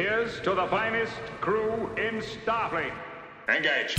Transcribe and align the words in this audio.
Here's 0.00 0.38
to 0.42 0.54
the 0.54 0.68
finest 0.68 1.12
crew 1.40 1.90
in 1.96 2.20
Starfleet. 2.20 2.92
Engage. 3.48 3.96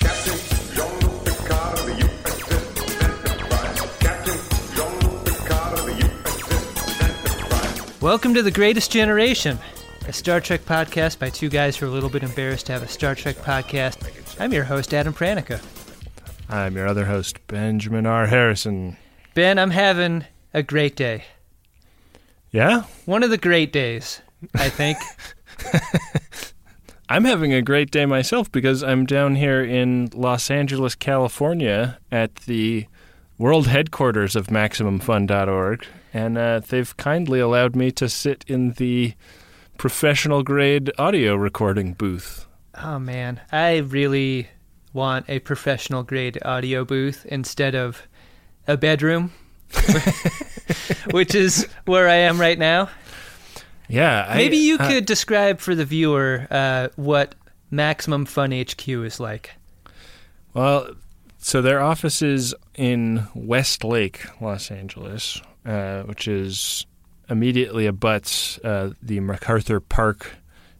Captain 0.00 0.74
Jean-Luc 0.74 1.24
Picard 1.24 1.78
of 1.78 1.86
the 1.86 1.92
USS 2.02 3.22
Enterprise. 3.30 3.80
Captain 4.00 4.74
Jean-Luc 4.74 5.24
Picard 5.24 5.78
of 5.78 5.86
the 5.86 5.92
USS 5.92 7.00
Enterprise. 7.00 8.02
Welcome 8.02 8.34
to 8.34 8.42
The 8.42 8.50
Greatest 8.50 8.90
Generation, 8.90 9.56
a 10.08 10.12
Star 10.12 10.40
Trek 10.40 10.62
podcast 10.62 11.20
by 11.20 11.30
two 11.30 11.48
guys 11.48 11.76
who 11.76 11.86
are 11.86 11.90
a 11.90 11.92
little 11.92 12.10
bit 12.10 12.24
embarrassed 12.24 12.66
to 12.66 12.72
have 12.72 12.82
a 12.82 12.88
Star 12.88 13.14
Trek 13.14 13.36
podcast. 13.36 14.40
I'm 14.40 14.52
your 14.52 14.64
host, 14.64 14.92
Adam 14.92 15.14
Pranica. 15.14 15.62
I'm 16.48 16.74
your 16.74 16.88
other 16.88 17.04
host, 17.04 17.38
Benjamin 17.46 18.04
R. 18.04 18.26
Harrison. 18.26 18.96
Ben, 19.34 19.60
I'm 19.60 19.70
having 19.70 20.24
a 20.52 20.64
great 20.64 20.96
day. 20.96 21.26
Yeah? 22.54 22.84
One 23.04 23.24
of 23.24 23.30
the 23.30 23.36
great 23.36 23.72
days, 23.72 24.22
I 24.54 24.68
think. 24.68 24.96
I'm 27.08 27.24
having 27.24 27.52
a 27.52 27.60
great 27.60 27.90
day 27.90 28.06
myself 28.06 28.50
because 28.52 28.80
I'm 28.80 29.06
down 29.06 29.34
here 29.34 29.64
in 29.64 30.08
Los 30.14 30.52
Angeles, 30.52 30.94
California 30.94 31.98
at 32.12 32.36
the 32.36 32.86
world 33.38 33.66
headquarters 33.66 34.36
of 34.36 34.46
MaximumFun.org, 34.46 35.84
and 36.12 36.38
uh, 36.38 36.60
they've 36.60 36.96
kindly 36.96 37.40
allowed 37.40 37.74
me 37.74 37.90
to 37.90 38.08
sit 38.08 38.44
in 38.46 38.74
the 38.74 39.14
professional 39.76 40.44
grade 40.44 40.92
audio 40.96 41.34
recording 41.34 41.92
booth. 41.94 42.46
oh, 42.80 43.00
man. 43.00 43.40
I 43.50 43.78
really 43.78 44.46
want 44.92 45.28
a 45.28 45.40
professional 45.40 46.04
grade 46.04 46.38
audio 46.44 46.84
booth 46.84 47.26
instead 47.26 47.74
of 47.74 48.06
a 48.68 48.76
bedroom, 48.76 49.32
which 51.10 51.34
is 51.34 51.68
where 51.84 52.08
I 52.08 52.16
am 52.16 52.40
right 52.40 52.58
now. 52.58 52.88
Yeah. 53.88 54.26
I- 54.28 54.36
Maybe 54.36 54.56
you 54.56 54.76
uh, 54.78 54.88
could 54.88 55.06
describe 55.06 55.60
for 55.60 55.74
the 55.74 55.84
viewer 55.84 56.46
uh, 56.50 56.88
what 56.96 57.34
Maximum 57.70 58.24
Fun 58.24 58.52
HQ 58.52 58.88
is 58.88 59.20
like. 59.20 59.54
Well, 60.52 60.90
so 61.38 61.60
their 61.60 61.82
office 61.82 62.22
is 62.22 62.54
in 62.74 63.26
Westlake, 63.34 64.24
Los 64.40 64.70
Angeles, 64.70 65.40
uh, 65.66 66.02
which 66.02 66.28
is 66.28 66.86
immediately 67.28 67.86
abuts 67.86 68.58
uh, 68.60 68.90
the 69.02 69.20
MacArthur 69.20 69.80
Park 69.80 70.36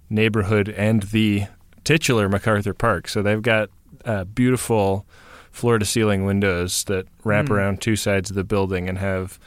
neighborhood 0.09 0.69
and 0.69 1.03
the 1.05 1.45
titular 1.83 2.29
MacArthur 2.29 2.75
Park. 2.75 3.09
So 3.09 3.21
they've 3.23 3.43
got 3.43 3.69
uh, 4.05 4.25
beautiful 4.25 5.07
floor 5.55 5.79
to 5.79 5.85
ceiling 5.85 6.25
windows 6.25 6.83
that 6.85 7.07
wrap 7.23 7.49
around 7.49 7.81
two 7.81 7.97
sides 7.97 8.29
of 8.29 8.37
the 8.37 8.45
building 8.45 8.89
and 8.89 8.99
have 8.99 9.39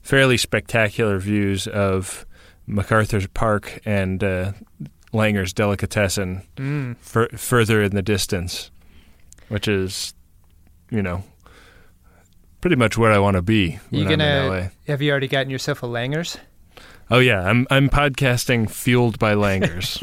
fairly 0.00 0.36
spectacular 0.36 1.18
views 1.18 1.66
of 1.66 2.24
MacArthur's 2.68 3.26
Park 3.28 3.80
and 3.84 4.22
uh, 4.22 4.52
Langer's 5.12 5.52
Delicatessen 5.52 6.42
Mm. 6.56 6.96
fur- 6.98 7.28
further 7.36 7.82
in 7.82 7.94
the 7.96 8.02
distance, 8.02 8.70
which 9.48 9.66
is, 9.66 10.14
you 10.90 11.02
know, 11.02 11.24
pretty 12.60 12.76
much 12.76 12.96
where 12.96 13.12
I 13.12 13.18
want 13.18 13.34
to 13.36 13.42
be 13.42 13.78
You 13.90 14.08
gonna 14.08 14.70
have 14.86 15.02
you 15.02 15.10
already 15.10 15.28
gotten 15.28 15.50
yourself 15.50 15.82
a 15.82 15.86
Langers? 15.86 16.36
Oh 17.10 17.18
yeah, 17.20 17.40
I'm 17.42 17.66
I'm 17.70 17.88
podcasting 17.88 18.68
fueled 18.70 19.18
by 19.18 19.34
Langers. 19.34 19.98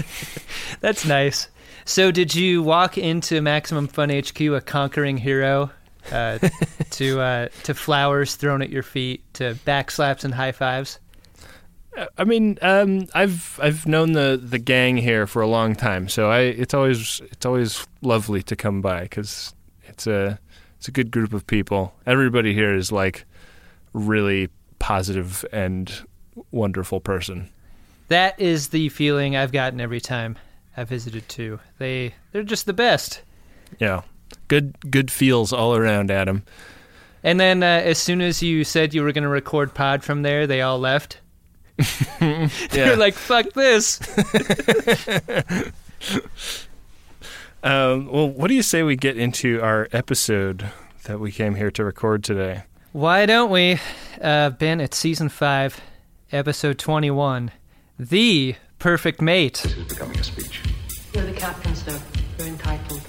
That's 0.81 1.05
nice. 1.05 1.47
So, 1.85 2.11
did 2.11 2.33
you 2.33 2.63
walk 2.63 2.97
into 2.97 3.41
Maximum 3.41 3.87
Fun 3.87 4.09
HQ 4.09 4.39
a 4.41 4.61
conquering 4.61 5.17
hero, 5.17 5.71
uh, 6.11 6.39
to 6.91 7.19
uh, 7.19 7.47
to 7.63 7.73
flowers 7.73 8.35
thrown 8.35 8.61
at 8.61 8.69
your 8.69 8.83
feet, 8.83 9.21
to 9.35 9.55
backslaps 9.65 10.23
and 10.23 10.33
high 10.33 10.51
fives? 10.51 10.99
I 12.17 12.23
mean, 12.23 12.57
um, 12.61 13.07
I've 13.13 13.59
I've 13.61 13.85
known 13.85 14.13
the, 14.13 14.39
the 14.41 14.59
gang 14.59 14.97
here 14.97 15.27
for 15.27 15.41
a 15.41 15.47
long 15.47 15.75
time, 15.75 16.09
so 16.09 16.31
I 16.31 16.39
it's 16.39 16.73
always 16.73 17.21
it's 17.31 17.45
always 17.45 17.85
lovely 18.01 18.41
to 18.43 18.55
come 18.55 18.81
by 18.81 19.03
because 19.03 19.53
it's 19.83 20.07
a 20.07 20.39
it's 20.77 20.87
a 20.87 20.91
good 20.91 21.11
group 21.11 21.33
of 21.33 21.45
people. 21.45 21.93
Everybody 22.05 22.53
here 22.53 22.73
is 22.73 22.91
like 22.91 23.25
really 23.93 24.49
positive 24.79 25.45
and 25.51 25.91
wonderful 26.51 26.99
person. 26.99 27.49
That 28.07 28.39
is 28.39 28.69
the 28.69 28.89
feeling 28.89 29.35
I've 29.35 29.51
gotten 29.51 29.79
every 29.79 30.01
time 30.01 30.37
I 30.75 30.83
visited 30.83 31.27
too. 31.29 31.59
They 31.77 32.15
they're 32.31 32.43
just 32.43 32.65
the 32.65 32.73
best. 32.73 33.21
Yeah, 33.79 34.01
good 34.47 34.75
good 34.89 35.11
feels 35.11 35.53
all 35.53 35.75
around, 35.75 36.11
Adam. 36.11 36.43
And 37.23 37.39
then 37.39 37.63
uh, 37.63 37.81
as 37.83 37.97
soon 37.97 38.21
as 38.21 38.41
you 38.43 38.63
said 38.63 38.93
you 38.93 39.03
were 39.03 39.11
going 39.11 39.23
to 39.23 39.29
record 39.29 39.73
pod 39.73 40.03
from 40.03 40.23
there, 40.23 40.45
they 40.45 40.61
all 40.61 40.79
left. 40.79 41.19
They're 42.19 42.97
like, 42.97 43.13
"Fuck 43.15 43.53
this." 43.53 43.99
Um, 47.63 48.07
well, 48.11 48.29
what 48.29 48.49
do 48.49 48.55
you 48.55 48.61
say 48.61 48.83
we 48.83 48.97
get 48.97 49.17
into 49.17 49.61
our 49.61 49.87
episode 49.93 50.69
that 51.05 51.21
we 51.21 51.31
came 51.31 51.55
here 51.55 51.71
to 51.71 51.85
record 51.85 52.21
today? 52.21 52.63
Why 52.91 53.25
don't 53.25 53.49
we? 53.49 53.79
Uh, 54.21 54.49
ben, 54.49 54.81
it's 54.81 54.97
season 54.97 55.29
five, 55.29 55.79
episode 56.31 56.77
twenty-one, 56.77 57.51
the 57.97 58.55
perfect 58.83 59.21
mate. 59.21 59.61
This 59.63 59.77
is 59.77 59.87
becoming 59.87 60.19
a 60.19 60.23
speech. 60.25 60.61
You're 61.13 61.23
the 61.23 61.31
captain, 61.31 61.73
sir. 61.73 61.97
You're 62.37 62.49
entitled. 62.49 63.01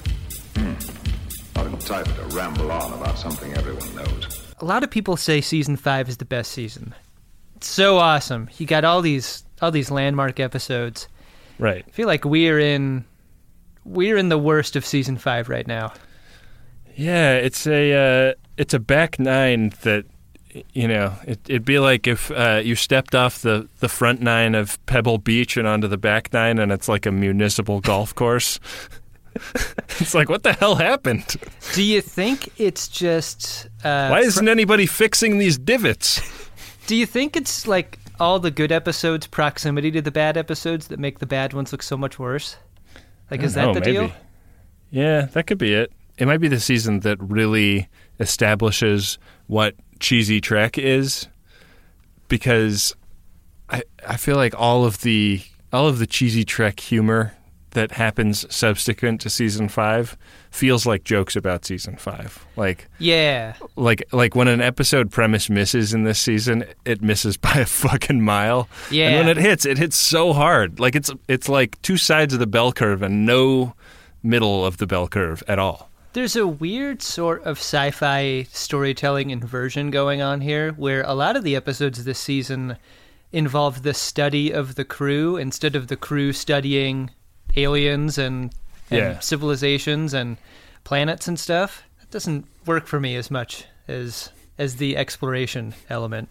Not 1.56 1.66
entitled 1.66 2.16
to 2.16 2.36
ramble 2.36 2.70
on 2.70 2.92
about 2.92 3.18
something 3.18 3.52
everyone 3.54 3.92
knows. 3.96 4.54
A 4.60 4.64
lot 4.64 4.84
of 4.84 4.90
people 4.92 5.16
say 5.16 5.40
season 5.40 5.76
five 5.76 6.08
is 6.08 6.18
the 6.18 6.24
best 6.24 6.52
season. 6.52 6.94
It's 7.56 7.66
so 7.66 7.98
awesome. 7.98 8.48
You 8.56 8.66
got 8.66 8.84
all 8.84 9.02
these 9.02 9.44
all 9.60 9.72
these 9.72 9.90
landmark 9.90 10.38
episodes. 10.38 11.08
Right. 11.58 11.84
I 11.88 11.90
feel 11.90 12.06
like 12.06 12.24
we're 12.24 12.60
in 12.60 13.04
we're 13.84 14.16
in 14.16 14.28
the 14.28 14.38
worst 14.38 14.76
of 14.76 14.86
season 14.86 15.16
five 15.16 15.48
right 15.48 15.66
now. 15.66 15.92
Yeah, 16.94 17.34
it's 17.34 17.66
a 17.66 18.30
uh, 18.30 18.34
it's 18.56 18.74
a 18.74 18.78
back 18.78 19.18
nine 19.18 19.72
that 19.82 20.04
you 20.72 20.88
know 20.88 21.15
it, 21.26 21.41
it'd 21.48 21.65
be 21.65 21.78
like 21.78 22.06
if 22.06 22.31
uh, 22.31 22.60
you 22.62 22.75
stepped 22.75 23.15
off 23.15 23.42
the 23.42 23.69
the 23.81 23.88
front 23.88 24.20
nine 24.20 24.54
of 24.54 24.84
Pebble 24.87 25.19
Beach 25.19 25.56
and 25.56 25.66
onto 25.66 25.88
the 25.88 25.97
back 25.97 26.32
nine, 26.32 26.59
and 26.59 26.72
it's 26.72 26.88
like 26.88 27.06
a 27.06 27.12
municipal 27.12 27.81
golf 27.81 28.15
course. 28.15 28.60
it's 29.98 30.14
like 30.14 30.28
what 30.28 30.44
the 30.44 30.53
hell 30.53 30.76
happened? 30.76 31.37
Do 31.72 31.82
you 31.82 32.00
think 32.00 32.48
it's 32.59 32.87
just? 32.87 33.66
Uh, 33.82 34.09
Why 34.09 34.20
isn't 34.20 34.48
anybody 34.48 34.87
fixing 34.87 35.38
these 35.38 35.59
divots? 35.59 36.20
Do 36.87 36.94
you 36.94 37.06
think 37.06 37.37
it's 37.37 37.66
like 37.66 37.98
all 38.20 38.38
the 38.38 38.50
good 38.50 38.70
episodes 38.70 39.26
proximity 39.26 39.91
to 39.91 40.03
the 40.03 40.12
bad 40.12 40.37
episodes 40.37 40.88
that 40.88 40.98
make 40.98 41.19
the 41.19 41.26
bad 41.26 41.53
ones 41.53 41.72
look 41.72 41.82
so 41.82 41.97
much 41.97 42.19
worse? 42.19 42.56
Like, 43.31 43.43
is 43.43 43.54
that 43.54 43.75
the 43.75 43.81
maybe. 43.81 43.93
deal? 43.93 44.12
Yeah, 44.91 45.22
that 45.22 45.47
could 45.47 45.59
be 45.59 45.75
it. 45.75 45.93
It 46.19 46.26
might 46.26 46.38
be 46.38 46.48
the 46.48 46.60
season 46.60 47.00
that 47.00 47.19
really 47.20 47.88
establishes 48.20 49.19
what 49.48 49.75
cheesy 50.04 50.38
Trek 50.41 50.76
is, 50.76 51.26
because 52.28 52.94
I 53.70 53.82
I 54.06 54.16
feel 54.16 54.37
like 54.37 54.54
all 54.59 54.84
of 54.84 55.00
the 55.00 55.42
all 55.72 55.88
of 55.88 55.98
the 55.98 56.06
cheesy 56.06 56.44
Trek 56.44 56.78
humor 56.81 57.32
that 57.70 57.91
happens 57.92 58.47
subsequent 58.54 59.20
to 59.22 59.28
season 59.28 59.69
five 59.69 60.16
feels 60.53 60.87
like 60.87 61.03
jokes 61.03 61.34
about 61.34 61.64
season 61.64 61.97
five. 61.97 62.47
Like 62.56 62.87
Yeah. 62.98 63.54
like 63.76 64.04
like 64.12 64.37
when 64.37 64.47
an 64.47 64.60
episode 64.60 65.10
premise 65.10 65.50
misses 65.50 65.93
in 65.93 66.04
this 66.04 66.20
season, 66.20 66.64
it 66.84 67.03
misses 67.03 67.37
by 67.48 67.54
a 67.54 67.66
fucking 67.66 68.20
mile. 68.22 68.69
Yeah. 68.91 69.09
And 69.09 69.26
when 69.26 69.38
it 69.38 69.41
hits, 69.43 69.64
it 69.66 69.78
hits 69.78 69.97
so 69.97 70.32
hard. 70.32 70.78
Like 70.78 70.94
it's 70.94 71.10
it's 71.28 71.48
like 71.48 71.81
two 71.82 71.97
sides 71.97 72.32
of 72.34 72.38
the 72.41 72.47
bell 72.47 72.72
curve 72.72 73.03
and 73.03 73.26
no 73.26 73.75
middle 74.22 74.64
of 74.64 74.76
the 74.76 74.87
bell 74.87 75.09
curve 75.09 75.43
at 75.48 75.59
all. 75.59 75.91
There's 76.14 76.36
a 76.36 76.47
weird 76.47 77.02
sort 77.02 77.42
of 77.42 77.58
sci 77.58 77.91
fi 77.91 78.47
storytelling 78.50 79.30
inversion 79.30 79.91
going 79.91 80.22
on 80.22 80.41
here 80.41 80.70
where 80.72 81.02
a 81.02 81.12
lot 81.12 81.34
of 81.36 81.42
the 81.42 81.56
episodes 81.56 82.04
this 82.04 82.20
season 82.20 82.76
involve 83.32 83.82
the 83.82 83.94
study 83.94 84.52
of 84.52 84.76
the 84.76 84.84
crew 84.84 85.36
instead 85.36 85.75
of 85.75 85.88
the 85.88 85.96
crew 85.96 86.32
studying 86.32 87.11
aliens 87.56 88.16
and, 88.16 88.55
and 88.90 88.99
Yeah. 89.00 89.19
civilizations 89.19 90.14
and 90.14 90.37
planets 90.84 91.26
and 91.26 91.38
stuff. 91.38 91.82
That 91.99 92.12
doesn't 92.12 92.46
work 92.64 92.87
for 92.87 93.00
me 93.00 93.16
as 93.16 93.28
much 93.31 93.64
as 93.88 94.31
as 94.56 94.76
the 94.76 94.96
exploration 94.96 95.75
element. 95.90 96.28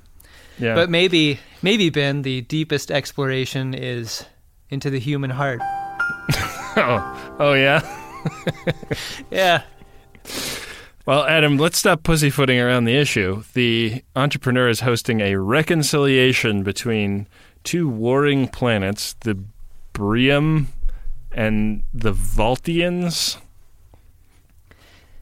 Yeah. 0.60 0.76
But 0.76 0.90
maybe 0.90 1.42
maybe 1.62 1.90
Ben, 1.90 2.22
the 2.22 2.40
deepest 2.40 2.90
exploration 2.90 3.74
is 3.74 4.24
into 4.70 4.90
the 4.90 5.00
human 5.00 5.32
heart. 5.32 5.60
oh, 6.78 7.36
oh 7.38 7.54
yeah. 7.54 7.82
Yeah. 9.32 9.64
Well, 11.06 11.26
Adam, 11.26 11.58
let's 11.58 11.78
stop 11.78 12.04
pussyfooting 12.04 12.60
around 12.60 12.86
the 12.86 12.96
issue. 12.96 13.44
The 13.54 14.04
entrepreneur 14.16 14.70
is 14.70 14.80
hosting 14.82 15.20
a 15.20 15.36
reconciliation 15.36 16.64
between 16.64 17.28
two 17.64 17.90
warring 17.90 18.48
planets, 18.48 19.14
the 19.22 19.38
Briam 19.94 20.68
and 21.32 21.84
the 21.94 22.14
Voltians. 22.14 23.38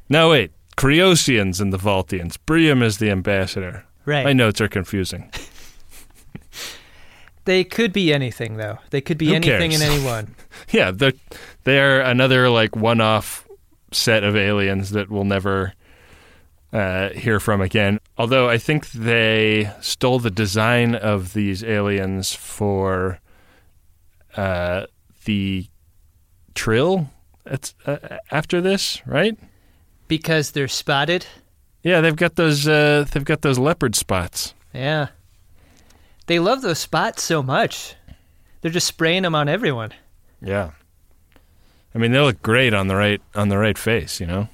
No, 0.07 0.29
wait. 0.29 0.51
Kriosians 0.77 1.59
and 1.59 1.73
the 1.73 1.77
Voltians. 1.79 2.37
Briam 2.45 2.83
is 2.83 2.99
the 2.99 3.09
ambassador. 3.09 3.85
Right. 4.05 4.23
My 4.23 4.33
notes 4.33 4.61
are 4.61 4.67
confusing. 4.67 5.31
They 7.45 7.63
could 7.63 7.91
be 7.91 8.13
anything, 8.13 8.57
though. 8.57 8.77
They 8.91 9.01
could 9.01 9.17
be 9.17 9.27
Who 9.29 9.33
anything 9.33 9.71
cares? 9.71 9.81
and 9.81 9.91
anyone. 9.91 10.35
Yeah, 10.69 10.91
they're 10.91 11.13
they're 11.63 12.01
another 12.01 12.49
like 12.49 12.75
one-off 12.75 13.47
set 13.91 14.23
of 14.23 14.35
aliens 14.35 14.91
that 14.91 15.09
we'll 15.09 15.25
never 15.25 15.73
uh, 16.73 17.09
hear 17.09 17.39
from 17.39 17.61
again. 17.61 17.99
Although 18.17 18.49
I 18.49 18.57
think 18.57 18.91
they 18.91 19.71
stole 19.81 20.19
the 20.19 20.31
design 20.31 20.95
of 20.95 21.33
these 21.33 21.63
aliens 21.63 22.33
for 22.33 23.19
uh, 24.37 24.85
the 25.25 25.67
Trill. 26.53 27.09
It's, 27.45 27.73
uh, 27.85 28.17
after 28.29 28.61
this, 28.61 29.01
right? 29.05 29.37
because 30.11 30.51
they're 30.51 30.67
spotted. 30.67 31.25
Yeah, 31.83 32.01
they've 32.01 32.17
got 32.17 32.35
those. 32.35 32.67
Uh, 32.67 33.05
they've 33.09 33.23
got 33.23 33.43
those 33.43 33.57
leopard 33.57 33.95
spots. 33.95 34.53
Yeah. 34.73 35.07
They 36.25 36.37
love 36.37 36.61
those 36.61 36.79
spots 36.79 37.23
so 37.23 37.41
much. 37.41 37.95
They're 38.59 38.71
just 38.71 38.87
spraying 38.87 39.23
them 39.23 39.35
on 39.35 39.47
everyone. 39.47 39.93
Yeah. 40.41 40.71
I 41.93 41.97
mean, 41.97 42.11
they 42.11 42.19
look 42.19 42.41
great 42.41 42.73
on 42.73 42.87
the 42.87 42.95
right 42.95 43.21
on 43.35 43.49
the 43.49 43.57
right 43.57 43.77
face. 43.77 44.19
You 44.19 44.27
know. 44.27 44.47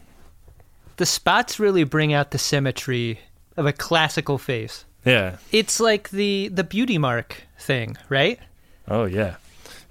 The 0.97 1.05
spots 1.05 1.59
really 1.59 1.83
bring 1.83 2.13
out 2.13 2.31
the 2.31 2.39
symmetry 2.39 3.19
of 3.55 3.65
a 3.65 3.73
classical 3.73 4.37
face. 4.37 4.85
Yeah. 5.05 5.37
It's 5.51 5.79
like 5.79 6.09
the 6.09 6.49
the 6.49 6.63
beauty 6.63 6.97
mark 6.97 7.43
thing, 7.59 7.97
right? 8.09 8.39
Oh 8.87 9.05
yeah. 9.05 9.35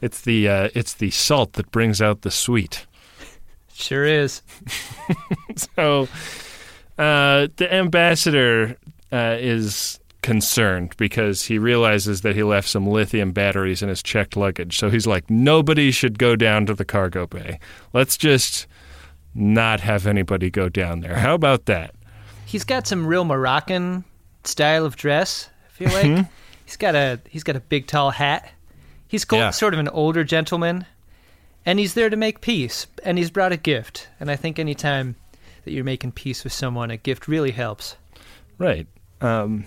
It's 0.00 0.20
the 0.20 0.48
uh, 0.48 0.68
it's 0.74 0.94
the 0.94 1.10
salt 1.10 1.54
that 1.54 1.70
brings 1.70 2.02
out 2.02 2.22
the 2.22 2.30
sweet. 2.30 2.86
Sure 3.78 4.06
is. 4.06 4.40
So 5.76 6.08
uh, 6.98 7.48
the 7.56 7.68
ambassador 7.70 8.76
uh, 9.12 9.36
is 9.38 10.00
concerned 10.26 10.92
because 10.96 11.44
he 11.44 11.56
realizes 11.56 12.22
that 12.22 12.34
he 12.34 12.42
left 12.42 12.68
some 12.68 12.84
lithium 12.86 13.30
batteries 13.30 13.80
in 13.80 13.88
his 13.88 14.02
checked 14.02 14.36
luggage. 14.36 14.76
So 14.76 14.90
he's 14.90 15.06
like, 15.06 15.30
nobody 15.30 15.92
should 15.92 16.18
go 16.18 16.34
down 16.34 16.66
to 16.66 16.74
the 16.74 16.84
cargo 16.84 17.26
bay. 17.28 17.60
Let's 17.92 18.16
just 18.16 18.66
not 19.36 19.78
have 19.80 20.04
anybody 20.06 20.50
go 20.50 20.68
down 20.68 21.00
there. 21.00 21.14
How 21.14 21.34
about 21.34 21.66
that? 21.66 21.94
He's 22.44 22.64
got 22.64 22.86
some 22.88 23.06
real 23.06 23.24
Moroccan 23.24 24.04
style 24.42 24.84
of 24.84 24.96
dress. 24.96 25.48
I 25.64 25.72
feel 25.72 25.92
like 25.92 26.06
Mm-hmm. 26.06 26.22
he's 26.64 26.76
got 26.76 26.94
a 26.96 27.20
he's 27.28 27.44
got 27.44 27.54
a 27.56 27.60
big 27.60 27.86
tall 27.86 28.10
hat. 28.10 28.50
He's 29.08 29.24
co- 29.24 29.36
Yeah. 29.36 29.50
sort 29.50 29.74
of 29.74 29.78
an 29.80 29.88
older 29.90 30.24
gentleman, 30.24 30.84
and 31.64 31.78
he's 31.78 31.94
there 31.94 32.10
to 32.10 32.16
make 32.16 32.40
peace. 32.40 32.88
And 33.04 33.16
he's 33.18 33.30
brought 33.30 33.52
a 33.52 33.56
gift. 33.56 34.08
And 34.18 34.30
I 34.30 34.36
think 34.36 34.58
anytime 34.58 35.14
that 35.64 35.70
you're 35.72 35.84
making 35.84 36.12
peace 36.12 36.42
with 36.44 36.52
someone, 36.52 36.90
a 36.90 36.96
gift 36.96 37.28
really 37.28 37.52
helps. 37.52 37.94
Right. 38.58 38.86
Um, 39.20 39.64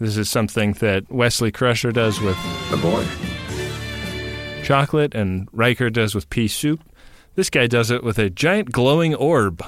this 0.00 0.16
is 0.16 0.28
something 0.28 0.72
that 0.74 1.10
Wesley 1.10 1.52
Crusher 1.52 1.92
does 1.92 2.20
with 2.20 2.36
The 2.70 2.76
boy. 2.76 3.04
chocolate 4.64 5.14
and 5.14 5.48
Riker 5.52 5.90
does 5.90 6.14
with 6.14 6.28
pea 6.30 6.48
soup. 6.48 6.80
This 7.34 7.50
guy 7.50 7.66
does 7.66 7.90
it 7.90 8.02
with 8.04 8.18
a 8.18 8.30
giant 8.30 8.70
glowing 8.72 9.14
orb. 9.14 9.64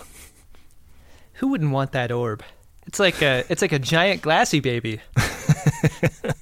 Who 1.35 1.49
wouldn't 1.49 1.71
want 1.73 1.93
that 1.93 2.11
orb? 2.13 2.43
It's 2.87 2.99
like 3.01 3.21
a 3.23 3.45
it's 3.49 3.61
like 3.63 3.73
a 3.73 3.79
giant 3.79 4.23
Glassybaby. 4.23 5.01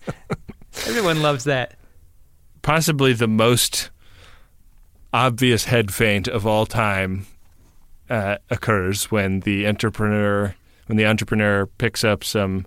Everyone 0.86 1.22
loves 1.22 1.44
that. 1.44 1.74
possibly 2.62 3.12
the 3.12 3.28
most 3.28 3.90
obvious 5.12 5.64
head 5.66 5.92
faint 5.94 6.28
of 6.28 6.46
all 6.46 6.66
time 6.66 7.26
uh, 8.10 8.36
occurs 8.50 9.10
when 9.10 9.40
the 9.40 9.66
entrepreneur 9.66 10.54
when 10.86 10.96
the 10.98 11.06
entrepreneur 11.06 11.66
picks 11.66 12.04
up 12.04 12.22
some 12.22 12.66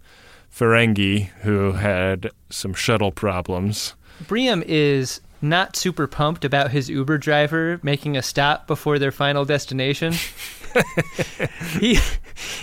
Ferengi 0.54 1.28
who 1.42 1.74
had 1.74 2.32
some 2.50 2.74
shuttle 2.74 3.12
problems. 3.12 3.94
Briam 4.24 4.64
is 4.66 5.22
not 5.42 5.76
super 5.76 6.08
pumped 6.08 6.44
about 6.44 6.72
his 6.72 6.90
Uber 6.90 7.18
driver 7.20 7.80
making 7.84 8.18
a 8.18 8.24
stop 8.24 8.66
before 8.66 8.98
their 8.98 9.12
final 9.12 9.46
destination. 9.46 10.14
he 11.80 12.00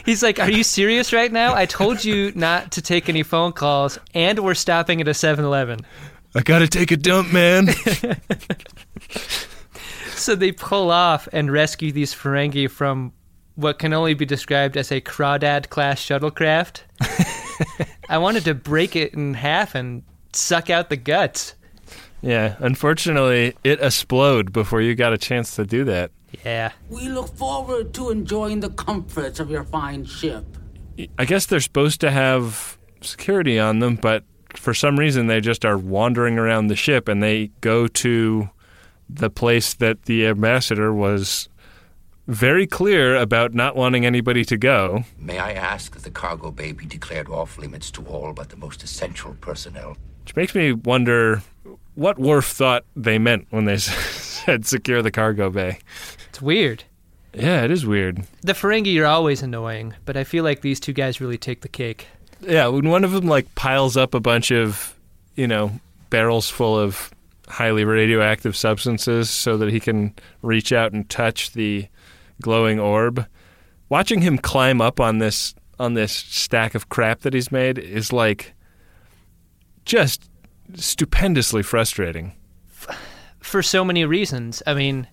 he's 0.04 0.22
like, 0.22 0.40
"Are 0.40 0.50
you 0.50 0.64
serious 0.64 1.12
right 1.12 1.30
now? 1.30 1.54
I 1.54 1.66
told 1.66 2.04
you 2.04 2.32
not 2.34 2.72
to 2.72 2.82
take 2.82 3.08
any 3.08 3.22
phone 3.22 3.52
calls 3.52 3.98
and 4.12 4.40
we're 4.40 4.54
stopping 4.54 5.00
at 5.00 5.08
a 5.08 5.12
7-Eleven." 5.12 5.80
I 6.34 6.40
gotta 6.40 6.66
take 6.66 6.90
a 6.90 6.96
dump, 6.96 7.32
man. 7.32 7.68
So 10.24 10.34
they 10.34 10.52
pull 10.52 10.90
off 10.90 11.28
and 11.32 11.52
rescue 11.52 11.92
these 11.92 12.14
Ferengi 12.14 12.70
from 12.70 13.12
what 13.56 13.78
can 13.78 13.92
only 13.92 14.14
be 14.14 14.24
described 14.24 14.74
as 14.76 14.90
a 14.90 15.02
crawdad 15.02 15.68
class 15.68 16.00
shuttlecraft. 16.00 16.80
I 18.08 18.18
wanted 18.18 18.44
to 18.44 18.54
break 18.54 18.96
it 18.96 19.14
in 19.14 19.34
half 19.34 19.74
and 19.74 20.02
suck 20.32 20.70
out 20.70 20.90
the 20.90 20.96
guts. 20.96 21.54
yeah, 22.22 22.56
unfortunately, 22.58 23.54
it 23.64 23.80
exploded 23.80 24.52
before 24.52 24.80
you 24.80 24.94
got 24.94 25.12
a 25.12 25.18
chance 25.18 25.56
to 25.56 25.64
do 25.64 25.84
that. 25.84 26.10
Yeah. 26.44 26.72
We 26.88 27.08
look 27.08 27.28
forward 27.36 27.94
to 27.94 28.10
enjoying 28.10 28.60
the 28.60 28.70
comforts 28.70 29.40
of 29.40 29.50
your 29.50 29.64
fine 29.64 30.04
ship. 30.04 30.44
I 31.18 31.24
guess 31.24 31.46
they're 31.46 31.60
supposed 31.60 32.00
to 32.02 32.10
have 32.10 32.78
security 33.00 33.58
on 33.58 33.78
them, 33.80 33.96
but 33.96 34.24
for 34.54 34.74
some 34.74 34.98
reason 34.98 35.26
they 35.26 35.40
just 35.40 35.64
are 35.64 35.76
wandering 35.76 36.38
around 36.38 36.68
the 36.68 36.76
ship 36.76 37.08
and 37.08 37.22
they 37.22 37.48
go 37.60 37.86
to 37.88 38.48
the 39.08 39.30
place 39.30 39.74
that 39.74 40.04
the 40.04 40.26
ambassador 40.26 40.92
was 40.92 41.48
very 42.26 42.66
clear 42.66 43.16
about 43.16 43.54
not 43.54 43.76
wanting 43.76 44.06
anybody 44.06 44.44
to 44.46 44.56
go. 44.56 45.04
May 45.18 45.38
I 45.38 45.52
ask 45.52 45.92
that 45.94 46.02
the 46.02 46.10
cargo 46.10 46.50
bay 46.50 46.72
be 46.72 46.86
declared 46.86 47.28
off 47.28 47.58
limits 47.58 47.90
to 47.92 48.04
all 48.06 48.32
but 48.32 48.48
the 48.48 48.56
most 48.56 48.82
essential 48.82 49.36
personnel? 49.40 49.96
Which 50.24 50.36
makes 50.36 50.54
me 50.54 50.72
wonder 50.72 51.42
what 51.94 52.18
Worf 52.18 52.46
thought 52.46 52.84
they 52.96 53.18
meant 53.18 53.46
when 53.50 53.64
they 53.66 53.76
said 53.78 54.66
secure 54.66 55.02
the 55.02 55.10
cargo 55.10 55.50
bay. 55.50 55.78
It's 56.28 56.40
weird. 56.40 56.84
Yeah, 57.34 57.64
it 57.64 57.70
is 57.70 57.84
weird. 57.84 58.24
The 58.42 58.52
Ferengi 58.52 59.00
are 59.02 59.06
always 59.06 59.42
annoying, 59.42 59.94
but 60.04 60.16
I 60.16 60.24
feel 60.24 60.44
like 60.44 60.60
these 60.60 60.78
two 60.78 60.92
guys 60.92 61.20
really 61.20 61.38
take 61.38 61.62
the 61.62 61.68
cake. 61.68 62.06
Yeah, 62.40 62.68
when 62.68 62.88
one 62.88 63.04
of 63.04 63.12
them 63.12 63.26
like 63.26 63.52
piles 63.54 63.96
up 63.96 64.14
a 64.14 64.20
bunch 64.20 64.50
of, 64.50 64.94
you 65.34 65.48
know, 65.48 65.72
barrels 66.10 66.48
full 66.48 66.78
of 66.78 67.10
highly 67.48 67.84
radioactive 67.84 68.56
substances 68.56 69.30
so 69.30 69.56
that 69.56 69.70
he 69.70 69.80
can 69.80 70.14
reach 70.42 70.72
out 70.72 70.92
and 70.92 71.08
touch 71.10 71.52
the 71.52 71.86
glowing 72.40 72.80
orb, 72.80 73.26
watching 73.88 74.22
him 74.22 74.38
climb 74.38 74.80
up 74.80 75.00
on 75.00 75.18
this 75.18 75.54
on 75.78 75.94
this 75.94 76.12
stack 76.12 76.74
of 76.74 76.88
crap 76.88 77.20
that 77.20 77.34
he's 77.34 77.50
made 77.50 77.78
is 77.78 78.12
like 78.12 78.54
just 79.84 80.30
stupendously 80.74 81.62
frustrating. 81.62 82.32
For 83.40 83.62
so 83.62 83.84
many 83.84 84.04
reasons. 84.04 84.62
I 84.66 84.74
mean, 84.74 85.08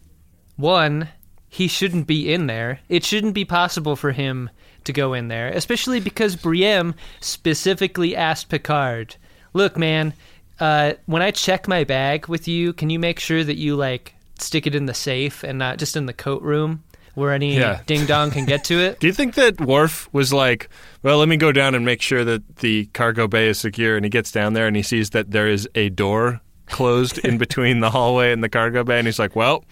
one, 0.55 1.09
he 1.49 1.67
shouldn't 1.67 2.07
be 2.07 2.31
in 2.31 2.47
there. 2.47 2.79
It 2.89 3.03
shouldn't 3.03 3.33
be 3.33 3.43
possible 3.43 3.95
for 3.95 4.11
him 4.11 4.49
to 4.83 4.93
go 4.93 5.13
in 5.13 5.27
there, 5.27 5.49
especially 5.49 5.99
because 5.99 6.35
Briam 6.35 6.93
specifically 7.19 8.15
asked 8.15 8.49
Picard, 8.49 9.15
"Look, 9.53 9.77
man, 9.77 10.13
uh, 10.59 10.93
when 11.05 11.21
I 11.21 11.31
check 11.31 11.67
my 11.67 11.83
bag 11.83 12.27
with 12.27 12.47
you, 12.47 12.73
can 12.73 12.89
you 12.89 12.99
make 12.99 13.19
sure 13.19 13.43
that 13.43 13.57
you 13.57 13.75
like 13.75 14.15
stick 14.39 14.65
it 14.65 14.75
in 14.75 14.85
the 14.85 14.93
safe 14.93 15.43
and 15.43 15.59
not 15.59 15.77
just 15.77 15.95
in 15.95 16.07
the 16.07 16.13
coat 16.13 16.41
room 16.41 16.83
where 17.15 17.31
any 17.33 17.55
Yeah. 17.57 17.81
ding 17.85 18.05
dong 18.05 18.31
can 18.31 18.45
get 18.45 18.63
to 18.65 18.79
it?" 18.79 18.99
Do 19.01 19.07
you 19.07 19.13
think 19.13 19.35
that 19.35 19.59
Worf 19.61 20.07
was 20.13 20.31
like, 20.33 20.69
well, 21.03 21.17
let 21.17 21.27
me 21.27 21.37
go 21.37 21.51
down 21.51 21.75
and 21.75 21.83
make 21.85 22.01
sure 22.01 22.23
that 22.23 22.57
the 22.57 22.85
cargo 22.93 23.27
bay 23.27 23.47
is 23.49 23.59
secure? 23.59 23.95
And 23.95 24.05
he 24.05 24.09
gets 24.09 24.31
down 24.31 24.53
there 24.53 24.67
and 24.67 24.75
he 24.75 24.83
sees 24.83 25.09
that 25.11 25.31
there 25.31 25.47
is 25.47 25.67
a 25.75 25.89
door 25.89 26.41
closed 26.67 27.17
in 27.19 27.37
between 27.37 27.79
the 27.81 27.89
hallway 27.89 28.31
and 28.31 28.43
the 28.43 28.49
cargo 28.49 28.83
bay. 28.83 28.97
And 28.99 29.07
he's 29.07 29.19
like, 29.19 29.35
well, 29.35 29.65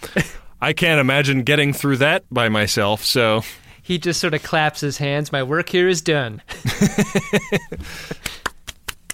I 0.61 0.73
can't 0.73 0.99
imagine 0.99 1.43
getting 1.43 1.71
through 1.73 1.97
that 1.97 2.25
by 2.29 2.49
myself. 2.49 3.03
So, 3.05 3.41
he 3.81 3.97
just 3.97 4.19
sort 4.19 4.33
of 4.33 4.43
claps 4.43 4.81
his 4.81 4.97
hands. 4.97 5.31
My 5.31 5.41
work 5.43 5.69
here 5.69 5.87
is 5.87 6.01
done. 6.01 6.41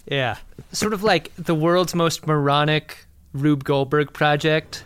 yeah. 0.07 0.37
Sort 0.71 0.93
of 0.93 1.03
like 1.03 1.31
the 1.35 1.55
world's 1.55 1.95
most 1.95 2.27
moronic 2.27 3.05
Rube 3.33 3.63
Goldberg 3.63 4.13
project. 4.13 4.83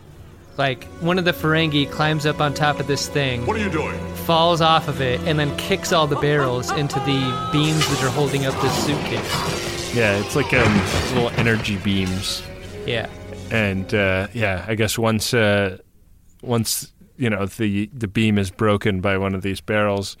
Like 0.56 0.84
one 1.00 1.18
of 1.18 1.24
the 1.24 1.32
Ferengi 1.32 1.90
climbs 1.90 2.26
up 2.26 2.40
on 2.40 2.52
top 2.54 2.80
of 2.80 2.86
this 2.86 3.08
thing, 3.08 3.46
What 3.46 3.56
are 3.56 3.60
you 3.64 3.70
doing? 3.70 3.98
falls 4.26 4.60
off 4.60 4.88
of 4.88 5.00
it, 5.00 5.20
and 5.20 5.38
then 5.38 5.56
kicks 5.56 5.92
all 5.92 6.06
the 6.06 6.16
barrels 6.16 6.70
into 6.72 6.98
the 7.00 7.48
beams 7.52 7.86
that 7.88 8.02
are 8.04 8.10
holding 8.10 8.44
up 8.46 8.54
this 8.60 8.84
suitcase. 8.84 9.94
yeah, 9.94 10.18
it's 10.18 10.36
like 10.36 10.52
um, 10.52 10.74
little 11.14 11.30
energy 11.30 11.76
beams. 11.78 12.42
Yeah. 12.86 13.08
And 13.50 13.92
uh, 13.94 14.28
yeah, 14.34 14.64
I 14.68 14.74
guess 14.74 14.98
once 14.98 15.32
uh, 15.34 15.78
once 16.42 16.92
you 17.16 17.28
know 17.30 17.46
the 17.46 17.86
the 17.92 18.06
beam 18.08 18.38
is 18.38 18.50
broken 18.50 19.00
by 19.00 19.16
one 19.18 19.34
of 19.34 19.42
these 19.42 19.60
barrels, 19.60 20.16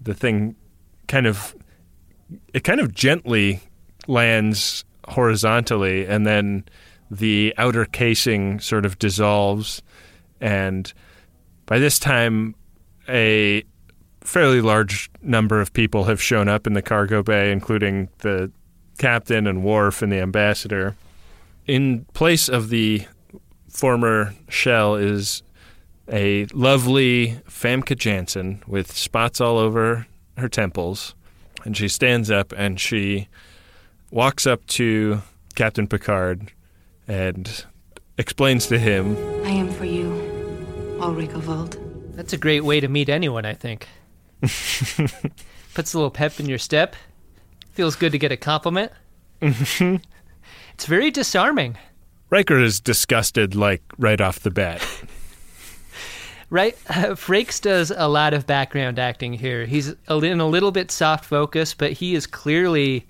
the 0.00 0.14
thing 0.14 0.54
kind 1.08 1.26
of 1.26 1.54
it 2.54 2.64
kind 2.64 2.80
of 2.80 2.94
gently 2.94 3.60
lands 4.06 4.84
horizontally, 5.08 6.06
and 6.06 6.26
then 6.26 6.64
the 7.12 7.54
outer 7.58 7.84
casing 7.84 8.60
sort 8.60 8.86
of 8.86 8.98
dissolves, 8.98 9.82
and 10.40 10.92
by 11.66 11.78
this 11.78 11.98
time, 11.98 12.54
a 13.08 13.62
fairly 14.20 14.60
large 14.60 15.10
number 15.20 15.60
of 15.60 15.72
people 15.72 16.04
have 16.04 16.22
shown 16.22 16.48
up 16.48 16.66
in 16.66 16.72
the 16.72 16.82
cargo 16.82 17.22
bay, 17.22 17.52
including 17.52 18.08
the 18.18 18.50
captain 18.98 19.46
and 19.46 19.62
Worf 19.62 20.00
and 20.02 20.12
the 20.12 20.20
ambassador 20.20 20.96
in 21.66 22.04
place 22.12 22.48
of 22.48 22.68
the 22.68 23.06
former 23.68 24.34
shell 24.48 24.94
is 24.94 25.42
a 26.10 26.46
lovely 26.46 27.40
Famke 27.48 27.96
Janssen 27.96 28.62
with 28.66 28.92
spots 28.92 29.40
all 29.40 29.58
over 29.58 30.06
her 30.36 30.48
temples. 30.48 31.14
And 31.64 31.76
she 31.76 31.88
stands 31.88 32.30
up 32.30 32.52
and 32.56 32.80
she 32.80 33.28
walks 34.10 34.46
up 34.46 34.66
to 34.66 35.22
Captain 35.54 35.86
Picard 35.86 36.52
and 37.12 37.66
explains 38.16 38.66
to 38.68 38.78
him 38.78 39.16
I 39.44 39.50
am 39.50 39.70
for 39.70 39.84
you, 39.84 40.08
Alrik 40.98 41.34
of 41.34 41.44
Valt. 41.44 41.76
That's 42.16 42.32
a 42.32 42.38
great 42.38 42.64
way 42.64 42.80
to 42.80 42.88
meet 42.88 43.08
anyone, 43.08 43.44
I 43.44 43.54
think. 43.54 43.86
Puts 44.40 45.94
a 45.94 45.98
little 45.98 46.10
pep 46.10 46.40
in 46.40 46.46
your 46.46 46.58
step. 46.58 46.96
Feels 47.72 47.96
good 47.96 48.12
to 48.12 48.18
get 48.18 48.32
a 48.32 48.36
compliment. 48.36 48.92
Mm-hmm. 49.40 49.96
it's 50.74 50.86
very 50.86 51.10
disarming, 51.10 51.76
Riker 52.30 52.58
is 52.58 52.80
disgusted 52.80 53.54
like 53.54 53.82
right 53.98 54.20
off 54.20 54.40
the 54.40 54.50
bat. 54.50 54.80
right? 56.50 56.74
Uh, 56.88 57.14
Frakes 57.14 57.60
does 57.60 57.92
a 57.94 58.08
lot 58.08 58.32
of 58.32 58.46
background 58.46 58.98
acting 58.98 59.34
here. 59.34 59.66
He's 59.66 59.94
a, 60.08 60.16
in 60.18 60.40
a 60.40 60.46
little 60.46 60.72
bit 60.72 60.90
soft 60.90 61.26
focus, 61.26 61.74
but 61.74 61.92
he 61.92 62.14
is 62.14 62.26
clearly 62.26 63.06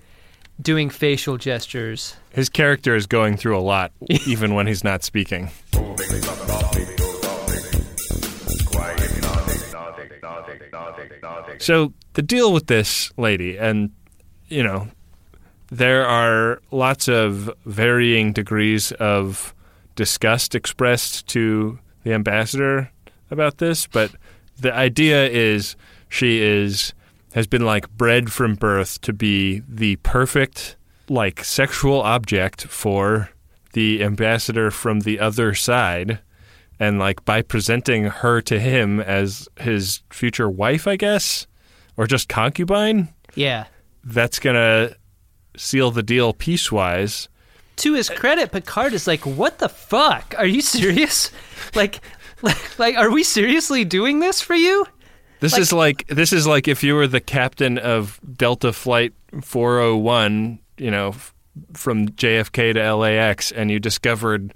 doing 0.61 0.89
facial 0.89 1.37
gestures. 1.37 2.15
His 2.31 2.49
character 2.49 2.95
is 2.95 3.07
going 3.07 3.37
through 3.37 3.57
a 3.57 3.61
lot, 3.61 3.91
even 4.27 4.53
when 4.53 4.67
he's 4.67 4.83
not 4.83 5.03
speaking. 5.03 5.49
So 11.59 11.93
the 12.13 12.21
deal 12.21 12.51
with 12.51 12.67
this 12.67 13.11
lady, 13.17 13.57
and 13.57 13.91
you 14.47 14.63
know, 14.63 14.89
there 15.71 16.05
are 16.05 16.61
lots 16.71 17.07
of 17.07 17.49
varying 17.65 18.33
degrees 18.33 18.91
of 18.93 19.55
disgust 19.95 20.55
expressed 20.55 21.27
to 21.27 21.79
the 22.03 22.13
ambassador 22.13 22.91
about 23.31 23.57
this, 23.59 23.87
but 23.87 24.11
the 24.59 24.73
idea 24.73 25.27
is 25.27 25.75
she 26.09 26.41
is 26.41 26.93
has 27.33 27.47
been 27.47 27.65
like 27.65 27.89
bred 27.97 28.31
from 28.31 28.55
birth 28.55 29.01
to 29.01 29.13
be 29.13 29.61
the 29.67 29.95
perfect 29.97 30.75
like 31.09 31.43
sexual 31.43 32.01
object 32.01 32.63
for 32.67 33.29
the 33.73 34.03
ambassador 34.03 34.71
from 34.71 35.01
the 35.01 35.19
other 35.19 35.53
side 35.53 36.19
and 36.79 36.99
like 36.99 37.23
by 37.25 37.41
presenting 37.41 38.05
her 38.05 38.41
to 38.41 38.59
him 38.59 38.99
as 38.99 39.47
his 39.59 40.01
future 40.09 40.49
wife 40.49 40.87
i 40.87 40.95
guess 40.95 41.45
or 41.97 42.07
just 42.07 42.29
concubine 42.29 43.09
Yeah. 43.35 43.65
that's 44.03 44.39
gonna 44.39 44.95
seal 45.57 45.91
the 45.91 46.03
deal 46.03 46.33
piecewise 46.33 47.27
To 47.77 47.93
his 47.95 48.09
credit, 48.09 48.51
Picard 48.51 48.93
is 48.93 49.07
like, 49.07 49.25
"What 49.25 49.57
the 49.57 49.67
fuck? 49.69 50.35
Are 50.37 50.45
you 50.45 50.61
serious? 50.61 51.31
like, 51.75 52.01
like, 52.43 52.79
like, 52.83 52.95
are 52.95 53.09
we 53.09 53.23
seriously 53.23 53.83
doing 53.83 54.19
this 54.19 54.41
for 54.41 54.53
you?" 54.55 54.85
This 55.43 55.57
is 55.57 55.73
like 55.73 56.07
this 56.07 56.33
is 56.33 56.47
like 56.47 56.67
if 56.67 56.83
you 56.83 56.95
were 56.95 57.07
the 57.07 57.19
captain 57.19 57.77
of 57.77 58.19
delta 58.35 58.71
flight 58.73 59.13
401 59.41 60.59
you 60.77 60.89
know 60.89 61.13
from 61.73 62.07
jfk 62.09 62.73
to 62.73 62.95
lax 62.95 63.51
and 63.51 63.69
you 63.69 63.79
discovered 63.79 64.53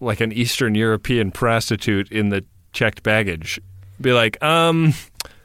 like 0.00 0.20
an 0.20 0.32
eastern 0.32 0.74
european 0.74 1.30
prostitute 1.30 2.10
in 2.10 2.30
the 2.30 2.44
checked 2.72 3.02
baggage 3.02 3.60
be 4.00 4.12
like 4.12 4.42
um 4.42 4.94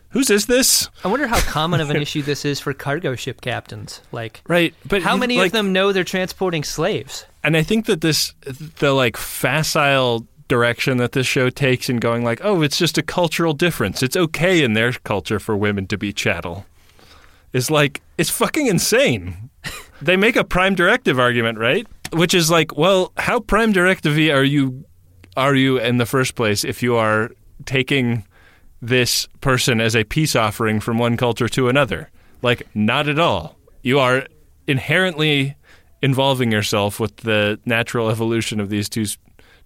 whose 0.09 0.29
is 0.29 0.45
this 0.45 0.89
I 1.03 1.09
wonder 1.09 1.27
how 1.27 1.39
common 1.41 1.81
of 1.81 1.89
an 1.89 1.97
issue 2.01 2.21
this 2.21 2.45
is 2.45 2.59
for 2.59 2.73
cargo 2.73 3.15
ship 3.15 3.41
captains. 3.41 4.01
Like, 4.11 4.41
right 4.47 4.73
but 4.85 5.01
how 5.01 5.17
many 5.17 5.37
like- 5.37 5.47
of 5.47 5.51
them 5.51 5.73
know 5.73 5.91
they're 5.91 6.03
transporting 6.03 6.63
slaves? 6.63 7.25
and 7.43 7.55
I 7.55 7.63
think 7.63 7.85
that 7.85 8.01
this 8.01 8.33
the 8.79 8.93
like 8.93 9.17
facile 9.17 10.25
direction 10.47 10.97
that 10.97 11.11
this 11.11 11.27
show 11.27 11.49
takes 11.49 11.89
and 11.89 12.01
going 12.01 12.23
like, 12.23 12.39
oh, 12.43 12.61
it's 12.61 12.77
just 12.77 12.97
a 12.97 13.03
cultural 13.03 13.53
difference. 13.53 14.01
It's 14.01 14.15
okay 14.15 14.63
in 14.63 14.73
their 14.73 14.91
culture 14.91 15.39
for 15.39 15.55
women 15.55 15.87
to 15.87 15.97
be 15.97 16.13
chattel. 16.13 16.65
Is 17.53 17.71
like 17.71 18.01
it's 18.17 18.29
fucking 18.29 18.67
insane. 18.67 19.49
they 20.01 20.17
make 20.17 20.35
a 20.35 20.43
prime 20.43 20.75
directive 20.75 21.19
argument, 21.19 21.57
right? 21.57 21.87
Which 22.11 22.33
is 22.33 22.51
like, 22.51 22.77
well, 22.77 23.11
how 23.17 23.39
prime 23.39 23.71
directive 23.71 24.17
are 24.17 24.43
you 24.43 24.85
are 25.35 25.55
you 25.55 25.77
in 25.77 25.97
the 25.97 26.05
first 26.05 26.35
place 26.35 26.63
if 26.63 26.81
you 26.81 26.95
are 26.95 27.29
taking 27.65 28.25
this 28.81 29.27
person 29.41 29.79
as 29.79 29.95
a 29.95 30.03
peace 30.03 30.35
offering 30.35 30.79
from 30.79 30.97
one 30.97 31.17
culture 31.17 31.47
to 31.49 31.69
another? 31.69 32.09
Like, 32.41 32.63
not 32.75 33.07
at 33.07 33.19
all. 33.19 33.55
You 33.81 33.99
are 33.99 34.27
inherently 34.67 35.55
involving 36.01 36.51
yourself 36.51 36.99
with 36.99 37.17
the 37.17 37.59
natural 37.65 38.09
evolution 38.09 38.59
of 38.59 38.69
these 38.69 38.89
two 38.89 39.05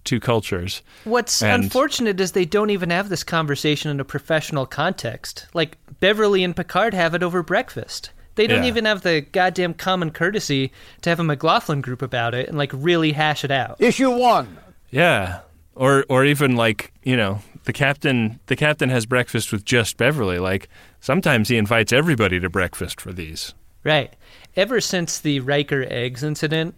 two 0.04 0.20
cultures. 0.20 0.82
What's 1.04 1.42
And- 1.42 1.64
unfortunate 1.64 2.20
is 2.20 2.32
they 2.32 2.44
don't 2.44 2.70
even 2.70 2.90
have 2.90 3.08
this 3.08 3.24
conversation 3.24 3.90
in 3.90 4.00
a 4.00 4.04
professional 4.04 4.66
context. 4.66 5.46
Like 5.54 5.78
Beverly 6.00 6.42
and 6.44 6.54
Picard 6.56 6.94
have 6.94 7.14
it 7.14 7.22
over 7.22 7.42
breakfast. 7.42 8.10
They 8.34 8.46
don't 8.46 8.62
Yeah. 8.62 8.68
even 8.68 8.84
have 8.86 9.02
the 9.02 9.20
goddamn 9.20 9.74
common 9.74 10.10
courtesy 10.10 10.72
to 11.02 11.10
have 11.10 11.20
a 11.20 11.24
McLaughlin 11.24 11.80
group 11.82 12.00
about 12.02 12.34
it 12.34 12.48
and 12.48 12.56
like 12.56 12.70
really 12.74 13.12
hash 13.12 13.44
it 13.44 13.50
out. 13.50 13.76
Issue 13.78 14.10
one. 14.10 14.56
Yeah, 14.90 15.40
or 15.74 16.04
or 16.08 16.24
even 16.24 16.56
like 16.56 16.92
you 17.02 17.16
know 17.16 17.40
the 17.64 17.72
captain 17.72 18.40
the 18.46 18.56
captain 18.56 18.88
has 18.88 19.04
breakfast 19.06 19.52
with 19.52 19.64
just 19.64 19.96
Beverly. 19.98 20.38
Like 20.38 20.68
sometimes 21.00 21.48
he 21.48 21.56
invites 21.58 21.92
everybody 21.92 22.40
to 22.40 22.48
breakfast 22.48 23.00
for 23.00 23.12
these. 23.12 23.54
Right. 23.84 24.12
Ever 24.56 24.80
since 24.80 25.18
the 25.18 25.40
Riker 25.40 25.84
eggs 25.90 26.22
incident, 26.22 26.74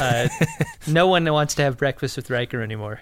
uh, 0.00 0.28
no 0.86 1.06
one 1.06 1.24
wants 1.32 1.54
to 1.56 1.62
have 1.62 1.76
breakfast 1.76 2.16
with 2.16 2.30
Riker 2.30 2.62
anymore. 2.62 3.00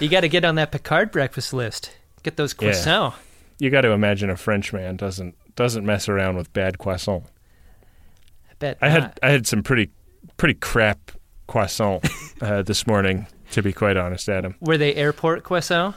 you 0.00 0.08
got 0.08 0.20
to 0.20 0.28
get 0.28 0.44
on 0.44 0.56
that 0.56 0.72
Picard 0.72 1.10
breakfast 1.10 1.52
list. 1.52 1.92
Get 2.22 2.36
those 2.36 2.54
Yeah. 2.60 2.70
croissants. 2.70 3.14
You 3.58 3.70
got 3.70 3.82
to 3.82 3.90
imagine 3.90 4.30
a 4.30 4.36
French 4.36 4.72
man 4.72 4.96
doesn't 4.96 5.34
doesn't 5.54 5.84
mess 5.84 6.08
around 6.08 6.36
with 6.36 6.52
bad 6.52 6.78
croissant. 6.78 7.24
I 8.50 8.54
bet. 8.58 8.78
I 8.80 8.88
had. 8.88 9.18
I 9.22 9.30
had 9.30 9.46
some 9.46 9.62
pretty 9.62 9.90
pretty 10.36 10.54
crap 10.54 11.12
croissant 11.46 12.06
uh, 12.40 12.62
this 12.66 12.86
morning. 12.86 13.26
To 13.52 13.62
be 13.62 13.72
quite 13.74 13.98
honest, 13.98 14.30
Adam, 14.30 14.54
Were 14.60 14.78
they 14.78 14.94
airport 14.94 15.42
croissant? 15.44 15.94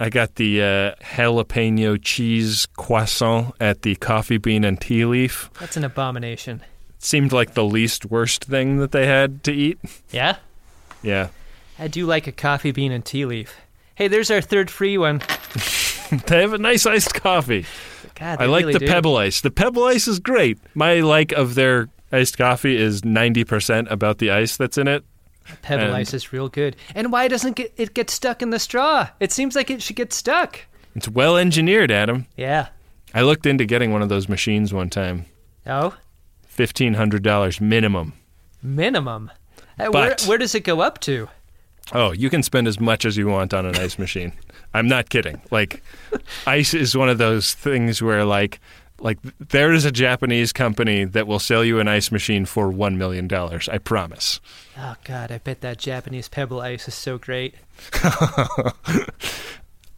I 0.00 0.10
got 0.10 0.34
the 0.34 0.60
uh, 0.60 0.94
jalapeno 1.14 1.98
cheese 2.02 2.66
croissant 2.76 3.54
at 3.60 3.82
the 3.82 3.94
Coffee 3.94 4.38
Bean 4.38 4.64
and 4.64 4.78
Tea 4.80 5.04
Leaf. 5.04 5.48
That's 5.60 5.76
an 5.76 5.84
abomination. 5.84 6.62
Seemed 6.98 7.32
like 7.32 7.54
the 7.54 7.64
least 7.64 8.06
worst 8.06 8.44
thing 8.44 8.78
that 8.78 8.92
they 8.92 9.06
had 9.06 9.42
to 9.44 9.52
eat. 9.52 9.78
Yeah? 10.10 10.36
Yeah. 11.02 11.28
I 11.78 11.88
do 11.88 12.06
like 12.06 12.26
a 12.26 12.32
coffee 12.32 12.72
bean 12.72 12.92
and 12.92 13.04
tea 13.04 13.24
leaf. 13.26 13.54
Hey, 13.94 14.08
there's 14.08 14.30
our 14.30 14.40
third 14.40 14.70
free 14.70 14.98
one. 14.98 15.22
They 16.28 16.40
have 16.40 16.52
a 16.52 16.58
nice 16.58 16.86
iced 16.86 17.14
coffee. 17.14 17.66
God, 18.14 18.40
I 18.40 18.46
like 18.46 18.60
really 18.60 18.74
the 18.74 18.78
do. 18.78 18.86
pebble 18.86 19.16
ice. 19.16 19.40
The 19.40 19.50
pebble 19.50 19.82
ice 19.82 20.06
is 20.06 20.20
great. 20.20 20.56
My 20.72 21.00
like 21.00 21.32
of 21.32 21.56
their 21.56 21.88
iced 22.12 22.38
coffee 22.38 22.76
is 22.76 23.02
90% 23.02 23.90
about 23.90 24.18
the 24.18 24.30
ice 24.30 24.56
that's 24.56 24.78
in 24.78 24.86
it. 24.86 25.04
Pebble 25.62 25.82
and- 25.86 25.94
ice 25.96 26.14
is 26.14 26.32
real 26.32 26.48
good. 26.48 26.76
And 26.94 27.10
why 27.10 27.26
doesn't 27.26 27.58
it 27.58 27.92
get 27.92 28.08
stuck 28.08 28.40
in 28.40 28.50
the 28.50 28.60
straw? 28.60 29.08
It 29.18 29.32
seems 29.32 29.56
like 29.56 29.68
it 29.68 29.82
should 29.82 29.96
get 29.96 30.12
stuck. 30.12 30.60
It's 30.94 31.08
well 31.08 31.36
engineered, 31.36 31.90
Adam. 31.90 32.26
Yeah. 32.36 32.68
I 33.12 33.22
looked 33.22 33.44
into 33.44 33.64
getting 33.64 33.92
one 33.92 34.02
of 34.02 34.08
those 34.08 34.28
machines 34.28 34.72
one 34.72 34.90
time. 34.90 35.26
Oh, 35.66 35.92
$1500 36.56 37.60
minimum. 37.60 38.12
minimum. 38.62 39.30
Uh, 39.78 39.86
where, 39.90 40.10
But- 40.10 40.22
where 40.22 40.38
does 40.38 40.54
it 40.54 40.64
go 40.64 40.80
up 40.80 41.00
to? 41.00 41.28
Oh, 41.92 42.10
you 42.12 42.30
can 42.30 42.42
spend 42.42 42.66
as 42.66 42.80
much 42.80 43.04
as 43.04 43.16
you 43.16 43.28
want 43.28 43.54
on 43.54 43.64
an 43.64 43.76
ice 43.76 43.96
machine. 43.98 44.32
I'm 44.74 44.88
not 44.88 45.08
kidding. 45.08 45.40
Like 45.52 45.82
ice 46.46 46.74
is 46.74 46.96
one 46.96 47.08
of 47.08 47.18
those 47.18 47.54
things 47.54 48.02
where 48.02 48.24
like 48.24 48.58
like 48.98 49.18
there 49.38 49.72
is 49.72 49.84
a 49.84 49.92
Japanese 49.92 50.52
company 50.52 51.04
that 51.04 51.26
will 51.28 51.38
sell 51.38 51.62
you 51.64 51.78
an 51.78 51.86
ice 51.86 52.10
machine 52.10 52.44
for 52.46 52.70
1 52.70 52.98
million 52.98 53.28
dollars. 53.28 53.68
I 53.68 53.78
promise. 53.78 54.40
Oh, 54.78 54.96
God, 55.04 55.30
I 55.30 55.38
bet 55.38 55.60
that 55.60 55.78
Japanese 55.78 56.28
pebble 56.28 56.60
ice 56.60 56.88
is 56.88 56.94
so 56.94 57.18
great. 57.18 57.54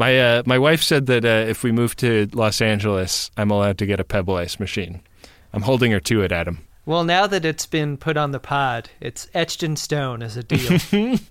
My 0.01 0.17
uh, 0.21 0.43
my 0.47 0.59
wife 0.61 0.83
said 0.83 1.07
that 1.07 1.25
uh, 1.25 1.49
if 1.51 1.65
we 1.65 1.73
move 1.73 1.97
to 1.97 2.29
Los 2.33 2.61
Angeles, 2.61 3.33
I'm 3.37 3.51
allowed 3.51 3.79
to 3.79 3.87
get 3.87 3.99
a 3.99 4.05
pebble 4.05 4.37
ice 4.37 4.61
machine. 4.61 5.01
I'm 5.53 5.63
holding 5.63 5.93
her 5.93 6.01
to 6.01 6.23
it, 6.23 6.33
Adam. 6.33 6.67
Well, 6.87 7.05
now 7.05 7.27
that 7.27 7.45
it's 7.45 7.67
been 7.67 7.97
put 7.97 8.17
on 8.17 8.33
the 8.33 8.41
pod, 8.41 8.91
it's 9.01 9.29
etched 9.35 9.63
in 9.63 9.77
stone 9.77 10.23
as 10.23 10.37
a 10.37 10.43
deal. 10.43 11.19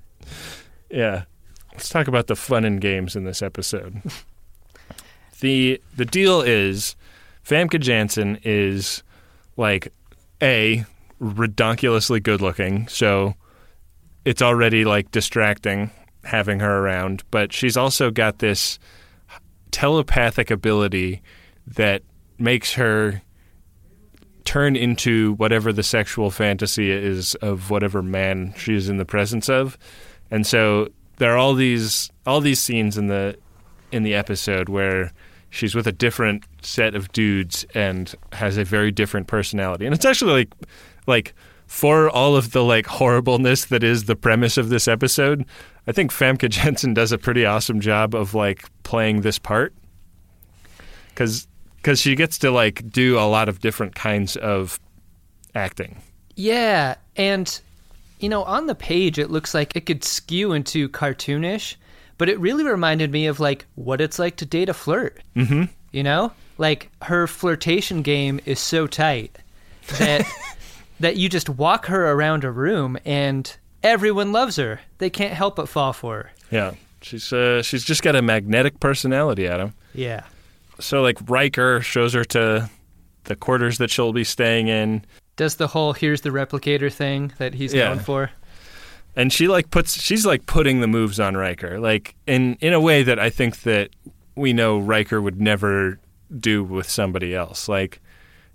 Yeah. 0.89 1.23
Let's 1.73 1.89
talk 1.89 2.07
about 2.07 2.27
the 2.27 2.35
fun 2.35 2.65
and 2.65 2.81
games 2.81 3.15
in 3.15 3.23
this 3.23 3.41
episode. 3.41 4.01
the 5.41 5.81
the 5.95 6.05
deal 6.05 6.41
is 6.41 6.95
Famke 7.45 7.79
Janssen 7.79 8.39
is 8.43 9.03
like 9.57 9.93
a 10.41 10.85
redonkulously 11.21 12.21
good 12.23 12.41
looking, 12.41 12.87
so 12.87 13.35
it's 14.25 14.41
already 14.41 14.85
like 14.85 15.11
distracting 15.11 15.91
having 16.23 16.59
her 16.59 16.79
around, 16.79 17.23
but 17.31 17.53
she's 17.53 17.77
also 17.77 18.11
got 18.11 18.39
this 18.39 18.79
telepathic 19.71 20.49
ability 20.51 21.21
that 21.65 22.01
makes 22.37 22.73
her 22.73 23.21
turn 24.47 24.77
into 24.77 25.33
whatever 25.33 25.73
the 25.73 25.83
sexual 25.83 26.31
fantasy 26.31 26.89
is 26.89 27.35
of 27.35 27.69
whatever 27.69 28.01
man 28.01 28.53
she's 28.55 28.87
in 28.87 28.95
the 28.95 29.03
presence 29.03 29.49
of. 29.49 29.77
And 30.31 30.47
so 30.47 30.87
there 31.17 31.33
are 31.33 31.37
all 31.37 31.53
these 31.53 32.09
all 32.25 32.39
these 32.39 32.61
scenes 32.61 32.97
in 32.97 33.07
the 33.07 33.37
in 33.91 34.03
the 34.03 34.15
episode 34.15 34.69
where 34.69 35.11
she's 35.49 35.75
with 35.75 35.85
a 35.85 35.91
different 35.91 36.45
set 36.61 36.95
of 36.95 37.11
dudes 37.11 37.65
and 37.73 38.15
has 38.31 38.55
a 38.55 38.63
very 38.63 38.89
different 38.89 39.27
personality. 39.27 39.85
And 39.85 39.93
it's 39.93 40.05
actually 40.05 40.31
like 40.31 40.53
like 41.07 41.33
for 41.65 42.09
all 42.09 42.37
of 42.37 42.51
the 42.51 42.63
like 42.63 42.87
horribleness 42.87 43.65
that 43.65 43.83
is 43.83 44.05
the 44.05 44.15
premise 44.15 44.57
of 44.57 44.69
this 44.69 44.87
episode, 44.87 45.45
I 45.87 45.91
think 45.91 46.09
Famke 46.13 46.49
Janssen 46.49 46.93
does 46.93 47.11
a 47.11 47.17
pretty 47.17 47.45
awesome 47.45 47.81
job 47.81 48.15
of 48.15 48.33
like 48.33 48.63
playing 48.83 49.21
this 49.21 49.39
part. 49.39 49.73
Cuz 51.15 51.49
cuz 51.87 52.01
she 52.01 52.15
gets 52.15 52.37
to 52.39 52.51
like 52.51 52.91
do 52.91 53.17
a 53.17 53.27
lot 53.27 53.47
of 53.47 53.59
different 53.59 53.95
kinds 53.95 54.35
of 54.35 54.79
acting. 55.55 56.01
Yeah, 56.35 56.95
and 57.15 57.59
you 58.19 58.29
know, 58.29 58.43
on 58.43 58.65
the 58.65 58.75
page 58.75 59.17
it 59.17 59.31
looks 59.31 59.53
like 59.53 59.75
it 59.75 59.85
could 59.85 60.03
skew 60.03 60.53
into 60.53 60.89
cartoonish, 60.89 61.75
but 62.17 62.29
it 62.29 62.39
really 62.39 62.63
reminded 62.63 63.11
me 63.11 63.27
of 63.27 63.39
like 63.39 63.65
what 63.75 64.01
it's 64.01 64.19
like 64.19 64.35
to 64.37 64.45
date 64.45 64.69
a 64.69 64.73
flirt. 64.73 65.21
Mm-hmm. 65.35 65.63
You 65.91 66.03
know, 66.03 66.33
like 66.57 66.89
her 67.03 67.27
flirtation 67.27 68.01
game 68.01 68.39
is 68.45 68.59
so 68.59 68.87
tight 68.87 69.37
that 69.99 70.25
that 70.99 71.15
you 71.15 71.29
just 71.29 71.49
walk 71.49 71.85
her 71.85 72.11
around 72.11 72.43
a 72.43 72.51
room 72.51 72.97
and 73.05 73.55
everyone 73.83 74.31
loves 74.31 74.57
her. 74.57 74.81
They 74.97 75.09
can't 75.09 75.33
help 75.33 75.55
but 75.55 75.69
fall 75.69 75.93
for 75.93 76.15
her. 76.15 76.31
Yeah. 76.51 76.73
She's 77.01 77.31
uh, 77.31 77.61
she's 77.61 77.83
just 77.83 78.03
got 78.03 78.15
a 78.15 78.21
magnetic 78.21 78.79
personality, 78.79 79.47
Adam. 79.47 79.73
Yeah. 79.93 80.23
So 80.79 81.01
like 81.01 81.17
Riker 81.27 81.81
shows 81.81 82.13
her 82.13 82.23
to 82.25 82.69
the 83.25 83.35
quarters 83.35 83.77
that 83.79 83.89
she'll 83.89 84.13
be 84.13 84.23
staying 84.23 84.67
in. 84.67 85.03
Does 85.35 85.55
the 85.55 85.67
whole 85.67 85.93
here's 85.93 86.21
the 86.21 86.29
replicator 86.29 86.91
thing 86.91 87.31
that 87.37 87.53
he's 87.53 87.73
Yeah. 87.73 87.89
known 87.89 87.99
for. 87.99 88.31
and 89.15 89.33
she 89.33 89.47
like 89.47 89.69
puts 89.71 89.99
she's 90.01 90.25
like 90.25 90.45
putting 90.45 90.81
the 90.81 90.87
moves 90.87 91.19
on 91.19 91.35
Riker, 91.35 91.79
like 91.79 92.15
in 92.27 92.55
in 92.61 92.73
a 92.73 92.79
way 92.79 93.03
that 93.03 93.19
I 93.19 93.29
think 93.29 93.61
that 93.61 93.89
we 94.35 94.53
know 94.53 94.77
Riker 94.77 95.21
would 95.21 95.41
never 95.41 95.99
do 96.39 96.63
with 96.63 96.89
somebody 96.89 97.33
else. 97.35 97.67
Like 97.67 97.99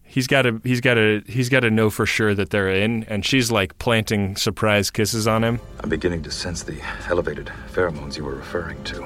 he's 0.04 0.26
got 0.28 0.42
to 0.42 0.60
he's 0.64 0.80
got 0.80 0.94
to 0.94 1.22
he's 1.26 1.48
got 1.48 1.60
to 1.60 1.70
know 1.70 1.90
for 1.90 2.06
sure 2.06 2.34
that 2.34 2.50
they're 2.50 2.70
in, 2.70 3.02
and 3.04 3.24
she's 3.26 3.50
like 3.50 3.76
planting 3.78 4.36
surprise 4.36 4.90
kisses 4.90 5.26
on 5.26 5.42
him. 5.42 5.58
I'm 5.80 5.88
beginning 5.90 6.22
to 6.22 6.30
sense 6.30 6.62
the 6.62 6.80
elevated 7.08 7.50
pheromones 7.72 8.16
you 8.16 8.24
were 8.24 8.34
referring 8.36 8.82
to. 8.84 9.02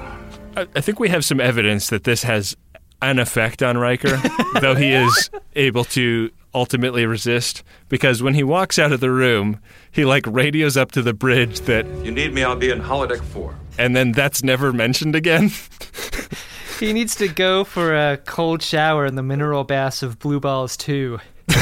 I, 0.55 0.67
I 0.75 0.81
think 0.81 0.99
we 0.99 1.09
have 1.09 1.23
some 1.25 1.39
evidence 1.39 1.89
that 1.89 2.03
this 2.03 2.23
has 2.23 2.55
an 3.01 3.19
effect 3.19 3.61
on 3.63 3.77
Riker, 3.77 4.21
though 4.61 4.75
he 4.75 4.91
is 4.93 5.29
able 5.55 5.83
to 5.85 6.31
ultimately 6.53 7.05
resist 7.05 7.63
because 7.89 8.23
when 8.23 8.33
he 8.33 8.43
walks 8.43 8.79
out 8.79 8.91
of 8.91 8.99
the 8.99 9.11
room, 9.11 9.59
he 9.91 10.05
like 10.05 10.25
radios 10.27 10.75
up 10.77 10.91
to 10.93 11.01
the 11.01 11.13
bridge 11.13 11.59
that 11.61 11.85
You 12.03 12.11
need 12.11 12.33
me, 12.33 12.43
I'll 12.43 12.55
be 12.55 12.71
in 12.71 12.81
holodeck 12.81 13.21
4. 13.21 13.53
and 13.77 13.95
then 13.95 14.11
that's 14.11 14.43
never 14.43 14.73
mentioned 14.73 15.15
again. 15.15 15.51
He 16.79 16.93
needs 16.93 17.15
to 17.15 17.27
go 17.27 17.63
for 17.63 17.95
a 17.95 18.17
cold 18.17 18.61
shower 18.61 19.07
in 19.07 19.15
the 19.15 19.23
mineral 19.23 19.63
baths 19.63 20.03
of 20.03 20.19
Blue 20.19 20.39
Balls 20.39 20.77
2. 20.77 21.17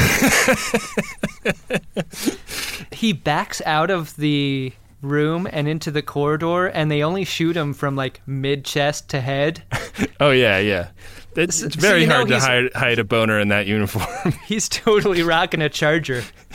he 2.92 3.14
backs 3.14 3.62
out 3.64 3.90
of 3.90 4.14
the 4.16 4.74
room 5.08 5.48
and 5.50 5.66
into 5.68 5.90
the 5.90 6.02
corridor, 6.02 6.66
and 6.66 6.90
they 6.90 7.02
only 7.02 7.24
shoot 7.24 7.56
him 7.56 7.72
from 7.74 7.96
like 7.96 8.20
mid 8.26 8.64
chest 8.64 9.08
to 9.10 9.20
head. 9.20 9.62
Oh 10.20 10.30
yeah, 10.30 10.58
yeah. 10.58 10.88
It's, 11.36 11.56
So- 11.60 11.66
it's 11.66 11.74
so 11.74 11.80
very 11.80 12.02
you 12.02 12.06
know 12.06 12.16
hard 12.16 12.28
to 12.28 12.40
hide, 12.40 12.72
hide 12.74 12.98
a 12.98 13.04
boner 13.04 13.38
in 13.40 13.48
that 13.48 13.66
uniform. 13.66 14.06
He's 14.46 14.68
totally 14.68 15.22
rocking 15.22 15.60
a 15.62 15.68
charger. 15.68 16.22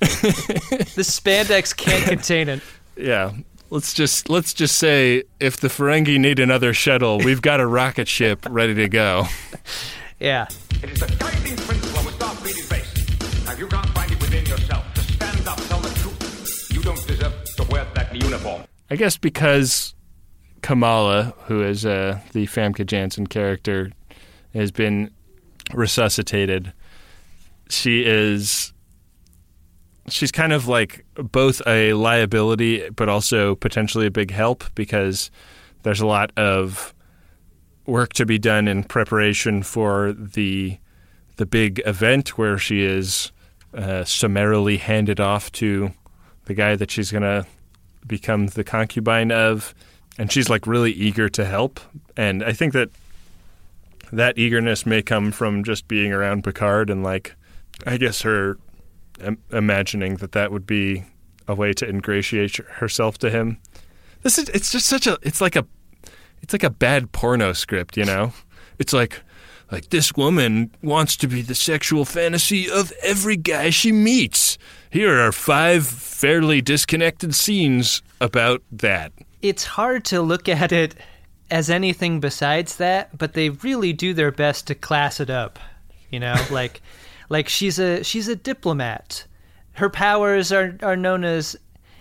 the 0.00 1.04
spandex 1.04 1.76
can't 1.76 2.04
contain 2.04 2.48
it. 2.48 2.60
yeah. 2.96 3.32
Let's 3.70 3.94
just 3.94 4.28
let's 4.28 4.52
just 4.52 4.76
say 4.76 5.22
if 5.38 5.58
the 5.58 5.68
Ferengi 5.68 6.18
need 6.18 6.40
another 6.40 6.74
shuttle, 6.74 7.18
we've 7.18 7.40
got 7.42 7.60
a 7.60 7.66
rocket 7.66 8.08
ship 8.08 8.44
ready 8.50 8.74
to 8.74 8.88
go. 8.88 9.26
Yeah. 10.18 10.48
I 18.90 18.96
guess 18.96 19.16
because 19.16 19.94
Kamala, 20.62 21.34
who 21.46 21.62
is 21.62 21.86
uh, 21.86 22.20
the 22.32 22.46
Famke 22.46 22.84
Janssen 22.84 23.26
character, 23.26 23.92
has 24.52 24.72
been 24.72 25.10
resuscitated. 25.72 26.72
She 27.68 28.04
is. 28.04 28.72
She's 30.08 30.32
kind 30.32 30.52
of 30.52 30.66
like 30.66 31.04
both 31.14 31.62
a 31.68 31.92
liability, 31.92 32.90
but 32.90 33.08
also 33.08 33.54
potentially 33.54 34.06
a 34.06 34.10
big 34.10 34.32
help 34.32 34.64
because 34.74 35.30
there's 35.84 36.00
a 36.00 36.06
lot 36.06 36.32
of 36.36 36.92
work 37.86 38.12
to 38.14 38.26
be 38.26 38.38
done 38.38 38.66
in 38.66 38.82
preparation 38.82 39.62
for 39.62 40.12
the 40.12 40.78
the 41.36 41.46
big 41.46 41.80
event 41.86 42.36
where 42.36 42.58
she 42.58 42.82
is 42.82 43.30
uh, 43.72 44.04
summarily 44.04 44.78
handed 44.78 45.20
off 45.20 45.52
to 45.52 45.92
the 46.46 46.54
guy 46.54 46.74
that 46.74 46.90
she's 46.90 47.12
gonna 47.12 47.46
become 48.06 48.48
the 48.48 48.64
concubine 48.64 49.30
of, 49.30 49.74
and 50.18 50.30
she's 50.30 50.48
like 50.48 50.66
really 50.66 50.92
eager 50.92 51.28
to 51.28 51.44
help. 51.44 51.80
And 52.16 52.42
I 52.42 52.52
think 52.52 52.72
that 52.72 52.90
that 54.12 54.38
eagerness 54.38 54.86
may 54.86 55.02
come 55.02 55.32
from 55.32 55.64
just 55.64 55.86
being 55.88 56.12
around 56.12 56.44
Picard 56.44 56.90
and 56.90 57.02
like, 57.02 57.34
I 57.86 57.96
guess 57.96 58.22
her 58.22 58.58
Im- 59.22 59.38
imagining 59.52 60.16
that 60.16 60.32
that 60.32 60.50
would 60.50 60.66
be 60.66 61.04
a 61.46 61.54
way 61.54 61.72
to 61.74 61.86
ingratiate 61.86 62.56
herself 62.56 63.18
to 63.18 63.30
him. 63.30 63.58
This 64.22 64.38
is 64.38 64.48
it's 64.50 64.72
just 64.72 64.86
such 64.86 65.06
a 65.06 65.18
it's 65.22 65.40
like 65.40 65.56
a 65.56 65.66
it's 66.42 66.52
like 66.52 66.64
a 66.64 66.70
bad 66.70 67.12
porno 67.12 67.52
script, 67.52 67.96
you 67.96 68.04
know. 68.04 68.32
It's 68.78 68.92
like 68.92 69.20
like 69.70 69.90
this 69.90 70.14
woman 70.14 70.70
wants 70.82 71.16
to 71.16 71.28
be 71.28 71.42
the 71.42 71.54
sexual 71.54 72.04
fantasy 72.04 72.70
of 72.70 72.92
every 73.02 73.36
guy 73.36 73.70
she 73.70 73.92
meets. 73.92 74.58
Here 74.90 75.20
are 75.20 75.30
five 75.30 75.86
fairly 75.86 76.60
disconnected 76.60 77.32
scenes 77.34 78.02
about 78.20 78.62
that. 78.72 79.12
It's 79.40 79.64
hard 79.64 80.04
to 80.06 80.20
look 80.20 80.48
at 80.48 80.72
it 80.72 80.96
as 81.48 81.70
anything 81.70 82.18
besides 82.18 82.76
that, 82.76 83.16
but 83.16 83.34
they 83.34 83.50
really 83.50 83.92
do 83.92 84.12
their 84.14 84.32
best 84.32 84.66
to 84.66 84.74
class 84.74 85.20
it 85.20 85.30
up. 85.30 85.60
You 86.10 86.18
know, 86.18 86.34
like 86.50 86.82
like 87.28 87.48
she's 87.48 87.78
a 87.78 88.02
she's 88.02 88.26
a 88.26 88.34
diplomat. 88.34 89.26
Her 89.72 89.88
powers 89.88 90.50
are 90.50 90.76
are 90.82 90.96
known 90.96 91.24
as 91.24 91.56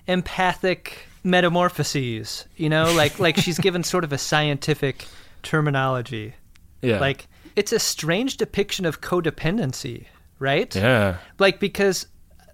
empathic 0.07 1.05
metamorphoses, 1.23 2.45
you 2.57 2.69
know, 2.69 2.91
like 2.93 3.19
like 3.19 3.37
she's 3.37 3.59
given 3.67 3.83
sort 3.83 4.03
of 4.03 4.11
a 4.11 4.17
scientific 4.17 5.05
terminology. 5.43 6.33
Yeah. 6.81 6.99
Like 6.99 7.27
it's 7.55 7.71
a 7.71 7.79
strange 7.79 8.37
depiction 8.37 8.85
of 8.85 9.01
codependency, 9.01 10.05
right? 10.39 10.75
yeah. 10.75 11.17
like 11.37 11.59
because 11.59 12.07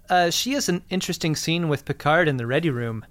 uh, 0.08 0.30
she 0.30 0.52
has 0.52 0.68
an 0.68 0.82
interesting 0.90 1.36
scene 1.36 1.68
with 1.68 1.84
Picard 1.84 2.28
in 2.28 2.36
the 2.36 2.46
ready 2.46 2.70
room, 2.70 3.04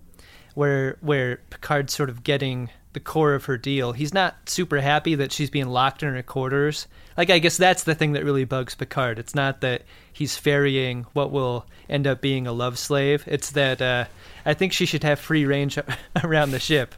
where 0.53 0.97
where 1.01 1.38
Picard's 1.49 1.93
sort 1.93 2.10
of 2.10 2.23
getting 2.23 2.69
the 2.93 2.99
core 2.99 3.34
of 3.34 3.45
her 3.45 3.58
deal. 3.58 3.91
He's 3.91 4.13
not 4.13 4.49
super 4.49 4.79
happy 4.79 5.15
that 5.15 5.31
she's 5.31 5.49
being 5.49 5.67
locked 5.67 6.01
in 6.01 6.13
her 6.13 6.23
quarters. 6.23 6.88
Like 7.17 7.29
I 7.29 7.39
guess 7.39 7.58
that's 7.58 7.84
the 7.84 7.93
thing 7.93 8.13
that 8.13 8.23
really 8.23 8.45
bugs 8.45 8.73
Picard. 8.73 9.19
It's 9.19 9.36
not 9.36 9.62
that 9.62 9.84
he's 10.12 10.38
ferrying 10.38 11.05
what 11.13 11.31
will 11.31 11.65
end 11.89 12.08
up 12.08 12.21
being 12.21 12.47
a 12.47 12.53
love 12.53 12.79
slave. 12.79 13.23
It's 13.27 13.51
that 13.51 13.81
uh, 13.81 14.05
I 14.45 14.53
think 14.53 14.73
she 14.73 14.86
should 14.86 15.03
have 15.03 15.19
free 15.19 15.45
range 15.45 15.77
around 16.23 16.51
the 16.51 16.60
ship. 16.60 16.95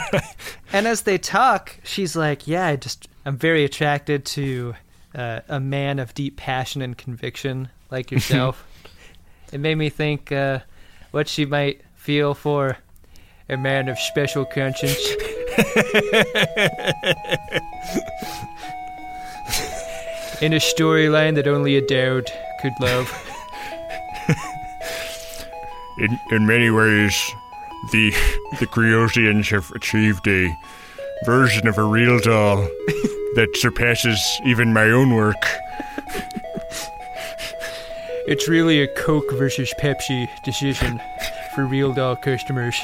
and 0.72 0.86
as 0.88 1.02
they 1.02 1.18
talk, 1.18 1.76
she's 1.84 2.16
like, 2.16 2.48
"Yeah, 2.48 2.66
I 2.66 2.76
just 2.76 3.08
I'm 3.24 3.36
very 3.36 3.64
attracted 3.64 4.24
to 4.26 4.74
uh, 5.14 5.40
a 5.48 5.60
man 5.60 6.00
of 6.00 6.14
deep 6.14 6.36
passion 6.36 6.82
and 6.82 6.98
conviction 6.98 7.68
like 7.90 8.10
yourself." 8.10 8.66
it 9.52 9.60
made 9.60 9.76
me 9.76 9.88
think 9.88 10.32
uh, 10.32 10.60
what 11.10 11.28
she 11.28 11.44
might 11.44 11.82
feel 11.94 12.34
for 12.34 12.78
a 13.48 13.56
man 13.56 13.88
of 13.88 13.98
special 13.98 14.44
conscience. 14.44 14.96
In 20.40 20.54
a 20.54 20.56
storyline 20.56 21.36
that 21.36 21.46
only 21.46 21.76
a 21.76 21.86
dowd 21.86 22.28
could 22.60 22.72
love. 22.80 23.12
In 25.98 26.18
in 26.30 26.46
many 26.46 26.70
ways, 26.70 27.14
the 27.92 28.10
the 28.58 28.66
Kriosians 28.66 29.50
have 29.50 29.70
achieved 29.72 30.26
a 30.26 30.56
version 31.24 31.68
of 31.68 31.78
a 31.78 31.84
real 31.84 32.18
doll 32.18 32.56
that 33.36 33.50
surpasses 33.54 34.18
even 34.44 34.72
my 34.72 34.90
own 34.90 35.14
work. 35.14 35.36
It's 38.32 38.48
really 38.48 38.80
a 38.80 38.86
Coke 38.86 39.30
versus 39.32 39.74
Pepsi 39.78 40.26
decision 40.42 40.98
for 41.54 41.66
real 41.66 41.92
doll 41.92 42.16
customers. 42.16 42.74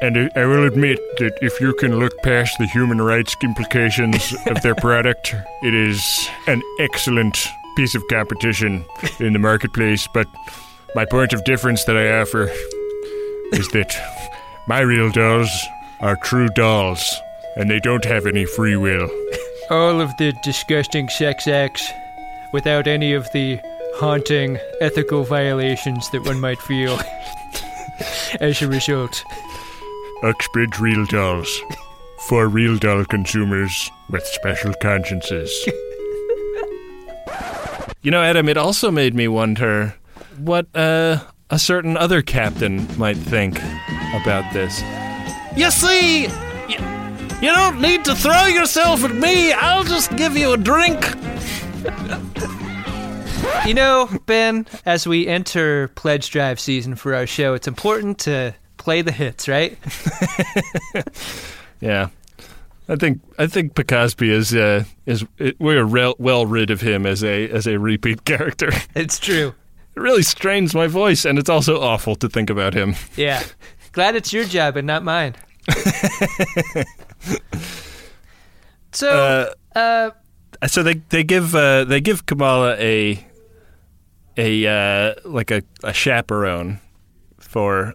And 0.00 0.16
I- 0.16 0.40
I 0.40 0.46
will 0.46 0.64
admit 0.66 0.98
that 1.18 1.36
if 1.42 1.60
you 1.60 1.74
can 1.74 1.98
look 1.98 2.14
past 2.22 2.56
the 2.58 2.64
human 2.66 3.02
rights 3.02 3.36
implications 3.44 4.34
of 4.46 4.62
their 4.62 4.74
product, 4.86 5.34
it 5.62 5.74
is 5.74 6.30
an 6.46 6.62
excellent 6.80 7.36
piece 7.76 7.94
of 7.94 8.02
competition 8.08 8.86
in 9.20 9.34
the 9.34 9.38
marketplace. 9.38 10.08
But 10.14 10.28
my 10.94 11.04
point 11.04 11.34
of 11.34 11.44
difference 11.44 11.84
that 11.84 11.96
I 11.98 12.18
offer 12.18 12.50
is 13.52 13.68
that 13.72 13.94
my 14.66 14.80
real 14.80 15.10
dolls 15.10 15.50
are 16.00 16.16
true 16.24 16.48
dolls, 16.48 17.04
and 17.56 17.68
they 17.70 17.80
don't 17.80 18.06
have 18.06 18.24
any 18.24 18.46
free 18.46 18.76
will. 18.76 19.10
All 19.68 20.00
of 20.00 20.16
the 20.16 20.32
disgusting 20.42 21.10
sex 21.10 21.46
acts 21.46 21.86
without 22.54 22.86
any 22.86 23.12
of 23.12 23.30
the 23.32 23.60
haunting 23.96 24.58
ethical 24.80 25.24
violations 25.24 26.10
that 26.10 26.24
one 26.24 26.38
might 26.40 26.60
feel 26.60 26.98
as 28.40 28.60
a 28.62 28.68
result. 28.68 29.24
Uxbridge 30.22 30.78
Real 30.78 31.06
Dolls. 31.06 31.62
For 32.28 32.48
real 32.48 32.76
doll 32.76 33.04
consumers 33.04 33.90
with 34.10 34.24
special 34.24 34.74
consciences. 34.82 35.52
you 38.02 38.10
know, 38.10 38.20
Adam, 38.22 38.48
it 38.48 38.56
also 38.56 38.90
made 38.90 39.14
me 39.14 39.28
wonder 39.28 39.94
what 40.38 40.66
uh, 40.74 41.20
a 41.50 41.58
certain 41.58 41.96
other 41.96 42.22
captain 42.22 42.88
might 42.98 43.16
think 43.16 43.60
about 44.12 44.52
this. 44.52 44.82
You 45.56 45.70
see, 45.70 46.24
you, 46.24 46.78
you 47.40 47.52
don't 47.54 47.80
need 47.80 48.04
to 48.06 48.14
throw 48.16 48.46
yourself 48.46 49.04
at 49.04 49.14
me. 49.14 49.52
I'll 49.52 49.84
just 49.84 50.16
give 50.16 50.36
you 50.36 50.52
a 50.52 50.56
drink. 50.56 50.98
You 53.66 53.74
know, 53.74 54.08
Ben, 54.26 54.66
as 54.84 55.06
we 55.06 55.26
enter 55.26 55.88
pledge 55.88 56.30
drive 56.30 56.60
season 56.60 56.94
for 56.94 57.14
our 57.14 57.26
show, 57.26 57.54
it's 57.54 57.66
important 57.66 58.18
to 58.20 58.54
play 58.76 59.02
the 59.02 59.12
hits, 59.12 59.48
right? 59.48 59.76
Yeah. 61.80 62.08
I 62.88 62.96
think 62.96 63.20
I 63.38 63.46
think 63.48 63.74
Picosby 63.74 64.30
is 64.30 64.54
uh, 64.54 64.84
is 65.04 65.26
we're 65.58 65.84
rel- 65.84 66.14
well 66.18 66.46
rid 66.46 66.70
of 66.70 66.80
him 66.80 67.04
as 67.04 67.22
a 67.22 67.50
as 67.50 67.66
a 67.66 67.78
repeat 67.78 68.24
character. 68.24 68.70
It's 68.94 69.18
true. 69.18 69.48
It 69.94 70.00
really 70.00 70.22
strains 70.22 70.74
my 70.74 70.86
voice, 70.86 71.26
and 71.26 71.38
it's 71.38 71.50
also 71.50 71.78
awful 71.82 72.16
to 72.16 72.30
think 72.30 72.48
about 72.48 72.72
him. 72.72 72.94
Yeah. 73.16 73.42
Glad 73.92 74.14
it's 74.16 74.32
your 74.32 74.44
job 74.44 74.76
and 74.78 74.86
not 74.86 75.04
mine. 75.04 75.34
so, 78.92 79.52
Uh, 79.74 79.78
uh, 79.78 80.10
so 80.66 80.82
they 80.82 80.94
they 81.10 81.24
give 81.24 81.54
uh, 81.54 81.84
they 81.84 82.00
give 82.00 82.26
Kamala 82.26 82.76
a 82.78 83.24
a 84.36 84.66
uh, 84.66 85.14
like 85.24 85.50
a, 85.50 85.62
a 85.82 85.92
chaperone 85.92 86.80
for 87.38 87.94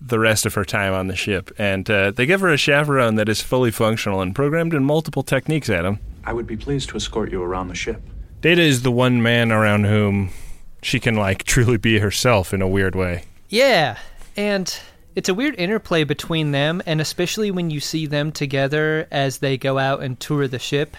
the 0.00 0.18
rest 0.18 0.46
of 0.46 0.54
her 0.54 0.64
time 0.64 0.92
on 0.92 1.08
the 1.08 1.16
ship, 1.16 1.50
and 1.58 1.88
uh, 1.90 2.10
they 2.10 2.26
give 2.26 2.40
her 2.40 2.52
a 2.52 2.56
chaperone 2.56 3.16
that 3.16 3.28
is 3.28 3.40
fully 3.40 3.70
functional 3.70 4.20
and 4.20 4.34
programmed 4.34 4.74
in 4.74 4.84
multiple 4.84 5.22
techniques. 5.22 5.68
Adam, 5.68 5.98
I 6.24 6.32
would 6.32 6.46
be 6.46 6.56
pleased 6.56 6.90
to 6.90 6.96
escort 6.96 7.32
you 7.32 7.42
around 7.42 7.68
the 7.68 7.74
ship. 7.74 8.00
Data 8.40 8.62
is 8.62 8.82
the 8.82 8.92
one 8.92 9.22
man 9.22 9.50
around 9.50 9.84
whom 9.84 10.30
she 10.82 11.00
can 11.00 11.16
like 11.16 11.42
truly 11.44 11.76
be 11.76 11.98
herself 11.98 12.54
in 12.54 12.62
a 12.62 12.68
weird 12.68 12.94
way. 12.94 13.24
yeah. 13.48 13.98
And 14.36 14.78
it's 15.16 15.28
a 15.28 15.34
weird 15.34 15.56
interplay 15.58 16.04
between 16.04 16.52
them, 16.52 16.80
and 16.86 17.00
especially 17.00 17.50
when 17.50 17.70
you 17.70 17.80
see 17.80 18.06
them 18.06 18.30
together 18.30 19.08
as 19.10 19.38
they 19.38 19.58
go 19.58 19.76
out 19.76 20.00
and 20.00 20.20
tour 20.20 20.46
the 20.46 20.60
ship. 20.60 20.96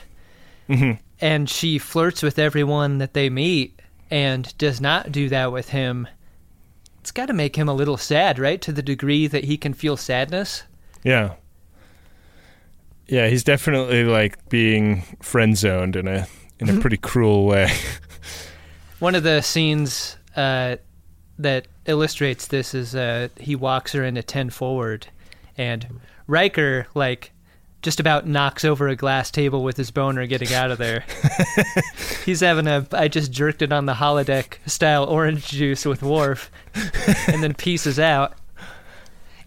Mhm. 0.70 1.00
And 1.20 1.50
she 1.50 1.78
flirts 1.80 2.24
with 2.24 2.40
everyone 2.40 3.00
that 3.00 3.14
they 3.14 3.30
meet 3.30 3.82
and 4.10 4.56
does 4.58 4.80
not 4.80 5.12
do 5.12 5.28
that 5.30 5.52
with 5.52 5.70
him. 5.70 6.08
It's 7.02 7.12
got 7.12 7.26
to 7.28 7.34
make 7.34 7.56
him 7.56 7.68
a 7.68 7.74
little 7.74 7.98
sad, 7.98 8.40
right? 8.40 8.62
To 8.62 8.72
the 8.72 8.82
degree 8.82 9.28
that 9.28 9.46
he 9.46 9.58
can 9.58 9.74
feel 9.74 9.98
sadness. 9.98 10.64
Yeah. 11.04 11.34
Yeah, 13.08 13.28
he's 13.28 13.44
definitely 13.44 14.04
like 14.04 14.48
being 14.50 15.02
friend 15.22 15.58
zoned 15.58 15.96
in 15.96 16.08
a 16.08 16.28
in 16.60 16.70
a 16.70 16.80
pretty 16.80 16.98
cruel 16.98 17.46
way. 17.46 17.72
One 19.00 19.16
of 19.16 19.24
the 19.24 19.42
scenes 19.42 20.18
uh, 20.36 20.76
that 21.40 21.68
illustrates 21.86 22.48
this 22.48 22.74
is 22.74 22.94
uh, 22.96 23.30
he 23.40 23.56
walks 23.56 23.94
her 23.94 24.04
into 24.04 24.22
10 24.22 24.50
forward, 24.50 25.08
and 25.58 25.88
Riker, 26.28 26.86
like, 26.94 27.32
just 27.82 28.00
about 28.00 28.28
knocks 28.28 28.66
over 28.66 28.88
a 28.90 28.96
glass 28.96 29.32
table 29.32 29.64
with 29.64 29.78
his 29.78 29.90
boner 29.92 30.26
getting 30.28 30.54
out 30.54 30.70
of 30.72 30.78
there. 30.78 31.06
He's 32.26 32.42
having 32.42 32.68
a 32.68 32.86
I 32.92 33.08
just 33.08 33.32
jerked 33.32 33.62
it 33.62 33.72
on 33.72 33.86
the 33.86 33.94
holodeck 33.94 34.58
style 34.66 35.06
orange 35.06 35.48
juice 35.48 35.86
with 35.86 36.04
Worf, 36.04 36.52
and 37.28 37.42
then 37.44 37.54
pieces 37.54 37.98
out. 38.00 38.34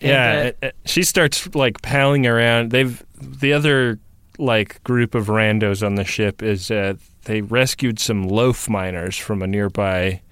And, 0.00 0.10
yeah, 0.10 0.30
uh, 0.30 0.42
it- 0.44 0.58
it- 0.62 0.76
she 0.86 1.02
starts 1.02 1.54
like 1.54 1.82
palling 1.82 2.26
around. 2.26 2.70
They've 2.70 3.02
the 3.20 3.52
other 3.52 3.98
like 4.38 4.82
group 4.82 5.14
of 5.14 5.26
randos 5.26 5.84
on 5.86 5.94
the 5.96 6.04
ship 6.04 6.42
is 6.42 6.70
uh, 6.70 6.94
they 7.24 7.42
rescued 7.42 7.98
some 8.00 8.24
loaf 8.26 8.68
miners 8.68 9.16
from 9.16 9.42
a 9.42 9.46
nearby 9.46 10.22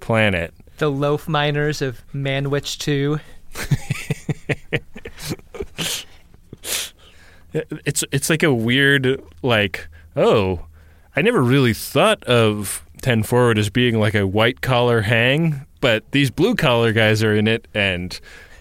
planet. 0.00 0.54
the 0.78 0.88
loaf 0.90 1.26
miners 1.28 1.82
of 1.82 2.00
Manwich 2.14 2.78
2. 2.78 3.18
It's 7.52 8.04
it's 8.12 8.28
like 8.30 8.42
a 8.42 8.52
weird 8.52 9.22
like 9.42 9.88
oh, 10.16 10.66
I 11.16 11.22
never 11.22 11.42
really 11.42 11.72
thought 11.72 12.22
of 12.24 12.84
Ten 13.00 13.22
Forward 13.22 13.58
as 13.58 13.70
being 13.70 13.98
like 13.98 14.14
a 14.14 14.26
white 14.26 14.60
collar 14.60 15.02
hang, 15.02 15.66
but 15.80 16.10
these 16.12 16.30
blue 16.30 16.54
collar 16.54 16.92
guys 16.92 17.22
are 17.22 17.34
in 17.34 17.48
it, 17.48 17.68
and 17.74 18.18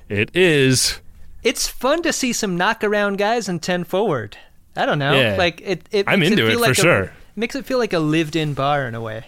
it 0.09 0.35
is. 0.35 1.01
It's 1.43 1.67
fun 1.67 2.01
to 2.03 2.11
see 2.13 2.33
some 2.33 2.57
knockaround 2.57 3.17
guys 3.17 3.47
in 3.47 3.59
10 3.59 3.85
forward. 3.85 4.37
I 4.75 4.85
don't 4.85 4.99
know. 4.99 5.13
Yeah. 5.13 5.35
Like 5.37 5.61
it, 5.61 5.87
it 5.91 6.05
I'm 6.07 6.21
into 6.21 6.45
it, 6.45 6.49
it 6.49 6.51
feel 6.51 6.63
for 6.65 6.71
a- 6.71 6.75
sure. 6.75 7.11
makes 7.35 7.55
it 7.55 7.65
feel 7.65 7.77
like 7.77 7.93
a 7.93 7.99
lived-in 7.99 8.53
bar 8.53 8.87
in 8.87 8.95
a 8.95 9.01
way. 9.01 9.25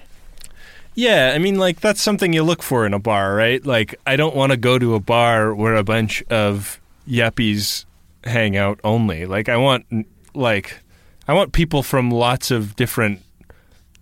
Yeah, 0.95 1.31
I 1.33 1.37
mean, 1.37 1.57
like 1.57 1.79
that's 1.79 2.01
something 2.01 2.33
you 2.33 2.43
look 2.43 2.61
for 2.61 2.85
in 2.85 2.93
a 2.93 2.99
bar, 2.99 3.35
right? 3.35 3.65
Like, 3.65 3.95
I 4.05 4.15
don't 4.15 4.35
want 4.35 4.51
to 4.51 4.57
go 4.57 4.77
to 4.77 4.95
a 4.95 4.99
bar 4.99 5.53
where 5.55 5.75
a 5.75 5.83
bunch 5.83 6.23
of 6.29 6.79
yuppies 7.07 7.85
hang 8.23 8.57
out 8.57 8.79
only. 8.83 9.25
Like, 9.25 9.49
I 9.49 9.57
want, 9.57 9.85
like, 10.33 10.79
I 11.27 11.33
want 11.33 11.53
people 11.53 11.83
from 11.83 12.11
lots 12.11 12.51
of 12.51 12.75
different 12.75 13.21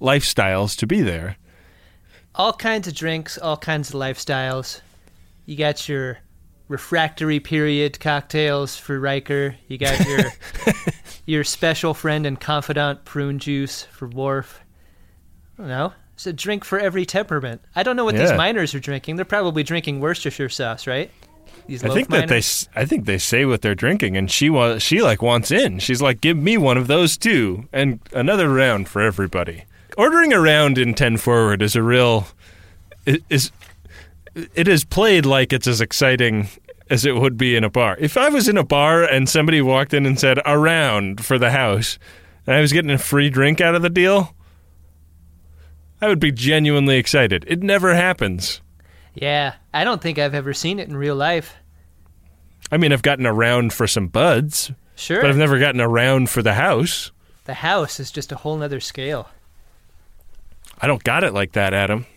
lifestyles 0.01 0.75
to 0.77 0.87
be 0.87 1.01
there. 1.01 1.37
All 2.35 2.53
kinds 2.53 2.87
of 2.87 2.93
drinks, 2.93 3.37
all 3.37 3.57
kinds 3.57 3.89
of 3.89 3.95
lifestyles. 3.95 4.81
You 5.45 5.55
got 5.57 5.89
your 5.89 6.19
refractory 6.67 7.39
period 7.39 7.99
cocktails 7.99 8.77
for 8.77 8.99
Riker. 8.99 9.55
You 9.67 9.77
got 9.77 10.05
your 10.05 10.19
your 11.25 11.43
special 11.43 11.93
friend 11.93 12.25
and 12.25 12.39
confidant 12.39 13.05
prune 13.05 13.39
juice 13.39 13.83
for 13.83 14.07
Worf. 14.07 14.61
I 15.57 15.61
don't 15.61 15.69
know. 15.69 15.93
It's 16.13 16.27
a 16.27 16.33
drink 16.33 16.63
for 16.63 16.79
every 16.79 17.05
temperament. 17.05 17.61
I 17.75 17.83
don't 17.83 17.95
know 17.95 18.05
what 18.05 18.15
these 18.15 18.33
miners 18.33 18.73
are 18.73 18.79
drinking. 18.79 19.17
They're 19.17 19.25
probably 19.25 19.61
drinking 19.61 19.99
Worcestershire 19.99 20.49
sauce, 20.49 20.87
right? 20.87 21.11
These 21.67 21.83
I 21.83 21.89
think 21.89 22.09
that 22.09 22.27
they, 22.27 22.35
miners? 22.35 22.69
I 22.75 22.85
think 22.85 23.05
they 23.05 23.17
say 23.17 23.45
what 23.45 23.61
they're 23.61 23.75
drinking, 23.75 24.15
and 24.15 24.31
she 24.31 24.49
wa- 24.49 24.77
she 24.77 25.01
like 25.01 25.21
wants 25.21 25.51
in. 25.51 25.79
She's 25.79 26.01
like, 26.01 26.21
give 26.21 26.37
me 26.37 26.57
one 26.57 26.77
of 26.77 26.87
those 26.87 27.17
too, 27.17 27.67
and 27.73 27.99
another 28.13 28.49
round 28.49 28.87
for 28.87 29.01
everybody. 29.01 29.65
Ordering 29.97 30.31
a 30.31 30.39
round 30.39 30.77
in 30.77 30.93
ten 30.93 31.17
forward 31.17 31.61
is 31.61 31.75
a 31.75 31.83
real, 31.83 32.27
it 33.05 33.23
is, 33.29 33.51
it 34.33 34.67
is 34.67 34.85
played 34.85 35.25
like 35.25 35.51
it's 35.51 35.67
as 35.67 35.81
exciting 35.81 36.47
as 36.89 37.05
it 37.05 37.15
would 37.15 37.35
be 37.35 37.55
in 37.55 37.63
a 37.63 37.69
bar. 37.69 37.97
If 37.99 38.15
I 38.15 38.29
was 38.29 38.47
in 38.47 38.57
a 38.57 38.63
bar 38.63 39.03
and 39.03 39.27
somebody 39.27 39.61
walked 39.61 39.93
in 39.93 40.05
and 40.05 40.17
said 40.17 40.39
a 40.45 40.57
round 40.57 41.25
for 41.25 41.37
the 41.37 41.51
house, 41.51 41.99
and 42.45 42.55
I 42.55 42.61
was 42.61 42.71
getting 42.71 42.91
a 42.91 42.97
free 42.97 43.29
drink 43.29 43.59
out 43.59 43.75
of 43.75 43.81
the 43.81 43.89
deal, 43.89 44.33
I 45.99 46.07
would 46.07 46.19
be 46.19 46.31
genuinely 46.31 46.97
excited. 46.97 47.43
It 47.47 47.61
never 47.61 47.93
happens. 47.93 48.61
Yeah, 49.15 49.55
I 49.77 49.83
don't 49.83 50.01
think 50.01 50.17
I've 50.17 50.33
ever 50.33 50.55
seen 50.55 50.79
it 50.79 50.89
in 50.89 50.97
real 50.97 51.15
life. 51.15 51.55
I 52.71 52.77
mean, 52.77 52.91
I've 52.91 53.03
gotten 53.03 53.27
a 53.27 53.33
round 53.33 53.73
for 53.73 53.85
some 53.85 54.07
buds. 54.07 54.71
Sure. 54.95 55.21
But 55.21 55.29
I've 55.29 55.37
never 55.37 55.59
gotten 55.59 55.79
a 55.79 55.87
round 55.87 56.31
for 56.31 56.41
the 56.41 56.55
house. 56.55 57.11
The 57.45 57.53
house 57.53 57.99
is 57.99 58.09
just 58.09 58.31
a 58.31 58.37
whole 58.37 58.57
nother 58.57 58.79
scale. 58.79 59.29
I 60.81 60.87
don't 60.87 61.03
got 61.03 61.23
it 61.23 61.31
like 61.31 61.51
that, 61.51 61.75
Adam. 61.75 62.07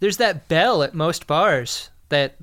There's 0.00 0.16
that 0.16 0.48
bell 0.48 0.82
at 0.82 0.92
most 0.92 1.28
bars 1.28 1.88
that 2.08 2.34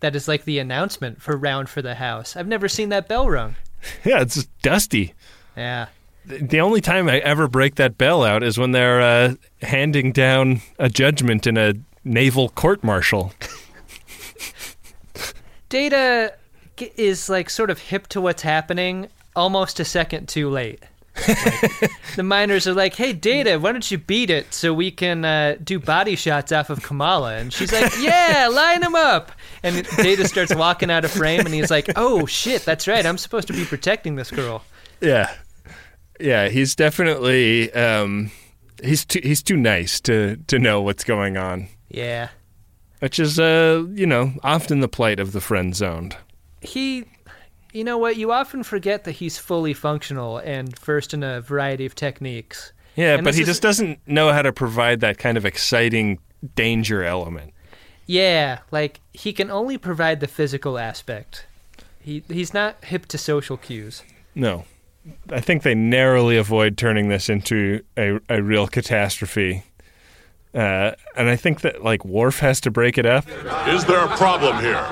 that 0.00 0.16
is 0.16 0.26
like 0.26 0.44
the 0.44 0.58
announcement 0.58 1.22
for 1.22 1.36
round 1.36 1.68
for 1.68 1.80
the 1.80 1.94
house. 1.94 2.34
I've 2.34 2.48
never 2.48 2.68
seen 2.68 2.88
that 2.88 3.06
bell 3.06 3.30
rung. 3.30 3.54
Yeah, 4.04 4.22
it's 4.22 4.44
dusty. 4.62 5.14
Yeah. 5.56 5.86
The 6.24 6.38
the 6.38 6.60
only 6.60 6.80
time 6.80 7.08
I 7.08 7.18
ever 7.18 7.46
break 7.46 7.76
that 7.76 7.96
bell 7.96 8.24
out 8.24 8.42
is 8.42 8.58
when 8.58 8.72
they're 8.72 9.00
uh, 9.00 9.34
handing 9.62 10.10
down 10.10 10.62
a 10.80 10.88
judgment 10.88 11.46
in 11.46 11.56
a 11.56 11.74
naval 12.02 12.48
court 12.48 12.82
martial. 12.82 13.32
Data 15.76 16.32
is 16.96 17.28
like 17.28 17.50
sort 17.50 17.68
of 17.68 17.78
hip 17.78 18.06
to 18.06 18.18
what's 18.18 18.40
happening 18.40 19.08
almost 19.34 19.78
a 19.78 19.84
second 19.84 20.26
too 20.26 20.48
late. 20.48 20.82
Like, 21.28 21.90
the 22.16 22.22
miners 22.22 22.66
are 22.66 22.72
like, 22.72 22.94
"Hey, 22.94 23.12
Data, 23.12 23.58
why 23.58 23.72
don't 23.72 23.90
you 23.90 23.98
beat 23.98 24.30
it 24.30 24.54
so 24.54 24.72
we 24.72 24.90
can 24.90 25.26
uh, 25.26 25.56
do 25.62 25.78
body 25.78 26.16
shots 26.16 26.50
off 26.50 26.70
of 26.70 26.82
Kamala?" 26.82 27.36
And 27.36 27.52
she's 27.52 27.72
like, 27.72 27.92
"Yeah, 28.00 28.48
line 28.50 28.80
them 28.80 28.94
up." 28.94 29.32
And 29.62 29.86
Data 29.98 30.26
starts 30.26 30.54
walking 30.54 30.90
out 30.90 31.04
of 31.04 31.10
frame, 31.10 31.40
and 31.40 31.54
he's 31.54 31.70
like, 31.70 31.90
"Oh 31.94 32.24
shit, 32.24 32.64
that's 32.64 32.88
right. 32.88 33.04
I'm 33.04 33.18
supposed 33.18 33.46
to 33.48 33.52
be 33.52 33.66
protecting 33.66 34.16
this 34.16 34.30
girl." 34.30 34.64
Yeah, 35.02 35.30
yeah. 36.18 36.48
He's 36.48 36.74
definitely 36.74 37.70
um, 37.74 38.30
he's 38.82 39.04
too 39.04 39.20
he's 39.22 39.42
too 39.42 39.58
nice 39.58 40.00
to 40.00 40.36
to 40.46 40.58
know 40.58 40.80
what's 40.80 41.04
going 41.04 41.36
on, 41.36 41.68
Yeah, 41.90 42.28
which 43.00 43.18
is 43.18 43.38
uh 43.38 43.84
you 43.92 44.06
know 44.06 44.32
often 44.42 44.80
the 44.80 44.88
plight 44.88 45.20
of 45.20 45.32
the 45.32 45.40
friend 45.40 45.74
zoned. 45.76 46.16
he. 46.60 47.04
You 47.72 47.84
know 47.84 47.98
what? 47.98 48.16
You 48.16 48.32
often 48.32 48.62
forget 48.62 49.04
that 49.04 49.12
he's 49.12 49.36
fully 49.36 49.74
functional 49.74 50.38
and 50.38 50.78
versed 50.78 51.12
in 51.12 51.22
a 51.22 51.42
variety 51.42 51.84
of 51.84 51.94
techniques. 51.94 52.72
Yeah, 52.94 53.16
And 53.16 53.24
but 53.24 53.34
he 53.34 53.42
is- 53.42 53.46
just 53.48 53.60
doesn't 53.60 53.98
know 54.08 54.32
how 54.32 54.40
to 54.40 54.50
provide 54.50 55.00
that 55.00 55.18
kind 55.18 55.36
of 55.36 55.44
exciting 55.44 56.18
danger 56.54 57.04
element. 57.04 57.52
Yeah, 58.06 58.60
like 58.70 59.00
he 59.12 59.34
can 59.34 59.50
only 59.50 59.76
provide 59.76 60.20
the 60.20 60.26
physical 60.28 60.78
aspect. 60.78 61.44
He 62.00 62.22
he's 62.28 62.54
not 62.54 62.82
hip 62.84 63.04
to 63.06 63.18
social 63.18 63.58
cues. 63.58 64.02
No. 64.34 64.64
I 65.30 65.40
think 65.40 65.62
they 65.62 65.74
narrowly 65.74 66.38
avoid 66.38 66.78
turning 66.78 67.08
this 67.10 67.28
into 67.28 67.82
a, 67.98 68.18
a 68.30 68.42
real 68.42 68.66
catastrophe. 68.68 69.64
Uh, 70.56 70.92
and 71.16 71.28
I 71.28 71.36
think 71.36 71.60
that 71.60 71.84
like 71.84 72.02
Worf 72.04 72.38
has 72.38 72.60
to 72.62 72.70
break 72.70 72.96
it 72.96 73.04
up. 73.04 73.26
Is 73.68 73.84
there 73.84 74.02
a 74.02 74.16
problem 74.16 74.58
here? 74.60 74.82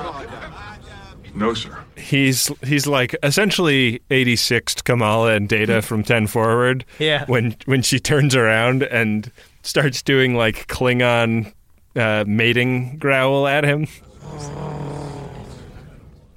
No, 1.33 1.53
sir. 1.53 1.83
He's 1.97 2.51
he's 2.63 2.85
like 2.85 3.15
essentially 3.23 4.01
86th 4.11 4.83
Kamala 4.83 5.33
and 5.33 5.49
Data 5.49 5.81
from 5.81 6.03
10 6.03 6.27
forward. 6.27 6.85
Yeah. 6.99 7.25
When 7.25 7.55
when 7.65 7.81
she 7.81 7.99
turns 7.99 8.35
around 8.35 8.83
and 8.83 9.31
starts 9.63 10.01
doing 10.03 10.35
like 10.35 10.67
Klingon 10.67 11.51
uh, 11.95 12.23
mating 12.27 12.97
growl 12.99 13.47
at 13.47 13.63
him. 13.63 13.87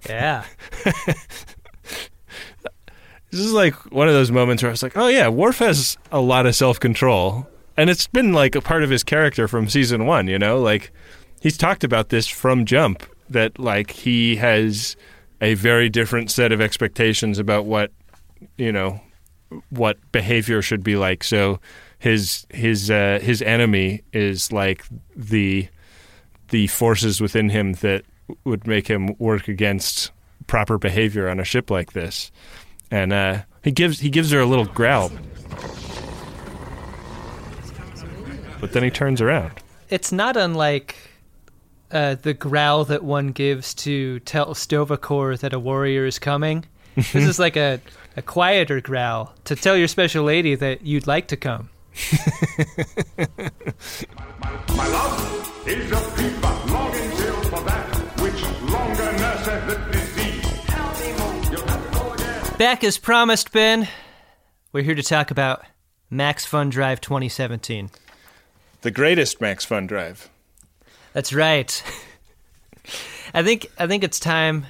Yeah. 0.09 0.45
This 3.31 3.41
is 3.41 3.53
like 3.53 3.75
one 3.93 4.09
of 4.09 4.15
those 4.15 4.31
moments 4.31 4.63
where 4.63 4.71
I 4.71 4.73
was 4.73 4.83
like, 4.83 4.97
oh 4.97 5.09
yeah, 5.09 5.29
Worf 5.29 5.59
has 5.59 5.99
a 6.11 6.19
lot 6.19 6.47
of 6.47 6.57
self 6.57 6.81
control. 6.81 7.47
And 7.79 7.89
it's 7.89 8.09
been 8.09 8.33
like 8.33 8.57
a 8.57 8.61
part 8.61 8.83
of 8.83 8.91
his 8.91 9.05
character 9.05 9.47
from 9.47 9.69
season 9.69 10.05
one, 10.05 10.27
you 10.27 10.39
know? 10.39 10.59
Like 10.59 10.93
he's 11.41 11.57
talked 11.57 11.85
about 11.85 12.09
this 12.09 12.27
from 12.27 12.67
jump 12.67 13.05
that 13.31 13.59
like 13.59 13.93
he 13.93 14.35
has 14.37 14.97
a 15.41 15.55
very 15.55 15.89
different 15.89 16.31
set 16.31 16.51
of 16.51 16.61
expectations 16.61 17.39
about 17.39 17.67
what 17.67 17.93
you 18.57 18.73
know 18.73 19.01
what 19.71 19.97
behavior 20.11 20.61
should 20.61 20.83
be 20.83 20.97
like. 20.97 21.23
So 21.23 21.61
his 22.01 22.47
his 22.51 22.91
uh, 22.91 23.21
his 23.23 23.43
enemy 23.43 24.03
is 24.13 24.53
like 24.53 24.85
the 25.15 25.69
the 26.49 26.67
forces 26.67 27.21
within 27.21 27.49
him 27.49 27.75
that 27.75 28.05
would 28.45 28.67
make 28.67 28.89
him 28.89 29.15
work 29.19 29.47
against 29.47 30.11
proper 30.49 30.79
behavior 30.79 31.29
on 31.29 31.39
a 31.39 31.45
ship 31.45 31.71
like 31.71 31.93
this. 31.93 32.33
And 32.91 33.13
uh, 33.13 33.43
he 33.63 33.71
gives 33.71 34.01
he 34.01 34.11
gives 34.11 34.33
her 34.33 34.41
a 34.41 34.47
little 34.47 34.65
growl, 34.65 35.13
but 38.61 38.73
then 38.73 38.83
he 38.83 38.91
turns 38.91 39.21
around. 39.21 39.53
It's 39.89 40.13
not 40.13 40.37
unlike 40.37 40.97
uh, 41.91 42.17
the 42.17 42.35
growl 42.35 42.85
that 42.85 43.03
one 43.03 43.29
gives 43.29 43.75
to 43.75 44.21
tell 44.21 44.55
Sto-Vo-Kor 44.55 45.37
that 45.37 45.53
a 45.53 45.59
warrior 45.59 46.07
is 46.07 46.19
coming. 46.19 46.65
this 46.95 47.15
is 47.15 47.39
like 47.39 47.57
a, 47.57 47.81
a 48.17 48.23
quieter 48.23 48.81
growl 48.81 49.35
to 49.45 49.57
tell 49.57 49.77
your 49.77 49.89
special 49.89 50.25
lady 50.25 50.55
that 50.57 50.83
you'd 50.83 51.07
like 51.07 51.29
to 51.29 51.37
come. 51.37 51.71
My 54.77 54.89
love 54.89 55.67
is 55.67 55.91
a 55.91 55.97
fever, 55.97 56.73
longing 56.73 57.11
till 57.17 57.43
for 57.45 57.61
that 57.63 57.87
which 58.21 58.43
longer 58.71 59.13
nurseth 59.13 59.67
the 59.67 59.93
disease. 59.93 60.45
You'll 61.51 61.67
have 61.67 61.93
to 61.93 61.99
go 61.99 62.13
again. 62.13 62.57
Back 62.59 62.85
as 62.85 62.99
promised, 62.99 63.53
Ben. 63.53 63.89
We're 64.73 64.85
here 64.85 64.95
to 64.95 65.03
talk 65.03 65.31
about 65.31 65.65
Max 66.11 66.45
Fun 66.45 66.69
Drive 66.71 67.01
2017. 67.01 67.91
The 68.83 68.91
greatest 68.91 69.41
Max 69.41 69.65
Fun 69.65 69.87
Drive. 69.87 70.31
That's 71.13 71.33
right. 71.33 71.83
I 73.35 73.43
think 73.43 73.67
I 73.79 73.87
think 73.87 74.05
it's 74.05 74.21
time 74.21 74.67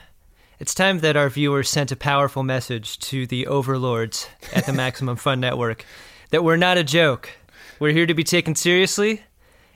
it's 0.59 0.75
time 0.75 1.01
that 1.01 1.16
our 1.16 1.29
viewers 1.29 1.68
sent 1.68 1.92
a 1.92 1.97
powerful 1.97 2.42
message 2.42 2.99
to 3.01 3.27
the 3.27 3.47
overlords 3.47 4.29
at 4.55 4.66
the 4.66 4.73
Maximum 4.73 5.16
Fun 5.27 5.40
Network 5.40 5.85
that 6.31 6.42
we're 6.42 6.57
not 6.57 6.79
a 6.79 6.85
joke. 6.85 7.31
We're 7.79 7.92
here 7.92 8.07
to 8.07 8.14
be 8.14 8.25
taken 8.25 8.55
seriously 8.55 9.23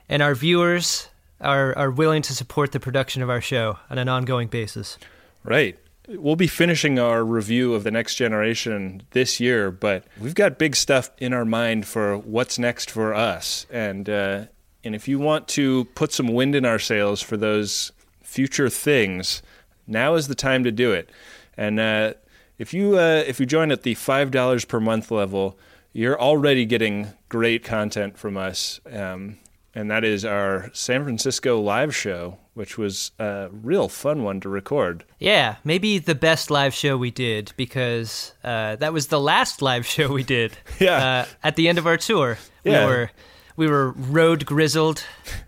and 0.09 0.23
our 0.23 0.35
viewers 0.35 1.09
are 1.41 1.77
are 1.77 1.91
willing 1.91 2.23
to 2.23 2.35
support 2.35 2.73
the 2.73 2.81
production 2.81 3.23
of 3.23 3.31
our 3.31 3.41
show 3.41 3.79
on 3.91 3.99
an 3.99 4.09
ongoing 4.09 4.49
basis. 4.49 4.99
Right. 5.45 5.79
We'll 6.09 6.37
be 6.37 6.49
finishing 6.49 6.99
our 6.99 7.25
review 7.25 7.75
of 7.75 7.85
the 7.85 7.91
next 7.91 8.17
generation 8.17 9.03
this 9.13 9.39
year, 9.39 9.71
but 9.71 10.05
we've 10.21 10.35
got 10.35 10.59
big 10.59 10.75
stuff 10.75 11.11
in 11.19 11.33
our 11.33 11.45
mind 11.45 11.87
for 11.87 12.19
what's 12.19 12.59
next 12.59 12.91
for 12.91 13.15
us. 13.15 13.67
And 13.71 14.09
uh, 14.09 14.47
and 14.85 14.95
if 14.97 15.07
you 15.07 15.21
want 15.21 15.47
to 15.49 15.85
put 15.95 16.13
some 16.13 16.29
wind 16.29 16.55
in 16.55 16.65
our 16.65 16.81
sails 16.81 17.23
for 17.23 17.37
those 17.37 17.93
future 18.23 18.69
things, 18.69 19.43
now 19.87 20.15
is 20.15 20.27
the 20.27 20.35
time 20.35 20.65
to 20.65 20.73
do 20.73 20.93
it. 20.93 21.11
And 21.57 21.79
uh, 21.79 22.15
if 22.59 22.75
you 22.75 22.99
uh, 22.99 23.23
if 23.27 23.39
you 23.39 23.47
join 23.47 23.71
at 23.71 23.83
the 23.83 23.95
five 23.95 24.33
dollars 24.33 24.65
per 24.65 24.81
month 24.81 25.11
level, 25.11 25.57
you're 25.93 26.21
already 26.21 26.65
getting 26.65 27.13
great 27.29 27.65
content 27.65 28.19
from 28.19 28.37
us. 28.37 28.81
Um, 28.91 29.39
and 29.75 29.91
that 29.91 30.05
is 30.05 30.25
our 30.25 30.71
San 30.73 31.05
Francisco 31.05 31.61
live 31.61 31.95
show, 31.95 32.39
which 32.55 32.77
was 32.77 33.13
a 33.19 33.49
real 33.51 33.89
fun 33.89 34.23
one 34.23 34.41
to 34.41 34.49
record. 34.49 35.05
Yeah, 35.19 35.57
maybe 35.65 35.99
the 35.99 36.15
best 36.15 36.51
live 36.51 36.75
show 36.75 36.97
we 36.97 37.11
did 37.11 37.53
because 37.57 38.33
uh, 38.45 38.77
that 38.77 38.93
was 38.93 39.07
the 39.09 39.21
last 39.21 39.63
live 39.63 39.87
show 39.87 40.13
we 40.13 40.23
did. 40.23 40.57
Yeah. 40.81 40.97
Uh, 41.05 41.27
at 41.43 41.57
the 41.57 41.69
end 41.69 41.79
of 41.79 41.87
our 41.87 41.97
tour, 41.97 42.39
Yeah. 42.65 42.87
we 42.87 42.93
were 42.93 43.11
we 43.57 43.67
were 43.69 43.91
road 43.93 44.45
grizzled, 44.47 45.05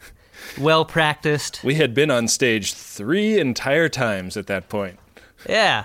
well 0.59 0.85
practiced. 0.85 1.63
We 1.65 1.75
had 1.75 1.95
been 1.95 2.11
on 2.11 2.29
stage 2.29 2.73
three 2.73 3.39
entire 3.39 3.89
times 3.89 4.37
at 4.37 4.47
that 4.47 4.69
point. 4.69 4.99
Yeah, 5.49 5.85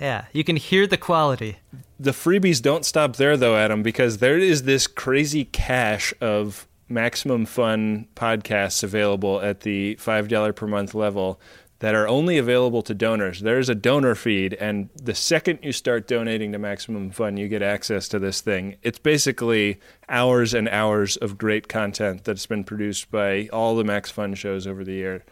yeah. 0.00 0.26
You 0.32 0.44
can 0.44 0.56
hear 0.56 0.86
the 0.86 0.96
quality. 0.96 1.58
The 2.00 2.12
freebies 2.12 2.62
don't 2.62 2.84
stop 2.84 3.16
there, 3.16 3.36
though, 3.36 3.56
Adam, 3.56 3.82
because 3.82 4.18
there 4.18 4.38
is 4.38 4.62
this 4.62 4.86
crazy 4.86 5.44
cache 5.46 6.14
of 6.20 6.67
maximum 6.88 7.46
fun 7.46 8.08
podcasts 8.14 8.82
available 8.82 9.40
at 9.40 9.60
the 9.60 9.96
$5 9.96 10.56
per 10.56 10.66
month 10.66 10.94
level 10.94 11.40
that 11.80 11.94
are 11.94 12.08
only 12.08 12.38
available 12.38 12.82
to 12.82 12.94
donors. 12.94 13.40
There's 13.40 13.68
a 13.68 13.74
donor 13.74 14.14
feed, 14.14 14.54
and 14.54 14.88
the 15.00 15.14
second 15.14 15.60
you 15.62 15.72
start 15.72 16.08
donating 16.08 16.52
to 16.52 16.58
Maximum 16.58 17.10
Fun, 17.10 17.36
you 17.36 17.46
get 17.46 17.62
access 17.62 18.08
to 18.08 18.18
this 18.18 18.40
thing. 18.40 18.76
It's 18.82 18.98
basically 18.98 19.78
hours 20.08 20.54
and 20.54 20.68
hours 20.68 21.16
of 21.16 21.38
great 21.38 21.68
content 21.68 22.24
that's 22.24 22.46
been 22.46 22.64
produced 22.64 23.10
by 23.10 23.48
all 23.52 23.76
the 23.76 23.84
Max 23.84 24.10
Fun 24.10 24.34
shows 24.34 24.66
over 24.66 24.82
the 24.82 24.92
year. 24.92 25.24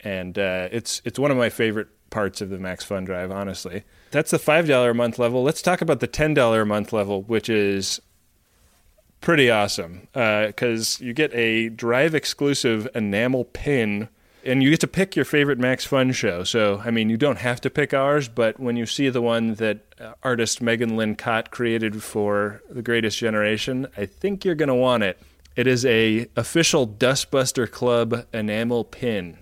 And 0.00 0.38
uh, 0.38 0.68
it's 0.72 1.02
it's 1.04 1.18
one 1.18 1.30
of 1.30 1.36
my 1.36 1.50
favorite 1.50 1.88
parts 2.10 2.40
of 2.40 2.48
the 2.48 2.58
Max 2.58 2.84
Fun 2.84 3.04
Drive, 3.04 3.30
honestly. 3.30 3.82
That's 4.10 4.30
the 4.30 4.38
five 4.38 4.66
dollar 4.66 4.90
a 4.90 4.94
month 4.94 5.18
level. 5.18 5.42
Let's 5.42 5.60
talk 5.60 5.82
about 5.82 6.00
the 6.00 6.06
ten 6.06 6.32
dollar 6.32 6.62
a 6.62 6.66
month 6.66 6.92
level, 6.92 7.22
which 7.24 7.48
is 7.50 8.00
pretty 9.20 9.50
awesome 9.50 10.08
because 10.12 11.00
you 11.00 11.12
get 11.12 11.32
a 11.34 11.68
drive 11.68 12.14
exclusive 12.14 12.88
enamel 12.94 13.44
pin 13.44 14.08
and 14.44 14.62
you 14.62 14.70
get 14.70 14.80
to 14.80 14.86
pick 14.86 15.16
your 15.16 15.24
favorite 15.24 15.58
Max 15.58 15.84
Fun 15.84 16.12
show. 16.12 16.44
So, 16.44 16.80
I 16.84 16.90
mean, 16.90 17.10
you 17.10 17.16
don't 17.16 17.38
have 17.38 17.60
to 17.62 17.70
pick 17.70 17.92
ours, 17.92 18.28
but 18.28 18.58
when 18.58 18.76
you 18.76 18.86
see 18.86 19.08
the 19.08 19.20
one 19.20 19.54
that 19.54 19.80
uh, 20.00 20.12
artist 20.22 20.62
Megan 20.62 20.96
Lynn 20.96 21.16
Kott 21.16 21.50
created 21.50 22.02
for 22.02 22.62
The 22.70 22.82
Greatest 22.82 23.18
Generation, 23.18 23.88
I 23.96 24.06
think 24.06 24.44
you're 24.44 24.54
going 24.54 24.68
to 24.68 24.74
want 24.74 25.02
it. 25.02 25.20
It 25.56 25.66
is 25.66 25.84
a 25.84 26.28
official 26.36 26.86
Dustbuster 26.86 27.70
Club 27.70 28.26
enamel 28.32 28.84
pin, 28.84 29.38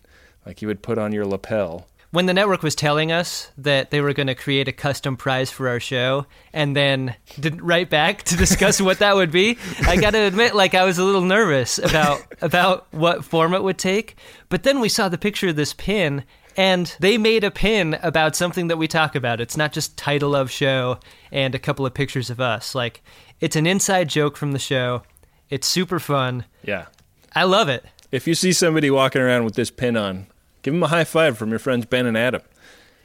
like 0.47 0.62
you 0.62 0.69
would 0.69 0.83
put 0.83 0.99
on 0.99 1.12
your 1.12 1.27
lapel. 1.27 1.87
When 2.16 2.24
the 2.24 2.33
network 2.33 2.62
was 2.62 2.74
telling 2.74 3.12
us 3.12 3.50
that 3.59 3.90
they 3.90 4.00
were 4.00 4.14
going 4.14 4.29
to 4.29 4.35
create 4.35 4.68
a 4.68 4.72
custom 4.72 5.18
prize 5.18 5.50
for 5.50 5.68
our 5.68 5.79
show 5.79 6.24
and 6.50 6.74
then 6.74 7.14
didn't 7.38 7.61
write 7.61 7.90
back 7.90 8.22
to 8.22 8.38
discuss 8.38 8.81
what 8.81 9.00
that 9.00 9.16
would 9.16 9.31
be, 9.31 9.59
I 9.83 9.96
got 9.96 10.12
to 10.12 10.20
admit 10.20 10.55
like 10.55 10.74
I 10.74 10.87
was 10.87 10.96
a 10.96 11.05
little 11.05 11.20
nervous 11.20 11.76
about 11.76 12.22
about 12.40 12.87
what 12.90 13.22
form 13.22 13.52
it 13.52 13.62
would 13.62 13.76
take. 13.76 14.16
But 14.48 14.62
then 14.62 14.81
we 14.81 14.88
saw 14.88 15.11
the 15.11 15.18
picture 15.18 15.48
of 15.48 15.57
this 15.57 15.74
pin 15.74 16.24
and 16.57 16.96
they 17.00 17.18
made 17.18 17.44
a 17.44 17.50
pin 17.50 17.98
about 18.02 18.35
something 18.35 18.68
that 18.68 18.79
we 18.79 18.88
talk 18.88 19.14
about. 19.14 19.38
It's 19.38 19.59
not 19.59 19.74
just 19.74 19.98
title 19.98 20.35
of 20.35 20.50
show 20.50 20.98
and 21.31 21.55
a 21.55 21.59
couple 21.59 21.85
of 21.85 21.92
pictures 21.92 22.31
of 22.31 22.40
us. 22.40 22.74
Like 22.74 23.02
it's 23.40 23.57
an 23.57 23.66
inside 23.66 24.09
joke 24.09 24.38
from 24.38 24.52
the 24.52 24.59
show. 24.59 25.02
It's 25.50 25.66
super 25.66 26.00
fun. 26.00 26.46
Yeah. 26.62 26.87
I 27.35 27.44
love 27.44 27.68
it. 27.68 27.85
If 28.11 28.26
you 28.26 28.35
see 28.35 28.55
somebody 28.55 28.90
walking 28.90 29.20
around 29.20 29.44
with 29.44 29.55
this 29.55 29.70
pin 29.70 29.98
on, 29.98 30.29
give 30.66 30.74
them 30.74 30.83
a 30.83 30.88
high 30.88 31.05
five 31.05 31.38
from 31.38 31.50
your 31.50 31.61
friends 31.61 31.87
Ben 31.87 32.07
and 32.07 32.16
Adam. 32.16 32.42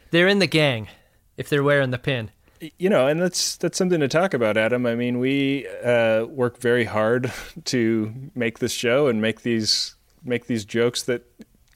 They're 0.09 0.27
in 0.27 0.39
the 0.39 0.47
gang 0.47 0.87
if 1.37 1.47
they're 1.47 1.61
wearing 1.61 1.91
the 1.91 1.99
pin. 1.99 2.31
you 2.79 2.89
know, 2.89 3.05
and 3.05 3.21
that's 3.21 3.55
that's 3.55 3.77
something 3.77 3.99
to 3.99 4.07
talk 4.07 4.33
about, 4.33 4.57
Adam. 4.57 4.87
I 4.87 4.95
mean, 4.95 5.19
we 5.19 5.67
uh, 5.83 6.25
work 6.25 6.59
very 6.59 6.85
hard 6.85 7.31
to 7.65 8.31
make 8.33 8.57
this 8.57 8.71
show 8.71 9.05
and 9.05 9.21
make 9.21 9.43
these 9.43 9.93
make 10.23 10.47
these 10.47 10.65
jokes 10.65 11.03
that 11.03 11.23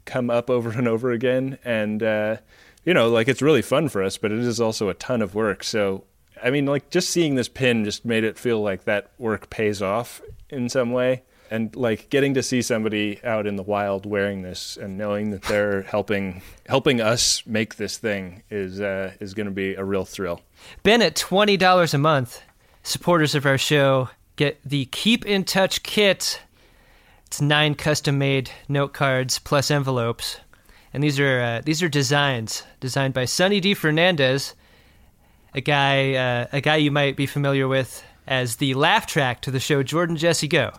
come 0.06 0.32
up 0.32 0.50
over 0.50 0.72
and 0.72 0.88
over 0.88 1.12
again, 1.12 1.60
and 1.64 2.02
uh, 2.02 2.38
you 2.84 2.96
know, 2.96 3.08
like 3.08 3.28
it's 3.28 3.44
really 3.44 3.62
fun 3.62 3.88
for 3.88 4.02
us, 4.02 4.18
but 4.18 4.32
it 4.32 4.40
is 4.40 4.60
also 4.60 4.90
a 4.90 4.96
ton 4.96 5.22
of 5.22 5.36
work. 5.36 5.64
So, 5.64 6.06
I 6.44 6.50
mean, 6.50 6.66
like 6.66 6.90
just 6.90 7.12
seeing 7.12 7.36
this 7.36 7.48
pin 7.48 7.86
just 7.86 8.06
made 8.06 8.24
it 8.24 8.40
feel 8.40 8.60
like 8.60 8.86
that 8.86 9.12
work 9.20 9.52
pays 9.52 9.84
off 9.84 10.20
in 10.50 10.68
some 10.68 10.92
way. 10.92 11.22
And 11.52 11.76
like 11.76 12.10
getting 12.10 12.34
to 12.34 12.44
see 12.44 12.64
somebody 12.64 13.24
out 13.24 13.46
in 13.46 13.56
the 13.56 13.64
wild 13.64 14.06
wearing 14.06 14.42
this 14.42 14.78
and 14.78 14.98
knowing 14.98 15.30
that 15.30 15.44
they're 15.44 15.84
helping 15.84 16.42
helping 16.66 17.02
us 17.02 17.46
make 17.46 17.76
this 17.76 17.98
thing 18.00 18.42
is 18.50 18.82
uh, 18.82 19.14
is 19.20 19.36
going 19.36 19.46
to 19.46 19.52
be 19.52 19.76
a 19.76 19.84
real 19.84 20.06
thrill. 20.06 20.42
Ben, 20.82 21.04
at 21.04 21.16
twenty 21.16 21.56
dollars 21.56 21.94
a 21.94 22.00
month, 22.00 22.42
supporters 22.82 23.36
of 23.36 23.46
our 23.46 23.60
show 23.60 24.10
get 24.38 24.60
the 24.66 24.86
Keep 24.86 25.26
in 25.26 25.44
Touch 25.44 25.84
kit. 25.84 26.42
It's 27.28 27.42
nine 27.42 27.76
custom-made 27.76 28.50
note 28.68 28.94
cards 28.94 29.40
plus 29.40 29.70
envelopes, 29.70 30.40
and 30.94 31.04
these 31.04 31.20
are 31.20 31.42
uh, 31.42 31.62
these 31.64 31.84
are 31.84 31.90
designs 31.90 32.64
designed 32.80 33.14
by 33.14 33.26
Sonny 33.26 33.60
D. 33.60 33.76
Fernandez, 33.76 34.56
a 35.54 35.62
guy 35.62 36.16
uh, 36.16 36.48
a 36.52 36.60
guy 36.60 36.78
you 36.78 36.92
might 36.92 37.16
be 37.16 37.28
familiar 37.28 37.68
with 37.68 38.04
as 38.26 38.56
the 38.56 38.74
laugh 38.74 39.06
track 39.06 39.42
to 39.42 39.52
the 39.52 39.60
show 39.60 39.84
Jordan 39.84 40.18
Jesse 40.18 40.48
Go. 40.48 40.72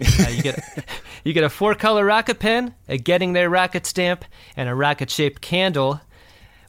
Uh, 0.00 0.28
you 0.28 0.42
get 0.42 0.86
you 1.24 1.32
get 1.32 1.44
a 1.44 1.48
four 1.48 1.74
color 1.74 2.04
rocket 2.04 2.38
pen, 2.38 2.74
a 2.88 2.98
getting 2.98 3.32
there 3.32 3.50
rocket 3.50 3.86
stamp, 3.86 4.24
and 4.56 4.68
a 4.68 4.74
rocket 4.74 5.10
shaped 5.10 5.40
candle, 5.40 6.00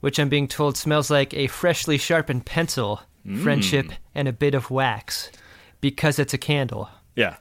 which 0.02 0.20
I'm 0.20 0.30
being 0.30 0.48
told 0.48 0.78
smells 0.78 1.10
like 1.10 1.34
a 1.34 1.48
freshly 1.48 1.98
sharpened 1.98 2.46
pencil, 2.46 3.02
friendship, 3.42 3.92
and 4.14 4.28
a 4.28 4.34
bit 4.34 4.54
of 4.54 4.70
wax, 4.70 5.32
because 5.82 6.20
it's 6.20 6.34
a 6.34 6.38
candle. 6.38 6.90
Yeah. 7.16 7.38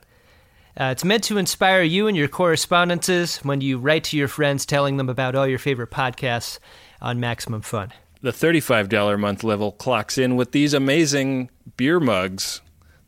Uh, 0.79 0.87
it's 0.87 1.05
meant 1.05 1.23
to 1.25 1.39
inspire 1.39 1.83
you 1.83 2.09
and 2.09 2.17
your 2.17 2.27
correspondences 2.27 3.37
when 3.39 3.61
you 3.61 3.79
write 3.79 4.05
to 4.05 4.17
your 4.17 4.27
friends 4.27 4.67
telling 4.67 4.97
them 4.97 5.09
about 5.09 5.37
all 5.37 5.47
your 5.47 5.59
favorite 5.59 5.91
podcasts 5.91 6.59
on 7.01 7.21
Maximum 7.21 7.61
Fun. 7.61 7.93
The 8.23 8.33
$35 8.33 9.15
a 9.15 9.19
month 9.19 9.45
level 9.45 9.71
clocks 9.71 10.19
in 10.19 10.35
with 10.35 10.53
these 10.53 10.75
amazing 10.75 11.51
beer 11.77 12.01
mugs. 12.01 12.61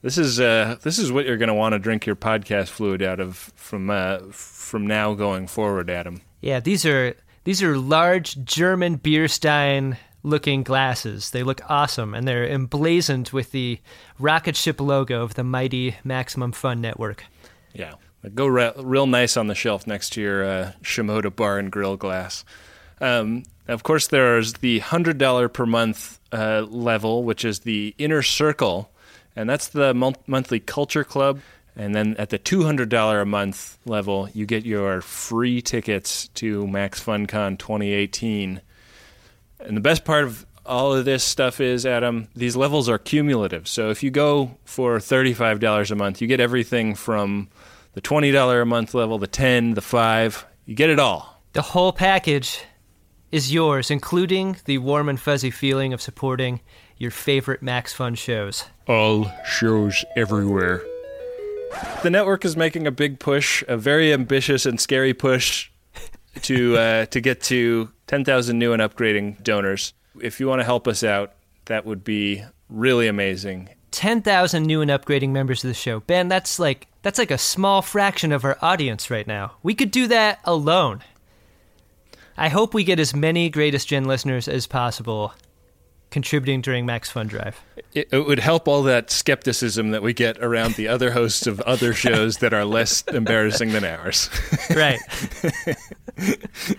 This 0.02 0.18
is 0.18 0.38
uh, 0.38 0.76
this 0.82 0.98
is 0.98 1.10
what 1.10 1.26
you're 1.26 1.36
going 1.36 1.48
to 1.48 1.54
want 1.54 1.72
to 1.72 1.78
drink 1.78 2.06
your 2.06 2.16
podcast 2.16 2.68
fluid 2.68 3.02
out 3.02 3.20
of 3.20 3.36
from 3.56 3.90
uh, 3.90 4.18
from 4.30 4.86
now 4.86 5.14
going 5.14 5.46
forward, 5.46 5.90
Adam. 5.90 6.20
Yeah, 6.40 6.60
these 6.60 6.84
are 6.86 7.14
these 7.44 7.62
are 7.62 7.76
large 7.78 8.44
German 8.44 8.96
beer 8.96 9.28
stein 9.28 9.96
looking 10.22 10.62
glasses. 10.62 11.30
They 11.30 11.42
look 11.42 11.60
awesome 11.68 12.12
and 12.14 12.26
they're 12.26 12.46
emblazoned 12.46 13.30
with 13.30 13.52
the 13.52 13.78
rocket 14.18 14.56
ship 14.56 14.80
logo 14.80 15.22
of 15.22 15.34
the 15.34 15.44
mighty 15.44 15.96
Maximum 16.04 16.52
Fun 16.52 16.80
Network. 16.80 17.24
Yeah, 17.72 17.94
go 18.34 18.46
re- 18.46 18.72
real 18.76 19.06
nice 19.06 19.36
on 19.36 19.46
the 19.46 19.54
shelf 19.54 19.86
next 19.86 20.10
to 20.14 20.20
your 20.20 20.44
uh, 20.44 20.72
Shimoda 20.82 21.34
bar 21.34 21.58
and 21.58 21.70
grill 21.70 21.96
glass. 21.96 22.44
Um, 23.00 23.44
of 23.68 23.82
course, 23.82 24.08
there's 24.08 24.54
the 24.54 24.80
hundred 24.80 25.18
dollar 25.18 25.48
per 25.48 25.66
month 25.66 26.20
uh, 26.32 26.62
level, 26.68 27.22
which 27.24 27.44
is 27.44 27.60
the 27.60 27.94
inner 27.98 28.22
circle, 28.22 28.90
and 29.36 29.48
that's 29.48 29.68
the 29.68 29.94
mon- 29.94 30.16
monthly 30.26 30.58
culture 30.58 31.04
club. 31.04 31.40
And 31.76 31.94
then 31.94 32.16
at 32.18 32.30
the 32.30 32.38
two 32.38 32.64
hundred 32.64 32.88
dollar 32.88 33.20
a 33.20 33.26
month 33.26 33.78
level, 33.84 34.28
you 34.32 34.46
get 34.46 34.64
your 34.64 35.02
free 35.02 35.60
tickets 35.60 36.28
to 36.28 36.66
Max 36.66 37.04
FunCon 37.04 37.58
2018. 37.58 38.62
And 39.60 39.76
the 39.76 39.80
best 39.82 40.04
part 40.04 40.24
of 40.24 40.46
all 40.64 40.94
of 40.94 41.04
this 41.04 41.22
stuff 41.22 41.60
is, 41.60 41.84
Adam, 41.86 42.28
these 42.34 42.56
levels 42.56 42.88
are 42.88 42.98
cumulative. 42.98 43.68
So 43.68 43.90
if 43.90 44.02
you 44.02 44.10
go 44.10 44.56
for 44.64 44.98
$35 44.98 45.90
a 45.90 45.94
month, 45.94 46.20
you 46.20 46.26
get 46.26 46.40
everything 46.40 46.94
from 46.94 47.48
the 47.92 48.00
$20 48.00 48.62
a 48.62 48.64
month 48.64 48.94
level, 48.94 49.18
the 49.18 49.26
10, 49.26 49.74
the 49.74 49.80
5, 49.80 50.46
you 50.66 50.74
get 50.74 50.90
it 50.90 50.98
all. 50.98 51.40
The 51.52 51.62
whole 51.62 51.92
package 51.92 52.62
is 53.32 53.52
yours, 53.52 53.90
including 53.90 54.56
the 54.66 54.78
warm 54.78 55.08
and 55.08 55.18
fuzzy 55.18 55.50
feeling 55.50 55.92
of 55.92 56.02
supporting 56.02 56.60
your 56.98 57.10
favorite 57.10 57.62
Max 57.62 57.92
Fun 57.92 58.14
shows. 58.14 58.64
All 58.86 59.30
shows 59.44 60.04
everywhere. 60.16 60.82
The 62.02 62.10
network 62.10 62.44
is 62.44 62.56
making 62.56 62.86
a 62.86 62.90
big 62.90 63.18
push, 63.18 63.62
a 63.68 63.76
very 63.76 64.12
ambitious 64.12 64.64
and 64.64 64.80
scary 64.80 65.12
push 65.12 65.70
to 66.42 66.76
uh, 66.76 67.06
to 67.06 67.20
get 67.20 67.40
to 67.42 67.90
10,000 68.06 68.58
new 68.58 68.72
and 68.72 68.80
upgrading 68.80 69.42
donors. 69.42 69.92
If 70.20 70.40
you 70.40 70.48
want 70.48 70.60
to 70.60 70.64
help 70.64 70.88
us 70.88 71.02
out, 71.02 71.34
that 71.66 71.84
would 71.84 72.04
be 72.04 72.44
really 72.68 73.08
amazing. 73.08 73.68
10,000 73.90 74.62
new 74.64 74.80
and 74.80 74.90
upgrading 74.90 75.30
members 75.30 75.64
of 75.64 75.68
the 75.68 75.74
show. 75.74 76.00
Ben, 76.00 76.28
that's 76.28 76.58
like 76.58 76.86
that's 77.02 77.18
like 77.18 77.30
a 77.30 77.38
small 77.38 77.82
fraction 77.82 78.32
of 78.32 78.44
our 78.44 78.58
audience 78.62 79.10
right 79.10 79.26
now. 79.26 79.52
We 79.62 79.74
could 79.74 79.90
do 79.90 80.06
that 80.08 80.40
alone. 80.44 81.02
I 82.38 82.48
hope 82.48 82.74
we 82.74 82.84
get 82.84 83.00
as 83.00 83.14
many 83.14 83.48
Greatest 83.48 83.88
Gen 83.88 84.04
listeners 84.04 84.46
as 84.48 84.66
possible 84.66 85.32
contributing 86.16 86.62
during 86.62 86.86
Max 86.86 87.10
Fun 87.10 87.26
Drive. 87.26 87.60
It, 87.92 88.08
it 88.10 88.26
would 88.26 88.38
help 88.38 88.66
all 88.66 88.82
that 88.84 89.10
skepticism 89.10 89.90
that 89.90 90.00
we 90.02 90.14
get 90.14 90.38
around 90.38 90.76
the 90.76 90.88
other 90.88 91.10
hosts 91.10 91.46
of 91.46 91.60
other 91.60 91.92
shows 92.04 92.38
that 92.38 92.54
are 92.54 92.64
less 92.64 93.02
embarrassing 93.08 93.72
than 93.72 93.84
ours. 93.84 94.30
Right. 94.74 94.98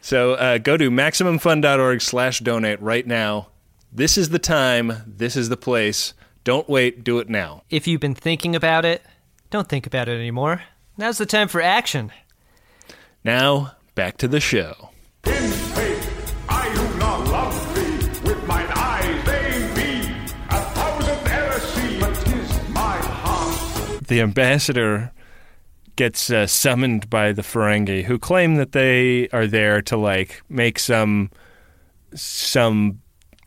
So 0.00 0.32
uh, 0.32 0.58
go 0.58 0.76
to 0.76 0.90
maximumfun.org 0.90 2.00
slash 2.00 2.40
donate 2.40 2.82
right 2.82 3.06
now. 3.06 3.48
This 3.92 4.18
is 4.18 4.30
the 4.30 4.40
time. 4.40 5.04
This 5.06 5.36
is 5.36 5.48
the 5.48 5.56
place. 5.56 6.14
Don't 6.42 6.68
wait. 6.68 7.04
Do 7.04 7.20
it 7.20 7.28
now. 7.28 7.62
if 7.70 7.86
you've 7.86 8.00
been 8.00 8.14
thinking 8.14 8.56
about 8.56 8.84
it, 8.84 9.02
don't 9.50 9.68
think 9.68 9.86
about 9.86 10.08
it 10.08 10.16
anymore. 10.18 10.62
Now's 10.96 11.18
the 11.18 11.26
time 11.26 11.46
for 11.46 11.60
action. 11.62 12.10
Now, 13.22 13.76
back 13.94 14.16
to 14.18 14.26
the 14.28 14.40
show. 14.40 14.90
The 24.12 24.20
ambassador 24.20 25.10
gets 25.96 26.28
uh, 26.28 26.46
summoned 26.46 27.08
by 27.08 27.32
the 27.32 27.40
Ferengi, 27.40 28.04
who 28.04 28.18
claim 28.18 28.56
that 28.56 28.72
they 28.72 29.26
are 29.30 29.46
there 29.46 29.80
to 29.80 29.96
like 29.96 30.42
make 30.50 30.78
some 30.78 31.30
some 32.14 33.00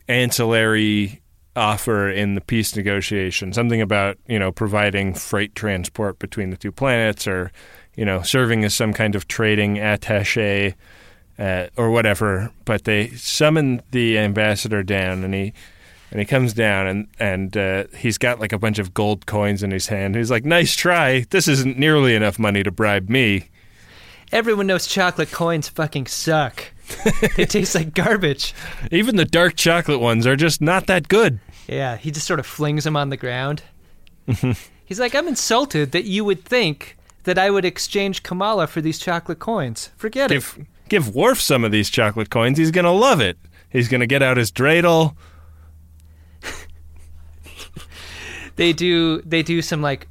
ancillary 0.08 1.22
offer 1.54 2.10
in 2.10 2.34
the 2.34 2.40
peace 2.40 2.74
negotiation. 2.74 3.52
Something 3.52 3.80
about 3.80 4.18
you 4.26 4.40
know 4.40 4.50
providing 4.50 5.14
freight 5.14 5.54
transport 5.54 6.18
between 6.18 6.50
the 6.50 6.56
two 6.56 6.72
planets, 6.72 7.28
or 7.28 7.52
you 7.94 8.04
know 8.04 8.22
serving 8.22 8.64
as 8.64 8.74
some 8.74 8.92
kind 8.92 9.14
of 9.14 9.28
trading 9.28 9.76
attaché. 9.76 10.74
Uh, 11.38 11.66
or 11.76 11.90
whatever, 11.90 12.50
but 12.64 12.84
they 12.84 13.08
summon 13.10 13.82
the 13.90 14.18
ambassador 14.18 14.82
down, 14.82 15.22
and 15.22 15.34
he 15.34 15.52
and 16.10 16.20
he 16.20 16.26
comes 16.26 16.52
down 16.52 16.86
and 16.86 17.08
and 17.18 17.56
uh, 17.56 17.84
he's 17.96 18.18
got 18.18 18.40
like 18.40 18.52
a 18.52 18.58
bunch 18.58 18.78
of 18.78 18.94
gold 18.94 19.26
coins 19.26 19.62
in 19.62 19.70
his 19.70 19.88
hand. 19.88 20.14
He's 20.14 20.30
like, 20.30 20.44
"Nice 20.44 20.74
try. 20.74 21.26
This 21.30 21.48
isn't 21.48 21.78
nearly 21.78 22.14
enough 22.14 22.38
money 22.38 22.62
to 22.62 22.70
bribe 22.70 23.08
me." 23.08 23.48
Everyone 24.32 24.66
knows 24.66 24.86
chocolate 24.86 25.30
coins 25.30 25.68
fucking 25.68 26.06
suck. 26.06 26.64
they 27.36 27.44
taste 27.46 27.74
like 27.74 27.94
garbage. 27.94 28.54
Even 28.90 29.16
the 29.16 29.24
dark 29.24 29.54
chocolate 29.56 30.00
ones 30.00 30.26
are 30.26 30.36
just 30.36 30.60
not 30.60 30.86
that 30.86 31.08
good. 31.08 31.38
Yeah, 31.68 31.96
he 31.96 32.10
just 32.10 32.26
sort 32.26 32.40
of 32.40 32.46
flings 32.46 32.84
them 32.84 32.96
on 32.96 33.10
the 33.10 33.16
ground. 33.16 33.62
He's 34.84 35.00
like, 35.00 35.14
I'm 35.14 35.28
insulted 35.28 35.92
that 35.92 36.04
you 36.04 36.24
would 36.24 36.44
think 36.44 36.96
that 37.24 37.38
I 37.38 37.50
would 37.50 37.64
exchange 37.64 38.22
Kamala 38.22 38.66
for 38.66 38.80
these 38.80 38.98
chocolate 38.98 39.38
coins. 39.40 39.90
Forget 39.96 40.30
it. 40.30 40.34
Give 40.34 40.66
give 40.88 41.14
Worf 41.14 41.40
some 41.40 41.64
of 41.64 41.72
these 41.72 41.90
chocolate 41.90 42.30
coins. 42.30 42.58
He's 42.58 42.70
gonna 42.70 42.92
love 42.92 43.20
it. 43.20 43.36
He's 43.68 43.88
gonna 43.88 44.06
get 44.06 44.22
out 44.22 44.36
his 44.36 44.52
dreidel. 44.52 45.16
They 48.56 48.72
do 48.72 49.20
they 49.22 49.42
do 49.42 49.62
some 49.62 49.82
like 49.82 50.08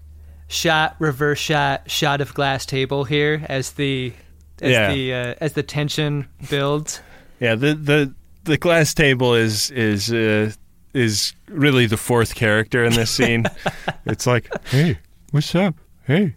shot, 0.48 0.96
reverse 1.00 1.40
shot, 1.40 1.90
shot 1.90 2.22
of 2.22 2.34
glass 2.34 2.66
table 2.66 3.04
here 3.04 3.44
as 3.50 3.72
the 3.74 4.14
as 4.62 4.72
Yeah. 4.72 4.94
the 4.94 5.14
uh, 5.14 5.36
as 5.42 5.54
the 5.54 5.64
tension 5.64 6.28
builds. 6.50 7.02
Yeah, 7.40 7.56
the 7.56 7.74
the 7.76 8.14
the 8.44 8.58
glass 8.58 8.94
table 8.94 9.34
is 9.34 9.72
is 9.72 10.12
uh, 10.14 10.52
is 10.94 11.34
really 11.50 11.88
the 11.88 11.98
fourth 11.98 12.36
character 12.36 12.86
in 12.86 12.94
this 12.94 13.10
scene. 13.12 13.46
it's 14.06 14.26
like, 14.28 14.48
hey, 14.68 15.00
what's 15.32 15.54
up? 15.56 15.76
Hey, 16.04 16.36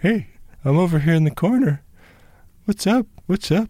hey, 0.00 0.28
I'm 0.64 0.78
over 0.78 0.98
here 1.00 1.14
in 1.14 1.24
the 1.24 1.30
corner. 1.30 1.82
What's 2.64 2.86
up? 2.86 3.06
What's 3.26 3.50
up? 3.50 3.68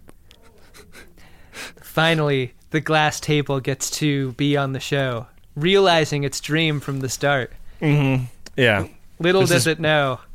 Finally, 1.82 2.54
the 2.70 2.80
glass 2.80 3.18
table 3.20 3.60
gets 3.60 3.90
to 3.90 4.32
be 4.32 4.56
on 4.56 4.72
the 4.72 4.80
show, 4.80 5.26
realizing 5.56 6.22
its 6.24 6.40
dream 6.40 6.80
from 6.80 7.00
the 7.00 7.08
start. 7.08 7.52
Yeah, 7.80 8.86
Little 9.20 9.42
This 9.42 9.50
does 9.50 9.60
is- 9.62 9.66
it 9.68 9.80
know. 9.80 10.20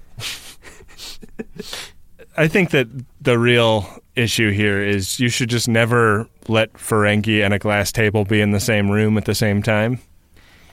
I 2.35 2.47
think 2.47 2.71
that 2.71 2.87
the 3.21 3.37
real 3.37 3.87
issue 4.15 4.51
here 4.51 4.81
is 4.81 5.19
you 5.19 5.29
should 5.29 5.49
just 5.49 5.67
never 5.67 6.27
let 6.47 6.73
Ferengi 6.73 7.43
and 7.45 7.53
a 7.53 7.59
glass 7.59 7.91
table 7.91 8.25
be 8.25 8.41
in 8.41 8.51
the 8.51 8.59
same 8.59 8.89
room 8.89 9.17
at 9.17 9.25
the 9.25 9.35
same 9.35 9.61
time. 9.61 9.99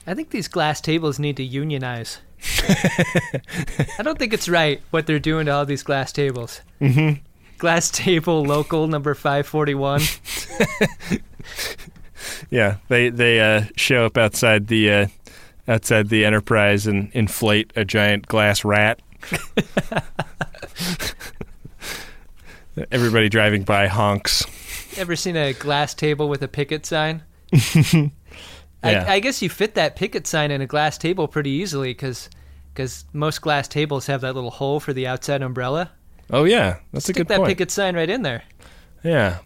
I 0.07 0.15
think 0.15 0.31
these 0.31 0.47
glass 0.47 0.81
tables 0.81 1.19
need 1.19 1.37
to 1.37 1.43
unionize. 1.43 2.17
I 2.67 4.01
don't 4.03 4.17
think 4.17 4.33
it's 4.33 4.49
right 4.49 4.81
what 4.89 5.05
they're 5.05 5.19
doing 5.19 5.45
to 5.45 5.51
all 5.51 5.65
these 5.65 5.83
glass 5.83 6.11
tables. 6.11 6.61
Mm-hmm. 6.81 7.21
glass 7.59 7.91
table 7.91 8.43
local 8.43 8.87
number 8.87 9.13
541. 9.13 10.01
Yeah, 12.51 12.77
they 12.87 13.09
they 13.09 13.39
uh, 13.39 13.63
show 13.75 14.05
up 14.05 14.15
outside 14.17 14.67
the 14.67 14.91
uh, 14.91 15.07
outside 15.71 16.09
the 16.09 16.25
Enterprise 16.25 16.85
and 16.85 17.09
inflate 17.13 17.71
a 17.75 17.85
giant 17.85 18.27
glass 18.27 18.65
rat. 18.65 19.01
Everybody 22.91 23.29
driving 23.29 23.63
by 23.63 23.87
honks. 23.87 24.45
Ever 24.97 25.15
seen 25.15 25.37
a 25.37 25.53
glass 25.53 25.93
table 25.93 26.27
with 26.29 26.41
a 26.41 26.47
picket 26.47 26.85
sign? 26.85 27.23
Yeah. 28.83 29.05
I, 29.07 29.13
I 29.13 29.19
guess 29.19 29.43
you 29.43 29.49
fit 29.49 29.75
that 29.75 29.95
picket 29.95 30.25
sign 30.25 30.49
in 30.49 30.59
a 30.61 30.65
glass 30.65 30.97
table 30.97 31.27
pretty 31.27 31.51
easily 31.51 31.91
because 31.91 32.29
because 32.73 33.05
most 33.13 33.41
glass 33.41 33.67
tables 33.67 34.07
have 34.07 34.21
that 34.21 34.33
little 34.33 34.49
hole 34.49 34.79
for 34.79 34.91
the 34.91 35.05
outside 35.05 35.43
umbrella. 35.43 35.91
Oh 36.31 36.45
yeah, 36.45 36.79
that's 36.91 37.07
a 37.09 37.13
good 37.13 37.27
that 37.27 37.37
point. 37.37 37.47
That 37.47 37.51
picket 37.51 37.69
sign 37.69 37.95
right 37.95 38.09
in 38.09 38.23
there. 38.23 38.43
Yeah, 39.03 39.37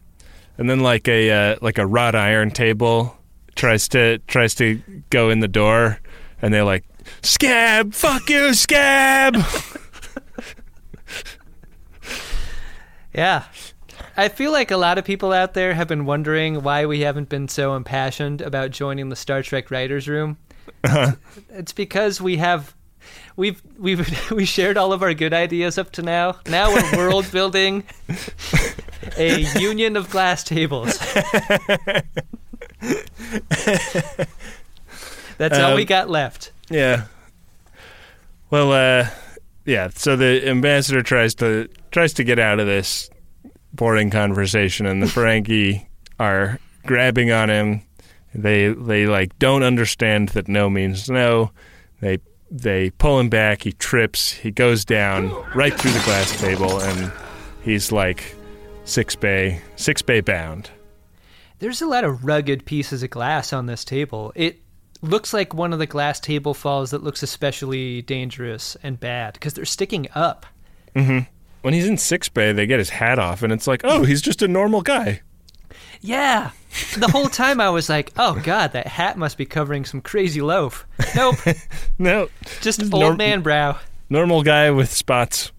and 0.57 0.69
then 0.69 0.79
like 0.79 1.09
a 1.09 1.31
uh, 1.31 1.55
like 1.61 1.77
a 1.77 1.85
wrought 1.85 2.15
iron 2.15 2.51
table 2.51 3.17
tries 3.55 3.89
to 3.89 4.19
tries 4.19 4.55
to 4.55 4.81
go 5.09 5.29
in 5.29 5.39
the 5.39 5.47
door, 5.49 5.99
and 6.41 6.53
they're 6.53 6.63
like, 6.63 6.83
"Scab, 7.21 7.93
fuck 7.93 8.29
you, 8.29 8.53
scab." 8.53 9.37
Yeah. 13.15 13.45
I 14.17 14.27
feel 14.29 14.51
like 14.51 14.71
a 14.71 14.77
lot 14.77 14.97
of 14.97 15.05
people 15.05 15.31
out 15.31 15.53
there 15.53 15.73
have 15.73 15.87
been 15.87 16.05
wondering 16.05 16.63
why 16.63 16.85
we 16.85 17.01
haven't 17.01 17.29
been 17.29 17.47
so 17.47 17.75
impassioned 17.75 18.41
about 18.41 18.71
joining 18.71 19.09
the 19.09 19.15
Star 19.15 19.41
Trek 19.41 19.71
writers 19.71 20.07
room. 20.07 20.37
Uh-huh. 20.83 21.13
It's 21.49 21.71
because 21.71 22.19
we 22.19 22.37
have 22.37 22.75
we've 23.35 23.61
we've 23.77 24.31
we 24.31 24.45
shared 24.45 24.77
all 24.77 24.91
of 24.93 25.01
our 25.01 25.13
good 25.13 25.33
ideas 25.33 25.77
up 25.77 25.91
to 25.93 26.01
now. 26.01 26.39
Now 26.47 26.73
we're 26.73 26.97
world 26.97 27.31
building 27.31 27.83
a 29.17 29.39
union 29.59 29.95
of 29.95 30.09
glass 30.09 30.43
tables. 30.43 30.99
That's 35.37 35.57
all 35.57 35.75
we 35.75 35.81
Um, 35.81 35.87
got 35.87 36.09
left. 36.09 36.51
Yeah. 36.69 37.03
Well, 38.49 38.71
uh, 38.71 39.07
yeah. 39.65 39.89
So 39.95 40.15
the 40.15 40.47
ambassador 40.47 41.01
tries 41.01 41.35
to 41.35 41.67
tries 41.91 42.13
to 42.13 42.23
get 42.23 42.39
out 42.39 42.59
of 42.59 42.67
this 42.67 43.09
boring 43.73 44.09
conversation, 44.09 44.85
and 44.85 45.01
the 45.01 45.07
Ferengi 45.13 45.85
are 46.19 46.59
grabbing 46.85 47.31
on 47.31 47.49
him. 47.49 47.81
They 48.33 48.69
they 48.69 49.07
like 49.07 49.37
don't 49.39 49.63
understand 49.63 50.29
that 50.29 50.47
no 50.47 50.69
means 50.69 51.09
no. 51.09 51.51
They 52.01 52.19
they 52.51 52.89
pull 52.91 53.19
him 53.19 53.29
back. 53.29 53.63
He 53.63 53.71
trips. 53.73 54.31
He 54.31 54.51
goes 54.51 54.85
down 54.85 55.29
right 55.55 55.73
through 55.73 55.91
the 55.91 55.99
glass 56.05 56.39
table, 56.39 56.79
and 56.79 57.11
he's 57.63 57.91
like 57.91 58.35
sick 58.83 59.19
bay 59.19 59.61
sick 59.75 60.05
bay 60.05 60.21
bound. 60.21 60.69
There's 61.59 61.81
a 61.81 61.87
lot 61.87 62.03
of 62.03 62.25
rugged 62.25 62.65
pieces 62.65 63.01
of 63.01 63.09
glass 63.09 63.53
on 63.53 63.65
this 63.65 63.85
table. 63.85 64.33
It 64.35 64.59
looks 65.09 65.33
like 65.33 65.53
one 65.53 65.73
of 65.73 65.79
the 65.79 65.85
glass 65.85 66.19
table 66.19 66.53
falls 66.53 66.91
that 66.91 67.03
looks 67.03 67.23
especially 67.23 68.01
dangerous 68.01 68.75
and 68.83 68.99
bad 68.99 69.33
because 69.33 69.53
they're 69.53 69.65
sticking 69.65 70.07
up. 70.15 70.45
hmm 70.95 71.19
When 71.61 71.73
he's 71.73 71.87
in 71.87 71.97
sick 71.97 72.31
bay, 72.33 72.51
they 72.53 72.65
get 72.67 72.79
his 72.79 72.89
hat 72.89 73.19
off, 73.19 73.41
and 73.43 73.51
it's 73.53 73.67
like, 73.67 73.81
oh, 73.83 74.03
he's 74.03 74.21
just 74.21 74.41
a 74.41 74.47
normal 74.47 74.81
guy. 74.81 75.21
Yeah. 76.01 76.51
The 76.97 77.07
whole 77.07 77.29
time 77.29 77.59
I 77.61 77.69
was 77.69 77.89
like, 77.89 78.11
oh 78.17 78.39
god, 78.43 78.73
that 78.73 78.87
hat 78.87 79.17
must 79.17 79.37
be 79.37 79.45
covering 79.45 79.85
some 79.85 80.01
crazy 80.01 80.41
loaf. 80.41 80.85
Nope. 81.15 81.35
No, 81.97 82.27
Just 82.61 82.79
Just 82.79 82.93
old 82.93 83.01
norm- 83.01 83.17
man 83.17 83.41
brow. 83.41 83.79
normal 84.09 84.43
guy 84.43 84.69
with 84.71 84.91
spots, 84.91 85.51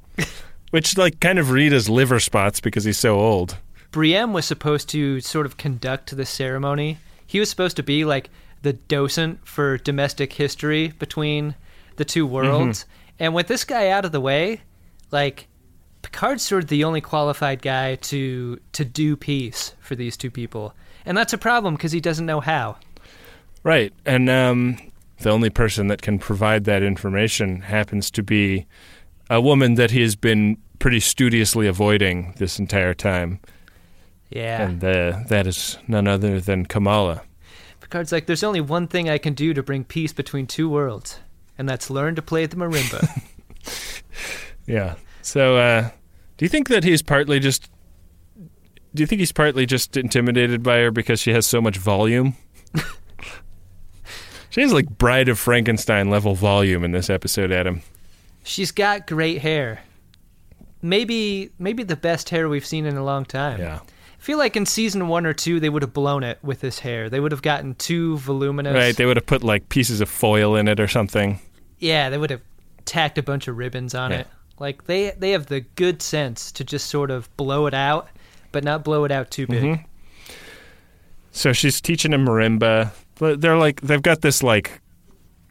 which 0.71 0.99
like 0.99 1.19
kind 1.21 1.39
of 1.39 1.51
read 1.51 1.73
as 1.73 1.89
liver 1.89 2.21
spots 2.21 2.61
because 2.61 2.85
he's 2.85 2.99
so 2.99 3.19
old. 3.19 3.57
Briam 3.91 4.33
was 4.33 4.45
supposed 4.45 4.91
to 4.91 5.21
sort 5.21 5.47
of 5.47 5.57
conduct 5.57 6.15
the 6.15 6.27
ceremony. 6.27 6.99
He 7.27 7.41
was 7.41 7.49
supposed 7.49 7.77
to 7.77 7.83
be 7.83 8.05
like 8.05 8.29
the 8.63 8.73
docent 8.73 9.47
for 9.47 9.79
domestic 9.79 10.33
history 10.33 10.89
between 10.99 11.55
the 11.97 12.05
two 12.05 12.27
worlds. 12.27 12.85
And 13.19 13.35
with 13.35 13.47
this 13.47 13.65
guy 13.65 13.89
out 13.89 14.05
of 14.05 14.13
the 14.13 14.21
way, 14.21 14.61
like 15.11 15.49
Picard's 16.03 16.43
sort 16.43 16.65
of 16.65 16.69
the 16.69 16.85
only 16.85 17.01
qualified 17.01 17.63
guy 17.63 17.95
to 17.97 18.61
to 18.73 18.85
do 18.85 19.17
peace 19.17 19.75
for 19.81 19.95
these 19.95 20.17
two 20.17 20.31
people. 20.31 20.75
And 21.05 21.17
that's 21.17 21.33
a 21.33 21.39
problem 21.39 21.75
because 21.75 21.93
he 21.93 22.01
doesn't 22.01 22.27
know 22.27 22.41
how. 22.41 22.77
Right, 23.63 23.93
and 24.05 24.29
um, 24.31 24.79
the 25.21 25.31
only 25.31 25.51
person 25.51 25.89
that 25.89 26.03
can 26.03 26.19
provide 26.19 26.65
that 26.65 26.83
information 26.83 27.63
happens 27.63 28.11
to 28.13 28.23
be 28.23 28.67
a 29.31 29.41
woman 29.41 29.75
that 29.75 29.91
he 29.91 30.03
has 30.03 30.15
been 30.15 30.57
pretty 30.79 31.01
studiously 31.01 31.67
avoiding 31.67 32.35
this 32.37 32.59
entire 32.61 32.95
time, 32.95 33.41
Yeah. 34.31 34.63
and 34.69 34.85
uh, 34.85 35.19
that 35.29 35.47
is 35.47 35.79
none 35.89 36.07
other 36.07 36.41
than 36.41 36.67
Kamala. 36.67 37.23
Picard's 37.87 38.11
like, 38.11 38.27
there's 38.27 38.43
only 38.43 38.61
one 38.61 38.89
thing 38.89 39.09
I 39.09 39.17
can 39.17 39.33
do 39.35 39.55
to 39.55 39.63
bring 39.63 39.85
peace 39.85 40.13
between 40.13 40.49
two 40.49 40.69
worlds, 40.69 41.21
and 41.57 41.69
that's 41.69 41.89
learn 41.89 42.17
to 42.17 42.23
play 42.23 42.45
the 42.47 42.57
marimba. 42.57 43.23
Yeah. 44.67 44.97
So, 45.23 45.57
uh, 45.57 45.91
do 46.37 46.45
you 46.45 46.49
think 46.49 46.67
that 46.69 46.83
he's 46.83 47.01
partly 47.01 47.39
just? 47.39 47.71
Do 48.95 49.03
you 49.03 49.07
think 49.07 49.21
he's 49.21 49.31
partly 49.31 49.65
just 49.65 49.97
intimidated 49.97 50.65
by 50.65 50.79
her 50.79 50.91
because 50.91 51.21
she 51.21 51.31
has 51.31 51.47
so 51.47 51.61
much 51.61 51.77
volume? 51.77 52.35
she 54.51 54.63
has 54.63 54.73
like 54.73 54.89
Bride 54.99 55.29
of 55.29 55.39
Frankenstein 55.39 56.11
level 56.11 56.35
volume 56.35 56.83
in 56.83 56.91
this 56.91 57.09
episode, 57.09 57.53
Adam. 57.53 57.83
She's 58.43 58.73
got 58.73 59.07
great 59.07 59.41
hair. 59.43 59.83
Maybe 60.83 61.51
maybe 61.61 61.85
the 61.85 61.95
best 61.97 62.31
hair 62.31 62.49
we've 62.49 62.67
seen 62.67 62.87
in 62.87 62.97
a 62.97 63.05
long 63.05 63.25
time. 63.25 63.61
Yeah. 63.61 63.81
I 64.27 64.29
feel 64.29 64.39
like 64.39 64.57
in 64.57 64.67
season 64.67 65.07
one 65.07 65.25
or 65.25 65.33
two 65.33 65.61
they 65.61 65.69
would 65.69 65.83
have 65.83 65.93
blown 65.93 66.25
it 66.25 66.41
with 66.43 66.59
this 66.59 66.81
hair. 66.81 67.09
They 67.09 67.21
would 67.21 67.31
have 67.31 67.43
gotten 67.43 67.77
too 67.77 68.19
voluminous. 68.19 68.75
Right. 68.75 68.97
They 68.97 69.07
would 69.07 69.17
have 69.17 69.25
put 69.27 69.45
like 69.45 69.69
pieces 69.69 70.01
of 70.01 70.09
foil 70.09 70.57
in 70.57 70.67
it 70.67 70.81
or 70.81 70.89
something. 70.89 71.39
yeah, 71.79 72.11
they 72.11 72.19
would 72.19 72.31
have 72.31 72.41
tacked 72.87 73.19
a 73.19 73.23
bunch 73.23 73.47
of 73.47 73.57
ribbons 73.57 73.95
on 73.95 74.11
Yeah. 74.11 74.19
it. 74.23 74.27
Like 74.59 74.87
they 74.87 75.13
they 75.17 75.31
have 75.31 75.47
the 75.47 75.61
good 75.61 76.03
sense 76.03 76.51
to 76.53 76.65
just 76.65 76.89
sort 76.91 77.13
of 77.13 77.29
blow 77.37 77.67
it 77.69 77.75
out, 77.75 78.09
but 78.51 78.65
not 78.65 78.83
blow 78.83 79.05
it 79.05 79.13
out 79.13 79.31
too 79.31 79.47
big. 79.47 79.63
Mhm. 79.63 79.85
So 81.31 81.53
she's 81.53 81.81
teaching 81.81 82.13
him 82.13 82.27
marimba. 82.27 82.91
But 83.21 83.41
They're 83.41 83.57
like 83.57 83.81
they've 83.83 84.03
got 84.03 84.23
this 84.23 84.43
like 84.43 84.81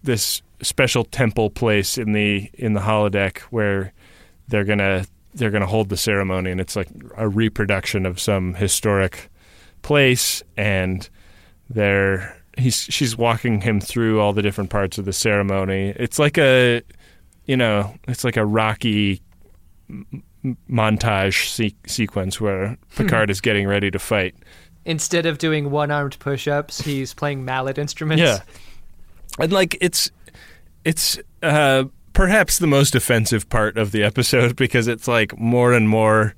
this 0.04 0.42
special 0.62 1.06
temple 1.06 1.50
place 1.50 1.98
in 1.98 2.12
the 2.12 2.50
in 2.56 2.74
the 2.74 2.82
holodeck 2.82 3.38
where 3.52 3.94
they're 4.50 4.66
gonna 4.66 5.06
they're 5.36 5.52
gonna 5.52 5.68
hold 5.68 5.90
the 5.90 5.98
ceremony, 5.98 6.52
and 6.52 6.60
it's 6.60 6.76
like 6.76 6.88
a 7.18 7.28
reproduction 7.28 8.06
of 8.06 8.20
some 8.20 8.56
historic 8.56 9.30
place, 9.82 10.42
and 10.58 11.08
they're 11.70 12.42
he's 12.58 12.76
she's 12.76 13.18
walking 13.18 13.62
him 13.62 13.80
through 13.80 14.20
all 14.20 14.34
the 14.34 14.42
different 14.42 14.70
parts 14.70 14.98
of 14.98 15.06
the 15.06 15.14
ceremony. 15.14 15.94
It's 15.98 16.18
like 16.18 16.38
a 16.38 16.82
you 17.46 17.58
know 17.58 17.94
it's 18.08 18.24
like 18.24 18.38
a 18.38 18.46
rocky 18.46 19.22
montage 20.70 21.50
se- 21.50 21.76
sequence 21.88 22.40
where 22.40 22.78
Picard 22.96 23.30
is 23.30 23.42
getting 23.42 23.68
ready 23.68 23.92
to 23.92 24.00
fight. 24.00 24.36
Instead 24.86 25.26
of 25.26 25.40
doing 25.40 25.72
one-armed 25.72 26.18
push-ups, 26.20 26.82
he's 26.82 27.14
playing 27.14 27.44
mallet 27.44 27.78
instruments. 27.78 28.22
Yeah. 28.22 28.40
And 29.40 29.52
like 29.52 29.78
it's 29.82 30.12
it's 30.84 31.20
uh 31.42 31.86
perhaps 32.16 32.58
the 32.58 32.66
most 32.66 32.96
offensive 32.96 33.48
part 33.50 33.78
of 33.78 33.92
the 33.92 34.02
episode 34.02 34.56
because 34.66 34.88
it's 34.88 35.08
like 35.08 35.38
more 35.38 35.74
and 35.74 35.88
more 35.88 36.34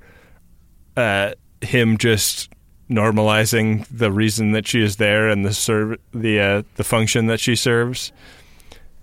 uh 0.97 1.31
him 1.61 1.97
just 1.97 2.49
normalizing 2.89 3.85
the 3.89 4.11
reason 4.11 4.51
that 4.51 4.67
she 4.67 4.81
is 4.81 4.97
there 4.97 5.29
and 5.29 5.45
the 5.45 5.53
serve 5.53 5.97
the 6.13 6.39
uh 6.39 6.63
the 6.75 6.83
function 6.83 7.27
that 7.27 7.39
she 7.39 7.55
serves. 7.55 8.11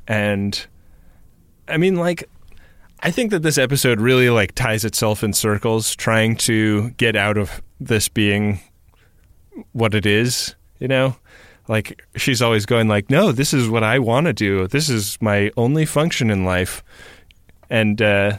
And 0.07 0.66
I 1.68 1.79
mean 1.79 1.97
like 1.97 2.29
I 3.01 3.11
think 3.11 3.31
that 3.31 3.43
this 3.43 3.59
episode 3.59 4.01
really 4.01 4.31
like 4.31 4.55
ties 4.55 4.85
itself 4.85 5.22
in 5.22 5.33
circles 5.33 5.95
trying 5.95 6.37
to 6.37 6.91
get 6.91 7.16
out 7.16 7.37
of 7.39 7.62
this 7.79 8.09
being 8.09 8.61
what 9.72 9.95
it 9.95 10.07
is, 10.07 10.55
you 10.79 10.89
know? 10.89 11.16
Like 11.69 12.03
she's 12.17 12.43
always 12.43 12.67
going 12.67 12.89
like, 12.89 13.09
"No, 13.11 13.33
this 13.33 13.55
is 13.55 13.69
what 13.69 13.83
I 13.83 13.99
want 13.99 14.27
to 14.27 14.33
do. 14.33 14.67
This 14.69 14.89
is 14.89 15.17
my 15.21 15.51
only 15.57 15.87
function 15.87 16.31
in 16.31 16.45
life." 16.45 16.83
And 17.71 18.01
uh 18.03 18.39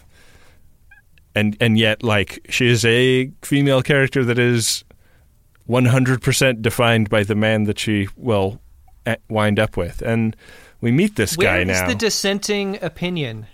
and 1.34 1.58
and 1.60 1.78
yet 1.78 2.04
like 2.04 2.46
she 2.50 2.68
is 2.68 2.86
a 2.86 3.32
female 3.42 3.82
character 3.82 4.24
that 4.26 4.38
is 4.40 4.84
100% 5.70 6.62
defined 6.62 7.10
by 7.10 7.24
the 7.24 7.36
man 7.36 7.64
that 7.64 7.80
she 7.80 8.08
will 8.16 8.62
eh, 9.06 9.16
wind 9.30 9.60
up 9.60 9.76
with. 9.76 10.02
And 10.02 10.36
we 10.82 10.92
meet 10.92 11.16
this 11.16 11.36
Where 11.38 11.48
guy 11.66 11.72
is 11.72 11.82
now. 11.82 11.88
the 11.88 11.96
dissenting 11.96 12.78
opinion? 12.84 13.48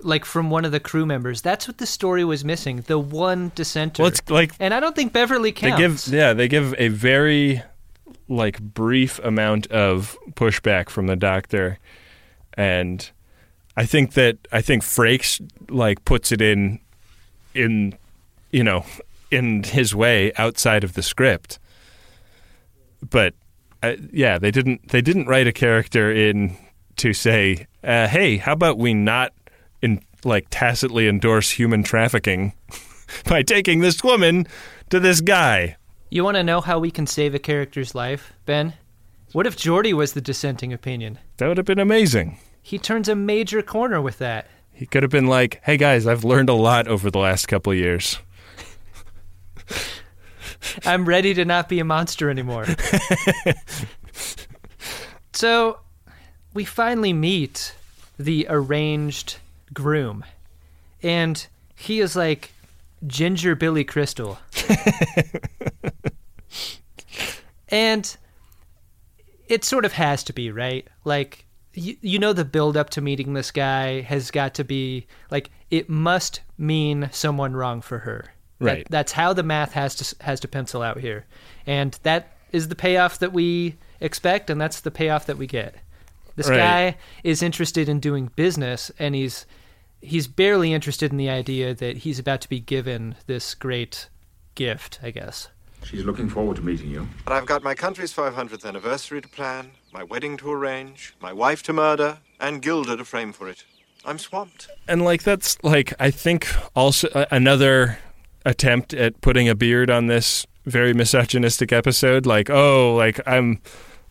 Like 0.00 0.24
from 0.24 0.50
one 0.50 0.64
of 0.64 0.72
the 0.72 0.80
crew 0.80 1.06
members. 1.06 1.42
That's 1.42 1.68
what 1.68 1.78
the 1.78 1.86
story 1.86 2.24
was 2.24 2.44
missing. 2.44 2.80
The 2.86 2.98
one 2.98 3.52
dissenter. 3.54 4.02
Well, 4.02 4.08
it's 4.10 4.22
like 4.30 4.52
and 4.58 4.74
I 4.74 4.80
don't 4.80 4.96
think 4.96 5.12
Beverly 5.12 5.50
They 5.52 5.70
counts. 5.70 6.08
give 6.08 6.14
yeah, 6.14 6.32
they 6.32 6.48
give 6.48 6.74
a 6.78 6.88
very 6.88 7.62
like 8.28 8.60
brief 8.60 9.18
amount 9.20 9.66
of 9.68 10.16
pushback 10.32 10.88
from 10.88 11.06
the 11.06 11.16
doctor, 11.16 11.78
and 12.54 13.10
I 13.76 13.86
think 13.86 14.14
that 14.14 14.38
I 14.50 14.60
think 14.62 14.82
Frakes 14.82 15.40
like 15.70 16.04
puts 16.04 16.32
it 16.32 16.40
in 16.40 16.80
in 17.54 17.94
you 18.52 18.62
know, 18.62 18.84
in 19.30 19.64
his 19.64 19.94
way 19.94 20.32
outside 20.36 20.84
of 20.84 20.92
the 20.92 21.02
script. 21.02 21.58
But 23.10 23.34
uh, 23.82 23.96
yeah, 24.12 24.38
they 24.38 24.52
didn't 24.52 24.88
they 24.88 25.00
didn't 25.00 25.26
write 25.26 25.48
a 25.48 25.52
character 25.52 26.12
in 26.12 26.56
to 26.98 27.12
say, 27.12 27.66
uh, 27.82 28.06
"Hey, 28.06 28.36
how 28.36 28.52
about 28.52 28.78
we 28.78 28.94
not 28.94 29.32
in 29.80 30.02
like 30.24 30.46
tacitly 30.50 31.08
endorse 31.08 31.50
human 31.50 31.82
trafficking 31.82 32.52
by 33.24 33.42
taking 33.42 33.80
this 33.80 34.04
woman 34.04 34.46
to 34.90 35.00
this 35.00 35.20
guy?" 35.20 35.76
You 36.12 36.24
want 36.24 36.36
to 36.36 36.42
know 36.42 36.60
how 36.60 36.78
we 36.78 36.90
can 36.90 37.06
save 37.06 37.34
a 37.34 37.38
character's 37.38 37.94
life, 37.94 38.34
Ben? 38.44 38.74
What 39.32 39.46
if 39.46 39.56
Geordi 39.56 39.94
was 39.94 40.12
the 40.12 40.20
dissenting 40.20 40.70
opinion? 40.70 41.18
That 41.38 41.48
would 41.48 41.56
have 41.56 41.64
been 41.64 41.78
amazing. 41.78 42.36
He 42.60 42.78
turns 42.78 43.08
a 43.08 43.14
major 43.14 43.62
corner 43.62 43.98
with 43.98 44.18
that. 44.18 44.46
He 44.74 44.84
could 44.84 45.02
have 45.02 45.10
been 45.10 45.26
like, 45.26 45.62
"Hey 45.62 45.78
guys, 45.78 46.06
I've 46.06 46.22
learned 46.22 46.50
a 46.50 46.52
lot 46.52 46.86
over 46.86 47.10
the 47.10 47.18
last 47.18 47.46
couple 47.46 47.72
of 47.72 47.78
years." 47.78 48.18
I'm 50.84 51.06
ready 51.06 51.32
to 51.32 51.46
not 51.46 51.70
be 51.70 51.80
a 51.80 51.84
monster 51.84 52.28
anymore. 52.28 52.66
so, 55.32 55.80
we 56.52 56.66
finally 56.66 57.14
meet 57.14 57.74
the 58.18 58.46
arranged 58.50 59.38
groom, 59.72 60.26
and 61.02 61.46
he 61.74 62.00
is 62.00 62.14
like 62.14 62.52
Ginger 63.06 63.54
Billy 63.54 63.84
Crystal. 63.84 64.38
and 67.68 68.16
it 69.48 69.64
sort 69.64 69.84
of 69.84 69.92
has 69.92 70.22
to 70.24 70.32
be, 70.32 70.50
right? 70.50 70.86
Like, 71.04 71.46
you, 71.74 71.96
you 72.00 72.18
know, 72.18 72.32
the 72.32 72.44
build 72.44 72.76
up 72.76 72.90
to 72.90 73.00
meeting 73.00 73.32
this 73.34 73.50
guy 73.50 74.00
has 74.02 74.30
got 74.30 74.54
to 74.54 74.64
be 74.64 75.06
like, 75.30 75.50
it 75.70 75.88
must 75.88 76.40
mean 76.58 77.08
someone 77.12 77.54
wrong 77.54 77.80
for 77.80 77.98
her. 78.00 78.26
That- 78.60 78.64
Right. 78.64 78.86
that's 78.90 79.12
how 79.12 79.32
the 79.32 79.42
math 79.42 79.72
has 79.72 79.96
to 79.96 80.24
has 80.24 80.38
to 80.40 80.46
pencil 80.48 80.82
out 80.82 81.00
here, 81.00 81.24
and 81.66 81.98
that 82.04 82.36
is 82.52 82.68
the 82.68 82.76
payoff 82.76 83.18
that 83.18 83.32
we 83.32 83.76
expect, 83.98 84.50
and 84.50 84.60
that's 84.60 84.78
the 84.80 84.92
payoff 84.92 85.26
that 85.26 85.36
we 85.36 85.48
get. 85.48 85.74
This 86.36 86.48
Right. 86.48 86.58
guy 86.58 86.96
is 87.24 87.42
interested 87.42 87.88
in 87.88 87.98
doing 87.98 88.30
business, 88.36 88.92
and 89.00 89.16
he's 89.16 89.46
he's 90.02 90.26
barely 90.26 90.72
interested 90.72 91.10
in 91.10 91.16
the 91.16 91.30
idea 91.30 91.74
that 91.74 91.98
he's 91.98 92.18
about 92.18 92.40
to 92.42 92.48
be 92.48 92.60
given 92.60 93.14
this 93.26 93.54
great 93.54 94.08
gift. 94.54 95.00
I 95.02 95.10
guess. 95.10 95.48
She's 95.84 96.04
looking 96.04 96.28
forward 96.28 96.56
to 96.56 96.62
meeting 96.62 96.90
you. 96.90 97.08
But 97.24 97.32
I've 97.32 97.46
got 97.46 97.62
my 97.62 97.74
country's 97.74 98.14
500th 98.14 98.64
anniversary 98.64 99.20
to 99.20 99.28
plan, 99.28 99.72
my 99.92 100.04
wedding 100.04 100.36
to 100.36 100.52
arrange, 100.52 101.14
my 101.20 101.32
wife 101.32 101.62
to 101.64 101.72
murder, 101.72 102.18
and 102.38 102.62
Gilda 102.62 102.96
to 102.96 103.04
frame 103.04 103.32
for 103.32 103.48
it. 103.48 103.64
I'm 104.04 104.18
swamped. 104.18 104.68
And 104.88 105.02
like 105.04 105.22
that's 105.22 105.62
like 105.62 105.94
I 106.00 106.10
think 106.10 106.48
also 106.74 107.08
uh, 107.08 107.26
another 107.30 107.98
attempt 108.44 108.92
at 108.94 109.20
putting 109.20 109.48
a 109.48 109.54
beard 109.54 109.90
on 109.90 110.06
this 110.06 110.46
very 110.64 110.92
misogynistic 110.94 111.72
episode 111.72 112.24
like 112.26 112.48
oh 112.50 112.94
like 112.94 113.20
I'm 113.26 113.60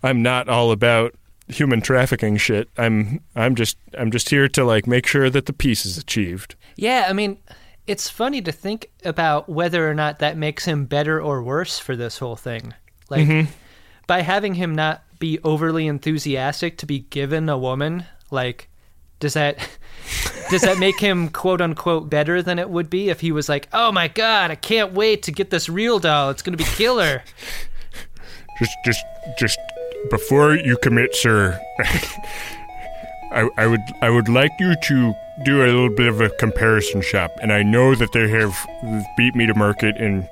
I'm 0.04 0.22
not 0.22 0.50
all 0.50 0.72
about 0.72 1.16
human 1.48 1.82
trafficking 1.82 2.38
shit. 2.38 2.70
I'm 2.78 3.22
I'm 3.36 3.56
just 3.56 3.78
I'm 3.98 4.12
just 4.12 4.30
here 4.30 4.48
to 4.50 4.64
like 4.64 4.88
make 4.88 5.06
sure 5.06 5.30
that 5.30 5.46
the 5.46 5.54
peace 5.54 5.86
is 5.86 5.98
achieved. 5.98 6.56
Yeah, 6.76 7.06
I 7.10 7.14
mean, 7.14 7.38
it's 7.88 8.10
funny 8.10 8.42
to 8.44 8.52
think 8.52 8.90
about 9.04 9.50
whether 9.50 9.90
or 9.90 9.94
not 9.94 10.20
that 10.20 10.38
makes 10.38 10.66
him 10.66 10.86
better 10.86 11.22
or 11.22 11.44
worse 11.44 11.78
for 11.80 11.96
this 11.96 12.20
whole 12.20 12.36
thing. 12.36 12.74
Like, 13.10 13.28
Mhm. 13.28 13.48
by 14.08 14.22
having 14.22 14.56
him 14.56 14.74
not 14.76 15.04
be 15.20 15.40
overly 15.44 15.88
enthusiastic 15.88 16.78
to 16.80 16.86
be 16.86 17.00
given 17.00 17.50
a 17.50 17.58
woman, 17.58 18.06
like, 18.32 18.70
does 19.20 19.34
that 19.34 19.58
does 20.50 20.62
that 20.62 20.78
make 20.80 21.00
him 21.00 21.30
quote 21.30 21.62
unquote 21.62 22.10
better 22.10 22.42
than 22.42 22.58
it 22.60 22.70
would 22.70 22.90
be 22.90 23.10
if 23.10 23.20
he 23.22 23.32
was 23.32 23.48
like, 23.50 23.68
"Oh 23.74 23.92
my 23.92 24.08
god, 24.08 24.52
I 24.52 24.56
can't 24.56 24.94
wait 24.94 25.24
to 25.24 25.32
get 25.32 25.50
this 25.50 25.68
real 25.70 26.00
doll. 26.00 26.30
It's 26.30 26.42
going 26.42 26.58
to 26.58 26.64
be 26.64 26.70
killer." 26.70 27.24
Just, 28.60 28.78
just, 28.86 29.06
just 29.40 29.60
before 30.10 30.56
you 30.56 30.78
commit, 30.78 31.16
sir, 31.16 31.60
I, 33.32 33.50
I 33.58 33.68
would, 33.68 33.82
I 34.02 34.10
would 34.10 34.28
like 34.28 34.52
you 34.60 34.76
to 34.76 35.14
do 35.44 35.64
a 35.64 35.66
little 35.66 35.90
bit 35.90 36.08
of 36.08 36.22
a 36.22 36.30
comparison 36.32 37.02
shop. 37.02 37.32
And 37.42 37.52
I 37.52 37.64
know 37.64 37.96
that 37.96 38.12
they 38.12 38.28
have 38.30 38.54
beat 39.18 39.36
me 39.36 39.46
to 39.48 39.54
market 39.54 39.96
in, 39.98 40.28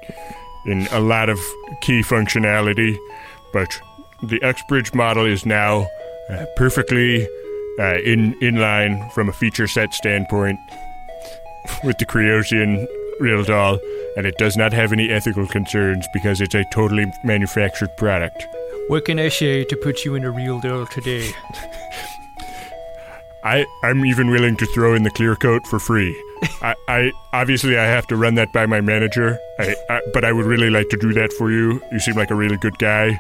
in 0.66 0.88
a 0.92 1.00
lot 1.00 1.30
of 1.30 1.40
key 1.82 2.02
functionality, 2.02 2.98
but 3.54 3.70
the 4.24 4.42
Uxbridge 4.44 4.94
model 4.94 5.26
is 5.26 5.46
now 5.46 5.88
uh, 6.30 6.46
perfectly 6.56 7.28
uh, 7.80 7.98
in 8.00 8.36
in 8.42 8.58
line 8.58 9.10
from 9.12 9.30
a 9.30 9.34
feature 9.34 9.68
set 9.68 9.94
standpoint 9.94 10.60
with 11.84 11.98
the 11.98 12.06
Kriosian 12.06 12.86
real 13.20 13.44
doll, 13.44 13.80
and 14.18 14.26
it 14.26 14.38
does 14.38 14.58
not 14.58 14.74
have 14.74 14.92
any 14.92 15.10
ethical 15.10 15.48
concerns 15.48 16.06
because 16.14 16.42
it's 16.42 16.56
a 16.56 16.66
totally 16.74 17.12
manufactured 17.24 17.96
product. 17.98 18.48
What 18.90 19.06
can 19.06 19.20
I 19.20 19.30
say 19.30 19.64
to 19.66 19.76
put 19.78 20.04
you 20.04 20.16
in 20.16 20.24
a 20.24 20.32
real 20.32 20.60
deal 20.60 20.88
today? 20.88 21.30
I, 23.44 23.64
I'm 23.84 24.04
even 24.04 24.32
willing 24.32 24.58
to 24.58 24.66
throw 24.66 24.96
in 24.96 25.04
the 25.04 25.12
clear 25.12 25.36
coat 25.36 25.68
for 25.68 25.78
free. 25.78 26.20
I, 26.64 26.74
I 26.88 27.12
obviously 27.32 27.78
I 27.78 27.84
have 27.86 28.08
to 28.08 28.16
run 28.16 28.34
that 28.36 28.52
by 28.52 28.66
my 28.66 28.82
manager, 28.82 29.38
I, 29.60 29.76
I, 29.92 30.02
but 30.12 30.26
I 30.26 30.32
would 30.32 30.48
really 30.48 30.72
like 30.72 30.90
to 30.90 30.98
do 30.98 31.14
that 31.14 31.32
for 31.34 31.52
you. 31.52 31.80
You 31.92 32.00
seem 32.00 32.16
like 32.16 32.32
a 32.32 32.36
really 32.36 32.58
good 32.58 32.80
guy. 32.80 33.20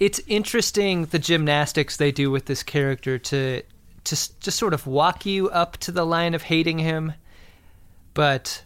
it's 0.00 0.20
interesting 0.26 1.04
the 1.06 1.20
gymnastics 1.20 1.96
they 1.96 2.10
do 2.10 2.32
with 2.32 2.46
this 2.46 2.64
character 2.64 3.16
to 3.16 3.62
to 4.02 4.14
s- 4.14 4.28
just 4.40 4.58
sort 4.58 4.74
of 4.74 4.88
walk 4.88 5.24
you 5.24 5.48
up 5.50 5.76
to 5.76 5.92
the 5.92 6.04
line 6.04 6.34
of 6.34 6.42
hating 6.42 6.80
him, 6.80 7.12
but 8.14 8.64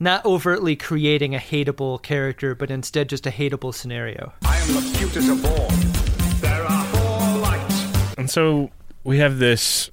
not 0.00 0.24
overtly 0.24 0.74
creating 0.74 1.34
a 1.34 1.38
hateable 1.38 2.02
character, 2.02 2.54
but 2.54 2.70
instead 2.70 3.08
just 3.08 3.26
a 3.26 3.30
hateable 3.30 3.72
scenario. 3.72 4.32
I 4.44 4.56
am 4.56 4.74
the 4.74 4.98
cutest 4.98 5.28
of 5.28 5.44
all. 5.44 5.68
There 6.40 6.64
are 6.64 6.84
four 6.86 7.38
lights. 7.42 7.84
And 8.16 8.30
so 8.30 8.70
we 9.04 9.18
have 9.18 9.38
this, 9.38 9.90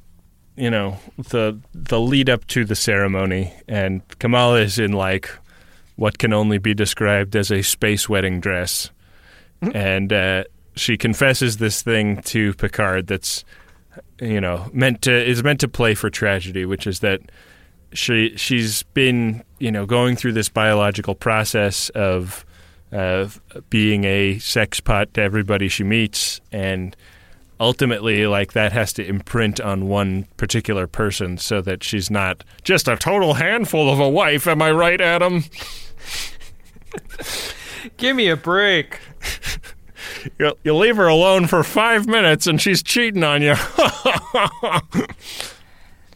you 0.55 0.72
know, 0.72 0.97
the 1.18 1.60
the 1.74 1.99
lead 1.99 2.30
up 2.30 2.47
to 2.47 2.64
the 2.64 2.76
ceremony, 2.76 3.53
and 3.68 4.01
Kamala 4.20 4.62
is 4.62 4.80
in 4.80 4.93
like 4.93 5.30
what 5.97 6.18
can 6.18 6.32
only 6.32 6.58
be 6.58 6.74
described 6.74 7.36
as 7.36 7.51
a 7.51 7.62
space 7.62 8.08
wedding 8.08 8.39
dress, 8.39 8.89
and 9.74 10.14
uh, 10.14 10.45
she 10.76 10.95
confesses 10.95 11.58
this 11.58 11.82
thing 11.82 12.22
to 12.22 12.53
Picard 12.53 13.08
that's, 13.08 13.43
you 14.22 14.39
know, 14.39 14.70
meant 14.72 15.01
to 15.01 15.12
is 15.12 15.43
meant 15.43 15.60
to 15.60 15.68
play 15.68 15.95
for 15.95 16.10
tragedy, 16.10 16.66
which 16.66 16.88
is 16.88 17.01
that 17.01 17.22
she 17.93 18.35
she's 18.38 18.83
been 18.83 19.43
you 19.59 19.71
know 19.71 19.85
going 19.85 20.15
through 20.15 20.33
this 20.33 20.49
biological 20.49 21.15
process 21.15 21.89
of 21.89 22.45
uh, 22.91 23.27
being 23.69 24.03
a 24.05 24.39
sex 24.39 24.79
pot 24.79 25.13
to 25.13 25.21
everybody 25.21 25.67
she 25.67 25.83
meets 25.83 26.41
and 26.51 26.95
ultimately 27.59 28.25
like 28.27 28.53
that 28.53 28.71
has 28.71 28.93
to 28.93 29.05
imprint 29.05 29.59
on 29.59 29.88
one 29.88 30.25
particular 30.38 30.88
person 30.88 31.38
so 31.38 31.61
that 31.61 31.83
she's 31.83 32.09
not 32.09 32.43
just 32.63 32.88
a 32.88 32.95
total 32.95 33.33
handful 33.35 33.91
of 33.91 33.99
a 33.99 34.09
wife. 34.09 34.47
Am 34.47 34.61
i 34.61 34.71
right 34.71 35.01
adam? 35.01 35.43
Give 37.97 38.15
me 38.15 38.29
a 38.29 38.38
break. 38.38 38.99
you, 40.39 40.53
you 40.63 40.75
leave 40.75 40.95
her 40.97 41.07
alone 41.07 41.47
for 41.47 41.63
five 41.63 42.07
minutes 42.07 42.45
and 42.47 42.61
she's 42.61 42.83
cheating 42.83 43.23
on 43.23 43.41
you 43.41 43.55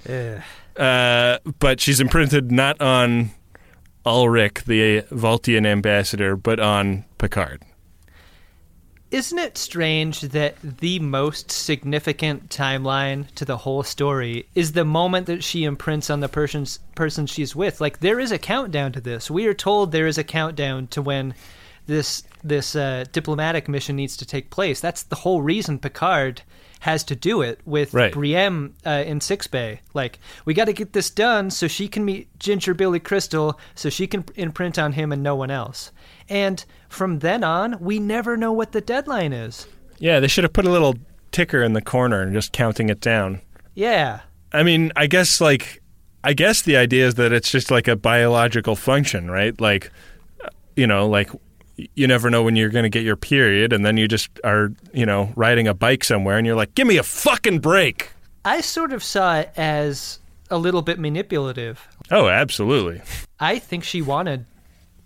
uh, 0.82 1.38
but 1.59 1.79
she's 1.79 1.99
imprinted 1.99 2.51
not 2.51 2.82
on 2.82 3.32
Alrik 4.05 4.63
the 4.63 5.01
Valtian 5.15 5.65
ambassador 5.65 6.36
but 6.36 6.59
on 6.59 7.05
picard 7.19 7.61
Isn't 9.11 9.38
it 9.38 9.57
strange 9.57 10.21
that 10.21 10.55
the 10.61 10.97
most 10.99 11.51
significant 11.51 12.49
timeline 12.49 13.32
to 13.36 13.45
the 13.45 13.57
whole 13.57 13.84
story 13.84 14.47
is 14.55 14.71
the 14.71 14.86
moment 14.86 15.27
that 15.27 15.43
she 15.43 15.65
imprints 15.65 16.09
on 16.09 16.19
the 16.21 16.29
person's 16.29 16.79
person 16.95 17.27
she's 17.27 17.55
with? 17.55 17.79
Like 17.79 17.99
there 17.99 18.19
is 18.19 18.32
a 18.32 18.39
countdown 18.39 18.91
to 18.93 19.01
this. 19.01 19.29
We 19.29 19.45
are 19.45 19.53
told 19.53 19.91
there 19.91 20.07
is 20.07 20.17
a 20.17 20.23
countdown 20.23 20.88
to 20.88 21.01
when 21.01 21.36
this 21.86 22.23
this 22.43 22.75
uh, 22.75 23.05
diplomatic 23.11 23.69
mission 23.69 23.95
needs 23.95 24.17
to 24.17 24.25
take 24.25 24.49
place. 24.49 24.79
That's 24.79 25.03
the 25.03 25.17
whole 25.17 25.43
reason 25.43 25.77
Picard 25.77 26.41
has 26.82 27.03
to 27.05 27.15
do 27.15 27.41
it 27.41 27.59
with 27.65 27.93
Right. 27.93 28.11
Briam 28.13 28.73
uh, 28.86 29.03
in 29.05 29.21
Sick 29.21 29.49
Bay. 29.49 29.82
Like 29.93 30.19
we 30.45 30.53
got 30.53 30.65
to 30.65 30.73
get 30.73 30.93
this 30.93 31.09
done 31.09 31.49
so 31.49 31.67
she 31.67 31.88
can 31.88 32.03
meet 32.05 32.27
Ginger 32.39 32.73
Billy 32.73 32.99
Crystal, 32.99 33.59
so 33.75 33.89
she 33.89 34.07
can 34.07 34.25
imprint 34.36 34.77
on 34.77 34.93
him 34.93 35.11
and 35.11 35.23
no 35.23 35.36
one 35.36 35.51
else. 35.51 35.91
And 36.29 36.63
from 36.89 37.19
then 37.19 37.43
on, 37.43 37.79
we 37.79 37.99
never 37.99 38.36
know 38.38 38.51
what 38.51 38.71
the 38.71 38.82
deadline 38.82 39.34
is. 39.34 39.67
yeah 39.99 40.19
they 40.19 40.27
should 40.27 40.43
have 40.43 40.53
put 40.53 40.65
a 40.65 40.71
little 40.71 40.95
ticker 41.32 41.61
in 41.63 41.73
the 41.73 41.82
corner 41.82 42.21
and 42.21 42.34
just 42.34 42.51
counting 42.51 42.89
it 42.89 42.99
down 42.99 43.39
Yeah. 43.75 44.21
I 44.51 44.63
mean, 44.63 44.91
I 44.95 45.07
guess 45.07 45.39
like 45.39 45.82
I 46.23 46.34
guess 46.34 46.61
the 46.63 46.77
idea 46.77 47.07
is 47.07 47.15
that 47.15 47.32
it's 47.32 47.49
just 47.51 47.71
like 47.71 47.88
a 47.88 47.95
biological 47.95 48.75
function, 48.75 49.29
right? 49.32 49.59
Like 49.61 49.91
uh, 50.43 50.49
you 50.75 50.88
know, 50.88 51.07
like 51.07 51.29
you 51.95 52.07
never 52.07 52.29
know 52.29 52.43
when 52.43 52.55
you're 52.55 52.69
going 52.69 52.84
to 52.84 52.89
get 52.89 53.03
your 53.03 53.15
period 53.15 53.73
and 53.73 53.86
then 53.86 53.97
you 53.97 54.07
just 54.07 54.29
are, 54.43 54.71
you 54.93 55.05
know, 55.05 55.32
riding 55.36 55.67
a 55.67 55.73
bike 55.73 56.03
somewhere 56.03 56.38
and 56.38 56.45
you're 56.45 56.55
like, 56.55 56.75
"Give 56.75 56.88
me 56.88 56.97
a 56.97 57.03
fucking 57.03 57.59
break." 57.59 58.11
I 58.43 58.61
sort 58.61 58.91
of 58.91 59.03
saw 59.03 59.39
it 59.39 59.51
as 59.55 60.19
a 60.49 60.57
little 60.57 60.82
bit 60.82 60.99
manipulative. 60.99 61.88
Oh, 62.09 62.27
absolutely. 62.27 63.01
I 63.39 63.59
think 63.59 63.84
she 63.84 64.01
wanted 64.01 64.45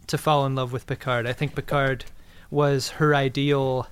to 0.08 0.18
fall 0.18 0.46
in 0.46 0.56
love 0.56 0.72
with 0.72 0.88
Picard. 0.88 1.28
I 1.28 1.34
think 1.34 1.56
Picard 1.56 2.06
was 2.50 2.90
her 2.92 3.16
ideal 3.16 3.88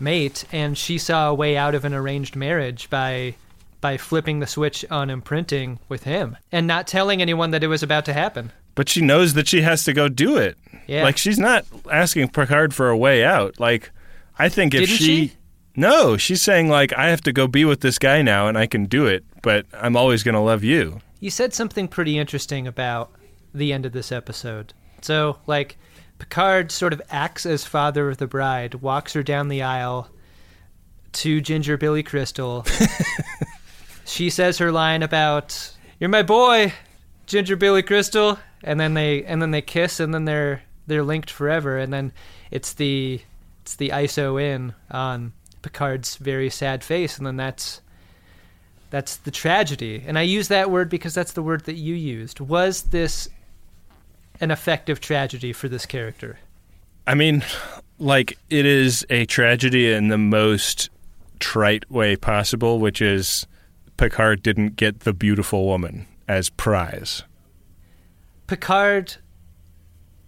mate, 0.00 0.44
and 0.52 0.76
she 0.76 0.98
saw 0.98 1.28
a 1.28 1.34
way 1.34 1.56
out 1.56 1.74
of 1.74 1.84
an 1.84 1.94
arranged 1.94 2.36
marriage 2.36 2.88
by 2.90 3.34
by 3.80 3.96
flipping 3.96 4.40
the 4.40 4.46
switch 4.46 4.84
on 4.90 5.08
imprinting 5.08 5.78
with 5.88 6.02
him 6.02 6.36
and 6.50 6.66
not 6.66 6.86
telling 6.88 7.22
anyone 7.22 7.52
that 7.52 7.62
it 7.62 7.68
was 7.68 7.82
about 7.82 8.04
to 8.04 8.12
happen. 8.12 8.50
But 8.78 8.88
she 8.88 9.00
knows 9.00 9.34
that 9.34 9.48
she 9.48 9.62
has 9.62 9.82
to 9.82 9.92
go 9.92 10.08
do 10.08 10.36
it. 10.36 10.56
Yeah. 10.86 11.02
Like 11.02 11.16
she's 11.16 11.36
not 11.36 11.66
asking 11.90 12.28
Picard 12.28 12.72
for 12.72 12.90
a 12.90 12.96
way 12.96 13.24
out. 13.24 13.58
Like 13.58 13.90
I 14.38 14.48
think 14.48 14.72
if 14.72 14.82
Didn't 14.82 14.98
she? 14.98 15.32
No, 15.74 16.16
she's 16.16 16.42
saying 16.42 16.68
like 16.68 16.92
I 16.92 17.08
have 17.08 17.20
to 17.22 17.32
go 17.32 17.48
be 17.48 17.64
with 17.64 17.80
this 17.80 17.98
guy 17.98 18.22
now 18.22 18.46
and 18.46 18.56
I 18.56 18.68
can 18.68 18.84
do 18.84 19.04
it, 19.04 19.24
but 19.42 19.66
I'm 19.72 19.96
always 19.96 20.22
going 20.22 20.36
to 20.36 20.40
love 20.40 20.62
you. 20.62 21.00
You 21.18 21.28
said 21.28 21.52
something 21.54 21.88
pretty 21.88 22.20
interesting 22.20 22.68
about 22.68 23.10
the 23.52 23.72
end 23.72 23.84
of 23.84 23.90
this 23.90 24.12
episode. 24.12 24.74
So, 25.02 25.38
like, 25.48 25.76
Picard 26.20 26.70
sort 26.70 26.92
of 26.92 27.02
acts 27.10 27.46
as 27.46 27.64
father 27.64 28.08
of 28.08 28.18
the 28.18 28.28
bride, 28.28 28.76
walks 28.76 29.12
her 29.14 29.24
down 29.24 29.48
the 29.48 29.62
aisle 29.62 30.08
to 31.14 31.40
Ginger 31.40 31.76
Billy 31.76 32.04
Crystal. 32.04 32.64
she 34.04 34.30
says 34.30 34.58
her 34.58 34.70
line 34.70 35.02
about 35.02 35.72
"You're 35.98 36.10
my 36.10 36.22
boy, 36.22 36.74
Ginger 37.26 37.56
Billy 37.56 37.82
Crystal," 37.82 38.38
and 38.62 38.78
then 38.78 38.94
they 38.94 39.24
and 39.24 39.40
then 39.40 39.50
they 39.50 39.62
kiss, 39.62 40.00
and 40.00 40.12
then 40.12 40.24
they're 40.24 40.62
they're 40.86 41.02
linked 41.02 41.30
forever. 41.30 41.78
And 41.78 41.92
then 41.92 42.12
it's 42.50 42.72
the 42.74 43.20
it's 43.62 43.76
the 43.76 43.90
ISO 43.90 44.42
in 44.42 44.74
on 44.90 45.32
Picard's 45.62 46.16
very 46.16 46.50
sad 46.50 46.82
face, 46.82 47.18
and 47.18 47.26
then 47.26 47.36
that's 47.36 47.80
that's 48.90 49.16
the 49.16 49.30
tragedy. 49.30 50.02
And 50.06 50.18
I 50.18 50.22
use 50.22 50.48
that 50.48 50.70
word 50.70 50.88
because 50.88 51.14
that's 51.14 51.32
the 51.32 51.42
word 51.42 51.64
that 51.66 51.74
you 51.74 51.94
used. 51.94 52.40
Was 52.40 52.84
this 52.84 53.28
an 54.40 54.50
effective 54.50 55.00
tragedy 55.00 55.52
for 55.52 55.68
this 55.68 55.84
character? 55.84 56.38
I 57.06 57.14
mean, 57.14 57.44
like 57.98 58.38
it 58.50 58.66
is 58.66 59.04
a 59.10 59.26
tragedy 59.26 59.92
in 59.92 60.08
the 60.08 60.18
most 60.18 60.90
trite 61.38 61.90
way 61.90 62.16
possible, 62.16 62.78
which 62.78 63.02
is 63.02 63.46
Picard 63.96 64.42
didn't 64.42 64.76
get 64.76 65.00
the 65.00 65.12
beautiful 65.12 65.66
woman 65.66 66.06
as 66.26 66.48
prize. 66.50 67.24
Picard 68.48 69.14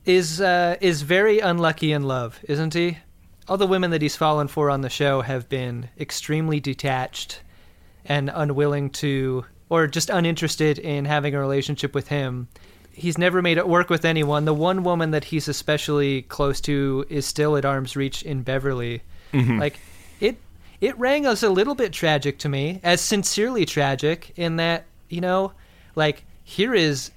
is 0.05 0.41
uh, 0.41 0.77
is 0.81 1.03
very 1.03 1.41
unlucky 1.41 1.91
in 1.91 2.05
love, 2.05 2.39
isn't 2.45 2.75
he? 2.75 2.99
All 3.49 3.57
the 3.57 3.67
women 3.67 3.91
that 3.91 4.03
he's 4.03 4.15
fallen 4.15 4.47
for 4.47 4.71
on 4.71 4.83
the 4.83 4.91
show 4.91 5.23
have 5.23 5.49
been 5.49 5.89
extremely 5.99 6.61
detached 6.61 7.41
and 8.05 8.31
unwilling 8.33 8.91
to, 8.91 9.45
or 9.69 9.87
just 9.87 10.11
uninterested 10.11 10.79
in 10.79 11.07
having 11.07 11.35
a 11.35 11.41
relationship 11.41 11.95
with 11.95 12.09
him. 12.09 12.49
He's 12.93 13.19
never 13.19 13.41
made 13.43 13.57
it 13.57 13.67
work 13.67 13.89
with 13.89 14.05
anyone. 14.05 14.45
The 14.45 14.55
one 14.55 14.85
woman 14.85 15.11
that 15.13 15.25
he's 15.25 15.49
especially 15.49 16.23
close 16.23 16.61
to 16.63 17.07
is 17.09 17.27
still 17.27 17.57
at 17.57 17.65
arm's 17.65 17.97
reach 17.97 18.23
in 18.23 18.43
Beverly. 18.43 19.03
Mhm. 19.33 19.59
Like 19.59 19.81
it, 20.21 20.37
it 20.81 20.99
rang 20.99 21.25
as 21.25 21.43
a 21.43 21.49
little 21.49 21.75
bit 21.75 21.93
tragic 21.93 22.39
to 22.41 22.49
me, 22.51 22.81
as 22.83 23.01
sincerely 23.01 23.65
tragic 23.65 24.33
in 24.37 24.57
that 24.57 24.85
you 25.09 25.23
know, 25.23 25.53
like 25.97 26.25
here 26.45 26.75
is 26.75 27.11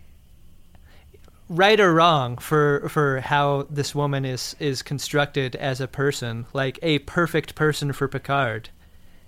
right 1.54 1.80
or 1.80 1.94
wrong 1.94 2.38
for 2.38 2.88
for 2.90 3.22
how 3.22 3.68
this 3.70 3.94
woman 3.94 4.26
is 4.26 4.56
is 4.60 4.82
constructed 4.82 5.56
as 5.56 5.80
a 5.80 5.88
person, 5.88 6.46
like 6.54 6.80
a 6.82 7.00
perfect 7.00 7.56
person 7.56 7.94
for 7.94 8.08
Picard, 8.08 8.70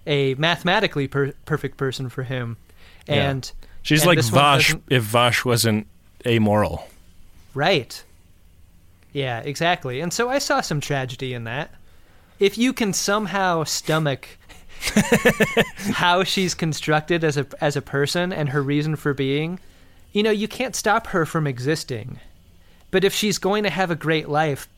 a 0.07 0.33
mathematically 0.35 1.07
per- 1.07 1.33
perfect 1.45 1.77
person 1.77 2.09
for 2.09 2.23
him, 2.23 2.57
Yeah. 3.07 3.29
and 3.29 3.51
she's 3.83 4.01
and 4.01 4.07
like 4.17 4.23
Vash 4.25 4.75
if 4.89 5.03
Vash 5.03 5.45
wasn't 5.45 5.87
amoral. 6.25 6.87
Right. 7.53 8.03
Yeah, 9.13 9.39
exactly. 9.39 10.01
And 10.01 10.11
so 10.11 10.27
I 10.29 10.39
saw 10.39 10.59
some 10.59 10.81
tragedy 10.81 11.33
in 11.33 11.45
that. 11.45 11.71
If 12.37 12.57
you 12.57 12.73
can 12.73 12.91
somehow 12.91 13.63
stomach 13.63 14.27
how 15.93 16.23
she's 16.25 16.53
constructed 16.53 17.23
as 17.23 17.37
a 17.37 17.47
as 17.61 17.75
a 17.77 17.81
person 17.81 18.33
and 18.33 18.49
her 18.49 18.61
reason 18.61 18.95
for 18.97 19.13
being, 19.13 19.59
you 20.15 20.23
know, 20.23 20.31
you 20.31 20.47
can't 20.47 20.77
stop 20.77 21.07
her 21.07 21.25
from 21.25 21.45
existing. 21.45 22.21
But 22.89 23.03
if 23.03 23.13
she's 23.13 23.37
going 23.37 23.63
to 23.63 23.69
have 23.69 23.91
a 23.91 23.95
great 23.95 24.29
life, 24.29 24.69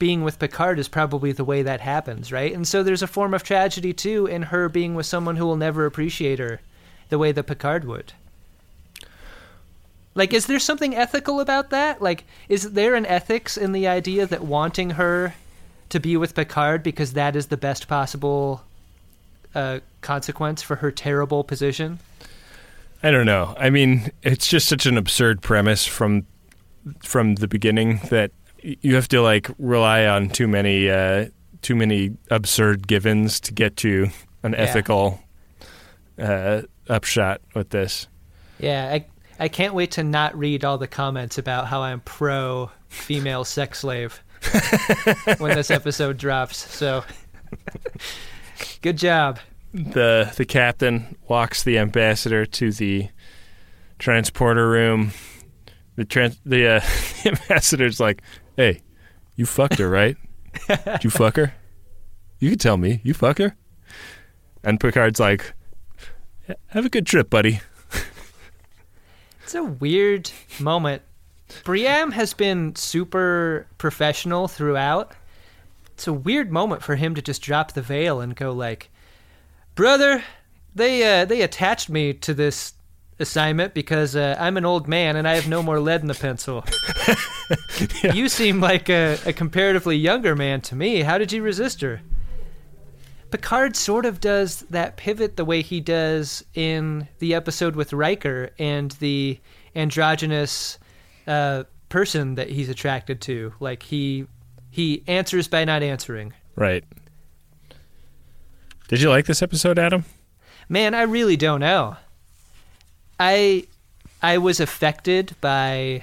being 0.00 0.24
with 0.24 0.40
Picard 0.40 0.80
is 0.80 0.88
probably 0.88 1.30
the 1.30 1.44
way 1.44 1.62
that 1.62 1.80
happens, 1.80 2.32
right? 2.32 2.52
And 2.52 2.66
so 2.66 2.82
there's 2.82 3.02
a 3.02 3.06
form 3.06 3.32
of 3.32 3.44
tragedy 3.44 3.92
too 3.92 4.26
in 4.26 4.42
her 4.42 4.68
being 4.68 4.96
with 4.96 5.06
someone 5.06 5.36
who 5.36 5.46
will 5.46 5.56
never 5.56 5.86
appreciate 5.86 6.40
her 6.40 6.60
the 7.08 7.18
way 7.18 7.30
that 7.30 7.44
Picard 7.44 7.84
would. 7.84 8.14
Like, 10.16 10.34
is 10.34 10.46
there 10.46 10.58
something 10.58 10.96
ethical 10.96 11.38
about 11.38 11.70
that? 11.70 12.02
Like, 12.02 12.24
is 12.48 12.72
there 12.72 12.96
an 12.96 13.06
ethics 13.06 13.56
in 13.56 13.70
the 13.70 13.86
idea 13.86 14.26
that 14.26 14.42
wanting 14.42 14.90
her 14.90 15.34
to 15.90 16.00
be 16.00 16.16
with 16.16 16.34
Picard 16.34 16.82
because 16.82 17.12
that 17.12 17.36
is 17.36 17.46
the 17.46 17.56
best 17.56 17.86
possible 17.86 18.64
uh, 19.54 19.78
consequence 20.00 20.62
for 20.62 20.76
her 20.76 20.90
terrible 20.90 21.44
position? 21.44 22.00
I 23.02 23.10
don't 23.10 23.26
know. 23.26 23.54
I 23.58 23.70
mean, 23.70 24.10
it's 24.22 24.46
just 24.46 24.68
such 24.68 24.86
an 24.86 24.96
absurd 24.98 25.40
premise 25.42 25.86
from 25.86 26.26
from 27.02 27.34
the 27.36 27.48
beginning 27.48 28.00
that 28.10 28.30
you 28.62 28.94
have 28.94 29.08
to 29.08 29.20
like 29.22 29.48
rely 29.58 30.06
on 30.06 30.28
too 30.28 30.46
many 30.48 30.88
uh, 30.90 31.26
too 31.62 31.74
many 31.74 32.16
absurd 32.30 32.86
givens 32.86 33.40
to 33.40 33.52
get 33.52 33.76
to 33.78 34.08
an 34.42 34.52
Yeah. 34.52 34.58
ethical 34.58 35.20
uh, 36.18 36.62
upshot 36.88 37.40
with 37.54 37.70
this. 37.70 38.06
Yeah, 38.58 38.90
I 38.92 39.06
I 39.38 39.48
can't 39.48 39.72
wait 39.74 39.92
to 39.92 40.02
not 40.04 40.36
read 40.38 40.64
all 40.64 40.76
the 40.76 40.86
comments 40.88 41.38
about 41.38 41.66
how 41.66 41.82
I'm 41.82 42.00
pro 42.00 42.70
female 42.88 43.44
sex 43.44 43.78
slave 43.80 44.22
when 45.38 45.54
this 45.54 45.70
episode 45.70 46.18
drops. 46.18 46.58
So, 46.74 47.04
good 48.82 48.98
job. 48.98 49.38
The 49.72 50.32
The 50.36 50.44
captain 50.44 51.16
walks 51.28 51.62
the 51.62 51.78
ambassador 51.78 52.46
to 52.46 52.72
the 52.72 53.08
transporter 53.98 54.68
room. 54.68 55.12
The 55.96 56.04
trans 56.04 56.40
the, 56.44 56.76
uh, 56.76 56.80
the 57.22 57.30
ambassador's 57.30 58.00
like, 58.00 58.22
"Hey, 58.56 58.82
you 59.36 59.46
fucked 59.46 59.78
her, 59.78 59.88
right? 59.88 60.16
Did 60.68 61.04
you 61.04 61.10
fuck 61.10 61.36
her? 61.36 61.54
You 62.38 62.50
can 62.50 62.58
tell 62.58 62.76
me. 62.76 63.00
You 63.04 63.14
fuck 63.14 63.38
her." 63.38 63.56
And 64.62 64.80
Picard's 64.80 65.20
like, 65.20 65.54
"Have 66.68 66.86
a 66.86 66.90
good 66.90 67.06
trip, 67.06 67.30
buddy." 67.30 67.60
It's 69.50 69.56
a 69.56 69.64
weird 69.64 70.30
moment. 70.60 71.02
Briam 71.64 72.12
has 72.12 72.34
been 72.34 72.76
super 72.76 73.66
professional 73.78 74.46
throughout. 74.46 75.12
It's 75.94 76.06
a 76.06 76.12
weird 76.12 76.52
moment 76.52 76.84
for 76.84 76.94
him 76.94 77.16
to 77.16 77.20
just 77.20 77.42
drop 77.42 77.72
the 77.72 77.82
veil 77.82 78.20
and 78.20 78.36
go 78.36 78.52
like, 78.52 78.90
"Brother, 79.80 80.22
they 80.74 81.22
uh, 81.22 81.24
they 81.24 81.40
attached 81.40 81.88
me 81.88 82.12
to 82.12 82.34
this 82.34 82.74
assignment 83.18 83.72
because 83.72 84.14
uh, 84.14 84.36
I'm 84.38 84.58
an 84.58 84.66
old 84.66 84.86
man 84.86 85.16
and 85.16 85.26
I 85.26 85.34
have 85.36 85.48
no 85.48 85.62
more 85.62 85.80
lead 85.80 86.02
in 86.02 86.06
the 86.06 86.14
pencil. 86.14 86.64
You 88.14 88.28
seem 88.28 88.60
like 88.60 88.90
a, 88.90 89.18
a 89.24 89.32
comparatively 89.32 89.96
younger 89.96 90.36
man 90.36 90.60
to 90.62 90.76
me. 90.76 91.00
How 91.00 91.16
did 91.16 91.32
you 91.32 91.42
resist 91.42 91.80
her?" 91.80 92.02
Picard 93.30 93.74
sort 93.74 94.04
of 94.04 94.20
does 94.20 94.60
that 94.68 94.98
pivot 94.98 95.38
the 95.38 95.46
way 95.46 95.62
he 95.62 95.80
does 95.80 96.44
in 96.52 97.08
the 97.18 97.32
episode 97.32 97.74
with 97.74 97.94
Riker 97.94 98.50
and 98.58 98.90
the 98.92 99.40
androgynous 99.74 100.78
uh, 101.26 101.64
person 101.88 102.34
that 102.34 102.50
he's 102.50 102.68
attracted 102.68 103.22
to. 103.22 103.54
Like 103.60 103.82
he 103.82 104.26
he 104.70 105.02
answers 105.06 105.48
by 105.48 105.64
not 105.64 105.82
answering. 105.82 106.34
Right. 106.54 106.84
Did 108.90 109.00
you 109.00 109.08
like 109.08 109.26
this 109.26 109.40
episode, 109.40 109.78
Adam? 109.78 110.04
Man, 110.68 110.94
I 110.96 111.02
really 111.02 111.36
don't 111.36 111.60
know. 111.60 111.96
I 113.20 113.68
I 114.20 114.38
was 114.38 114.58
affected 114.58 115.36
by 115.40 116.02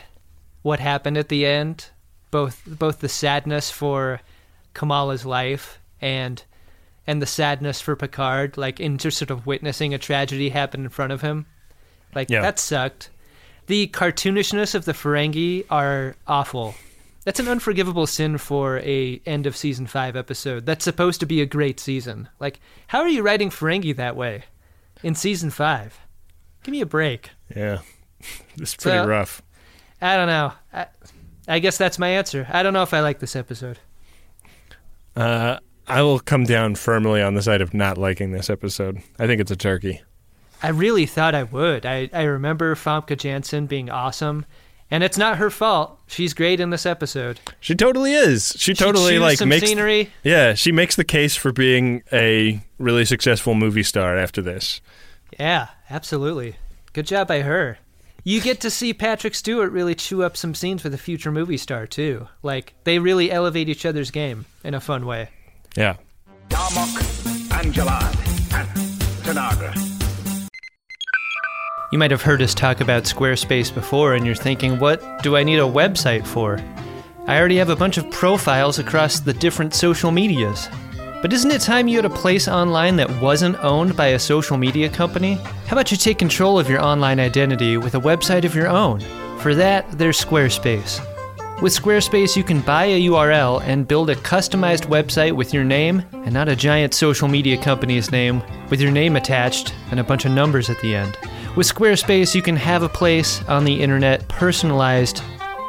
what 0.62 0.80
happened 0.80 1.18
at 1.18 1.28
the 1.28 1.46
end, 1.46 1.90
both 2.32 2.62
both 2.66 3.00
the 3.02 3.10
sadness 3.10 3.70
for 3.70 4.22
Kamala's 4.74 5.26
life 5.26 5.80
and 6.00 6.42
and 7.06 7.22
the 7.22 7.26
sadness 7.26 7.82
for 7.82 7.98
Picard, 7.98 8.56
like 8.56 8.80
in 8.80 8.98
just 8.98 9.18
sort 9.18 9.32
of 9.32 9.46
witnessing 9.46 9.94
a 9.94 9.98
tragedy 9.98 10.48
happen 10.48 10.84
in 10.86 10.90
front 10.90 11.12
of 11.12 11.20
him. 11.22 11.46
Like 12.16 12.30
Yeah. 12.30 12.40
that 12.40 12.58
sucked. 12.58 13.10
The 13.66 13.88
cartoonishness 13.88 14.74
of 14.76 14.86
the 14.86 14.94
Ferengi 14.94 15.66
are 15.70 16.16
awful. 16.26 16.76
That's 17.28 17.42
an 17.42 17.50
unforgivable 17.50 18.08
sin 18.08 18.38
for 18.38 18.78
a 18.80 19.22
end 19.26 19.48
of 19.48 19.58
season 19.58 19.86
five 19.86 20.16
episode. 20.16 20.66
That's 20.66 20.86
supposed 20.86 21.20
to 21.20 21.26
be 21.26 21.42
a 21.42 21.46
great 21.46 21.78
season. 21.78 22.30
Like, 22.40 22.62
how 22.88 23.00
are 23.02 23.10
you 23.10 23.22
writing 23.22 23.50
Ferengi 23.50 23.94
that 23.98 24.16
way 24.16 24.46
in 25.04 25.14
season 25.14 25.50
five? 25.50 26.00
Give 26.64 26.72
me 26.72 26.80
a 26.80 26.86
break. 26.86 27.32
Yeah. 27.54 27.80
It's 28.58 28.76
pretty 28.76 28.98
So- 29.00 29.08
rough. 29.08 29.42
I 30.02 30.16
don't 30.16 30.28
know. 30.28 30.54
I, 30.72 30.86
I 31.50 31.60
guess 31.60 31.78
that's 31.78 32.00
my 32.00 32.08
answer. 32.08 32.48
I 32.50 32.64
don't 32.64 32.72
know 32.72 32.84
if 32.84 32.94
I 32.94 33.02
like 33.02 33.20
this 33.20 33.36
episode. 33.36 33.78
Uh, 35.14 35.58
I 35.86 36.02
will 36.04 36.22
come 36.22 36.46
down 36.46 36.76
firmly 36.76 37.22
on 37.22 37.34
the 37.34 37.42
side 37.42 37.60
of 37.60 37.74
not 37.74 37.98
liking 37.98 38.32
this 38.32 38.50
episode. 38.50 39.00
I 39.20 39.28
think 39.28 39.42
it's 39.42 39.52
a 39.52 39.58
turkey. 39.58 40.02
I 40.64 40.70
really 40.70 41.06
thought 41.06 41.36
I 41.36 41.44
would. 41.44 41.86
I, 41.86 42.10
I 42.14 42.24
remember 42.24 42.74
Famke 42.76 43.18
Janssen 43.18 43.68
being 43.68 43.90
awesome, 43.90 44.46
and 44.90 45.04
it's 45.04 45.18
not 45.18 45.38
her 45.38 45.50
fault. 45.50 46.00
She's 46.08 46.34
great 46.34 46.60
in 46.60 46.70
this 46.70 46.86
episode. 46.86 47.40
She 47.60 47.76
totally 47.76 48.14
is. 48.14 48.56
She 48.58 48.74
totally 48.74 49.14
chews 49.14 49.22
like 49.22 49.38
some 49.38 49.50
makes 49.50 49.68
scenery. 49.68 50.12
Yeah, 50.24 50.54
she 50.54 50.72
makes 50.72 50.96
the 50.96 51.04
case 51.04 51.36
for 51.36 51.52
being 51.52 52.04
a 52.12 52.62
really 52.78 53.06
successful 53.06 53.56
movie 53.56 53.84
star 53.84 54.18
after 54.18 54.42
this. 54.42 54.82
Yeah, 55.40 55.68
absolutely. 55.90 56.56
Good 56.94 57.08
job 57.08 57.28
by 57.28 57.42
her. 57.42 57.78
You 58.24 58.42
get 58.42 58.60
to 58.62 58.70
see 58.70 58.94
Patrick 58.94 59.36
Stewart 59.36 59.72
really 59.72 59.96
chew 59.96 60.24
up 60.24 60.36
some 60.36 60.54
scenes 60.54 60.84
with 60.84 60.94
a 60.94 60.98
future 60.98 61.32
movie 61.32 61.58
star 61.58 61.88
too. 61.88 62.28
Like 62.44 62.74
they 62.84 63.00
really 63.00 63.32
elevate 63.32 63.70
each 63.70 63.86
other's 63.86 64.12
game 64.12 64.46
in 64.64 64.74
a 64.74 64.82
fun 64.82 65.06
way. 65.06 65.30
Yeah. 65.78 65.98
Darmok, 66.50 66.98
Angelad, 67.50 68.54
and 68.54 68.70
Tanagra. 69.24 69.97
You 71.90 71.98
might 71.98 72.12
have 72.12 72.22
heard 72.22 72.42
us 72.42 72.54
talk 72.54 72.82
about 72.82 73.04
Squarespace 73.04 73.74
before, 73.74 74.16
and 74.16 74.26
you're 74.26 74.36
thinking, 74.36 74.78
what 74.78 75.24
do 75.24 75.38
I 75.38 75.44
need 75.44 75.60
a 75.60 75.62
website 75.62 76.28
for? 76.28 76.62
I 77.28 77.40
already 77.40 77.56
have 77.56 77.70
a 77.70 77.78
bunch 77.78 77.98
of 77.98 78.12
profiles 78.12 78.78
across 78.78 79.22
the 79.22 79.34
different 79.34 79.74
social 79.74 80.12
medias. 80.12 80.68
But 81.22 81.32
isn't 81.32 81.50
it 81.50 81.62
time 81.62 81.88
you 81.88 81.96
had 81.96 82.04
a 82.04 82.10
place 82.10 82.50
online 82.50 82.98
that 82.98 83.22
wasn't 83.22 83.64
owned 83.64 83.96
by 83.96 84.08
a 84.08 84.20
social 84.20 84.58
media 84.58 84.90
company? 84.90 85.36
How 85.68 85.78
about 85.78 85.90
you 85.90 85.96
take 85.96 86.18
control 86.18 86.60
of 86.60 86.70
your 86.70 86.84
online 86.84 87.22
identity 87.22 87.78
with 87.78 87.96
a 87.96 88.02
website 88.02 88.44
of 88.44 88.54
your 88.54 88.68
own? 88.68 89.00
For 89.40 89.56
that, 89.56 89.90
there's 89.92 90.20
Squarespace. 90.20 91.00
With 91.62 91.74
Squarespace, 91.74 92.36
you 92.36 92.44
can 92.44 92.60
buy 92.60 92.84
a 92.84 93.02
URL 93.04 93.64
and 93.64 93.88
build 93.88 94.10
a 94.10 94.16
customized 94.16 94.88
website 94.88 95.32
with 95.32 95.54
your 95.54 95.64
name 95.64 96.04
and 96.12 96.34
not 96.34 96.50
a 96.50 96.56
giant 96.56 96.94
social 96.94 97.30
media 97.30 97.58
company's 97.58 98.12
name 98.12 98.44
with 98.70 98.82
your 98.82 98.92
name 98.92 99.16
attached 99.16 99.74
and 99.90 100.02
a 100.02 100.04
bunch 100.04 100.26
of 100.26 100.34
numbers 100.34 100.70
at 100.70 100.82
the 100.82 100.94
end. 100.94 101.18
With 101.58 101.74
Squarespace, 101.74 102.36
you 102.36 102.44
can 102.44 102.56
have 102.56 102.84
a 102.84 102.88
place 102.88 103.44
on 103.46 103.66
the 103.66 103.82
internet 103.82 104.28
personalized 104.28 105.24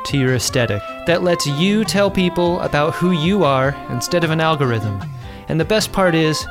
to 0.05 0.19
your 0.19 0.35
aesthetic 0.35 0.83
that 1.07 1.23
lets 1.23 1.47
you 1.47 1.83
tell 1.83 2.11
people 2.11 2.61
about 2.61 2.93
who 2.93 3.13
you 3.13 3.43
are 3.43 3.75
instead 3.89 4.23
of 4.23 4.29
an 4.31 4.39
algorithm. 4.39 5.03
And 5.49 5.59
the 5.59 5.65
best 5.65 5.91
part 5.91 6.15
is, 6.15 6.47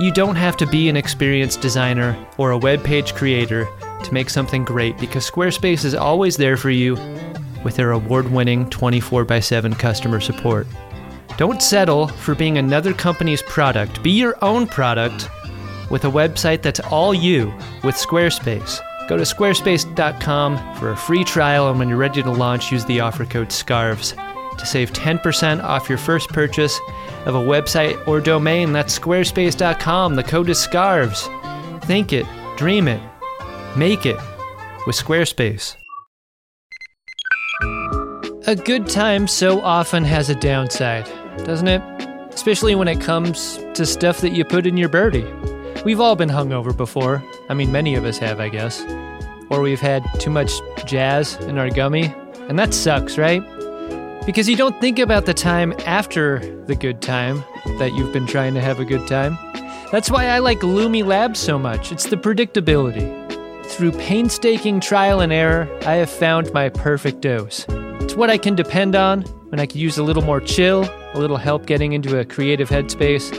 you 0.00 0.10
don't 0.10 0.34
have 0.34 0.56
to 0.56 0.66
be 0.66 0.88
an 0.88 0.96
experienced 0.96 1.60
designer 1.60 2.18
or 2.36 2.50
a 2.50 2.58
web 2.58 2.82
page 2.82 3.14
creator 3.14 3.68
to 4.02 4.12
make 4.12 4.28
something 4.28 4.64
great 4.64 4.98
because 4.98 5.30
Squarespace 5.30 5.84
is 5.84 5.94
always 5.94 6.36
there 6.36 6.56
for 6.56 6.70
you 6.70 6.94
with 7.62 7.76
their 7.76 7.92
award 7.92 8.32
winning 8.32 8.68
24 8.70 9.32
x 9.32 9.46
7 9.46 9.72
customer 9.74 10.18
support. 10.18 10.66
Don't 11.36 11.62
settle 11.62 12.08
for 12.08 12.34
being 12.34 12.58
another 12.58 12.92
company's 12.92 13.42
product. 13.42 14.02
Be 14.02 14.10
your 14.10 14.36
own 14.42 14.66
product 14.66 15.28
with 15.90 16.04
a 16.04 16.10
website 16.10 16.62
that's 16.62 16.80
all 16.80 17.14
you 17.14 17.52
with 17.82 17.94
Squarespace. 17.94 18.80
Go 19.08 19.16
to 19.16 19.22
squarespace.com 19.22 20.76
for 20.76 20.90
a 20.92 20.96
free 20.96 21.24
trial, 21.24 21.68
and 21.68 21.78
when 21.78 21.88
you're 21.88 21.98
ready 21.98 22.22
to 22.22 22.30
launch, 22.30 22.72
use 22.72 22.84
the 22.86 23.00
offer 23.00 23.26
code 23.26 23.52
SCARVES 23.52 24.14
to 24.58 24.66
save 24.66 24.92
10% 24.92 25.62
off 25.62 25.88
your 25.88 25.98
first 25.98 26.28
purchase 26.30 26.78
of 27.26 27.34
a 27.34 27.38
website 27.38 28.06
or 28.08 28.20
domain. 28.20 28.72
That's 28.72 28.98
squarespace.com. 28.98 30.14
The 30.14 30.22
code 30.22 30.48
is 30.48 30.58
SCARVES. 30.58 31.28
Think 31.84 32.12
it, 32.12 32.26
dream 32.56 32.88
it, 32.88 33.00
make 33.76 34.06
it 34.06 34.16
with 34.86 34.96
Squarespace. 34.96 35.76
A 38.46 38.54
good 38.54 38.88
time 38.88 39.26
so 39.26 39.60
often 39.60 40.04
has 40.04 40.30
a 40.30 40.34
downside, 40.34 41.06
doesn't 41.44 41.68
it? 41.68 41.82
Especially 42.32 42.74
when 42.74 42.88
it 42.88 43.00
comes 43.00 43.58
to 43.74 43.86
stuff 43.86 44.20
that 44.20 44.32
you 44.32 44.44
put 44.44 44.66
in 44.66 44.76
your 44.76 44.88
birdie. 44.88 45.26
We've 45.84 46.00
all 46.00 46.16
been 46.16 46.30
hungover 46.30 46.74
before. 46.74 47.22
I 47.50 47.54
mean, 47.54 47.70
many 47.70 47.94
of 47.94 48.06
us 48.06 48.16
have, 48.16 48.40
I 48.40 48.48
guess. 48.48 48.82
Or 49.50 49.60
we've 49.60 49.80
had 49.80 50.02
too 50.18 50.30
much 50.30 50.50
jazz 50.86 51.34
in 51.42 51.58
our 51.58 51.68
gummy. 51.68 52.14
And 52.48 52.58
that 52.58 52.72
sucks, 52.72 53.18
right? 53.18 53.42
Because 54.24 54.48
you 54.48 54.56
don't 54.56 54.80
think 54.80 54.98
about 54.98 55.26
the 55.26 55.34
time 55.34 55.74
after 55.84 56.38
the 56.64 56.74
good 56.74 57.02
time 57.02 57.44
that 57.78 57.92
you've 57.92 58.14
been 58.14 58.26
trying 58.26 58.54
to 58.54 58.62
have 58.62 58.80
a 58.80 58.84
good 58.86 59.06
time. 59.06 59.36
That's 59.92 60.10
why 60.10 60.28
I 60.28 60.38
like 60.38 60.60
Lumi 60.60 61.04
Labs 61.04 61.38
so 61.38 61.58
much. 61.58 61.92
It's 61.92 62.06
the 62.06 62.16
predictability. 62.16 63.20
Through 63.66 63.92
painstaking 63.92 64.80
trial 64.80 65.20
and 65.20 65.34
error, 65.34 65.68
I 65.82 65.96
have 65.96 66.08
found 66.08 66.50
my 66.54 66.70
perfect 66.70 67.20
dose. 67.20 67.66
It's 68.00 68.14
what 68.14 68.30
I 68.30 68.38
can 68.38 68.54
depend 68.54 68.96
on 68.96 69.22
when 69.50 69.60
I 69.60 69.66
could 69.66 69.76
use 69.76 69.98
a 69.98 70.02
little 70.02 70.22
more 70.22 70.40
chill, 70.40 70.88
a 71.12 71.18
little 71.18 71.36
help 71.36 71.66
getting 71.66 71.92
into 71.92 72.18
a 72.18 72.24
creative 72.24 72.70
headspace, 72.70 73.38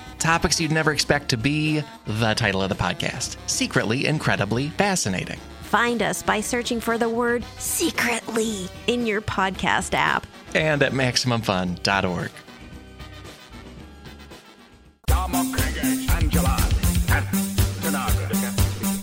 Topics 0.21 0.61
you'd 0.61 0.71
never 0.71 0.91
expect 0.93 1.29
to 1.29 1.37
be 1.37 1.81
the 2.05 2.35
title 2.35 2.61
of 2.61 2.69
the 2.69 2.75
podcast 2.75 3.37
Secretly 3.47 4.05
Incredibly 4.05 4.69
Fascinating. 4.69 5.39
Find 5.63 6.03
us 6.03 6.21
by 6.21 6.41
searching 6.41 6.79
for 6.79 6.99
the 6.99 7.09
word 7.09 7.43
secretly 7.57 8.67
in 8.85 9.07
your 9.07 9.21
podcast 9.21 9.95
app 9.95 10.27
and 10.53 10.83
at 10.83 10.91
MaximumFun.org. 10.91 12.29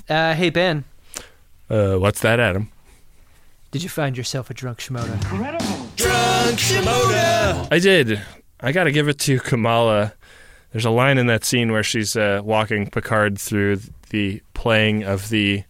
Uh, 0.09 0.35
hey, 0.35 0.51
Ben. 0.51 0.85
Uh, 1.69 1.97
what's 1.97 2.21
that, 2.21 2.39
Adam? 2.39 2.71
Did 3.73 3.83
you 3.83 3.89
find 3.89 4.16
yourself 4.16 4.51
a 4.51 4.55
drunk 4.55 4.79
Shimoda? 4.79 5.12
Incredible! 5.14 5.89
Drunk 5.97 6.59
Shimoda! 6.59 7.69
I 7.73 7.79
did. 7.81 8.23
I 8.61 8.71
got 8.71 8.85
to 8.85 8.93
give 8.93 9.09
it 9.09 9.19
to 9.21 9.41
Kamala. 9.41 10.14
There's 10.73 10.85
a 10.85 10.91
line 10.91 11.19
in 11.19 11.27
that 11.29 11.45
scene 11.45 11.73
where 11.73 11.83
she's 11.83 12.14
uh, 12.16 12.43
walking 12.45 12.91
Picard 12.91 13.39
through 13.39 13.81
the 14.11 14.43
playing 14.55 15.03
of 15.03 15.29
the 15.29 15.64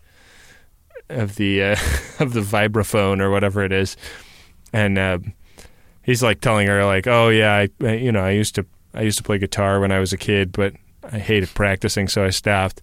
of 1.08 1.36
the 1.36 1.62
uh, 1.62 1.76
of 2.20 2.32
the 2.32 2.40
vibraphone 2.40 3.20
or 3.20 3.30
whatever 3.30 3.62
it 3.62 3.72
is, 3.72 3.96
and 4.72 4.98
uh, 4.98 5.18
he's 6.02 6.22
like 6.22 6.40
telling 6.40 6.66
her 6.66 6.84
like, 6.84 7.06
"Oh 7.06 7.28
yeah, 7.28 7.66
I 7.80 7.92
you 7.92 8.12
know 8.12 8.24
I 8.24 8.30
used 8.30 8.54
to 8.56 8.66
I 8.94 9.02
used 9.02 9.18
to 9.18 9.24
play 9.24 9.38
guitar 9.38 9.80
when 9.80 9.92
I 9.92 9.98
was 9.98 10.12
a 10.12 10.18
kid, 10.18 10.52
but 10.52 10.74
I 11.04 11.18
hated 11.18 11.50
practicing, 11.54 12.08
so 12.08 12.24
I 12.24 12.30
stopped." 12.30 12.82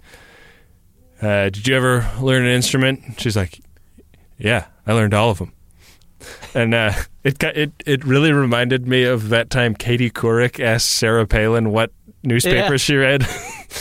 Uh, 1.22 1.50
did 1.50 1.68
you 1.68 1.76
ever 1.76 2.10
learn 2.22 2.44
an 2.46 2.52
instrument? 2.52 3.20
She's 3.20 3.36
like, 3.36 3.60
"Yeah, 4.38 4.68
I 4.86 4.94
learned 4.94 5.14
all 5.14 5.32
of 5.32 5.40
them." 5.40 5.52
And 6.56 6.74
uh, 6.74 6.94
it 7.24 7.44
it 7.44 7.74
it 7.86 8.06
really 8.06 8.32
reminded 8.32 8.88
me 8.88 9.04
of 9.04 9.28
that 9.30 9.50
time 9.50 9.76
Katie 9.76 10.10
Couric 10.10 10.64
asked 10.64 10.90
Sarah 10.90 11.28
Palin 11.28 11.70
what 11.70 11.92
newspaper 12.26 12.72
Yeah. 12.74 12.78
she 12.78 12.96
read. 12.96 13.28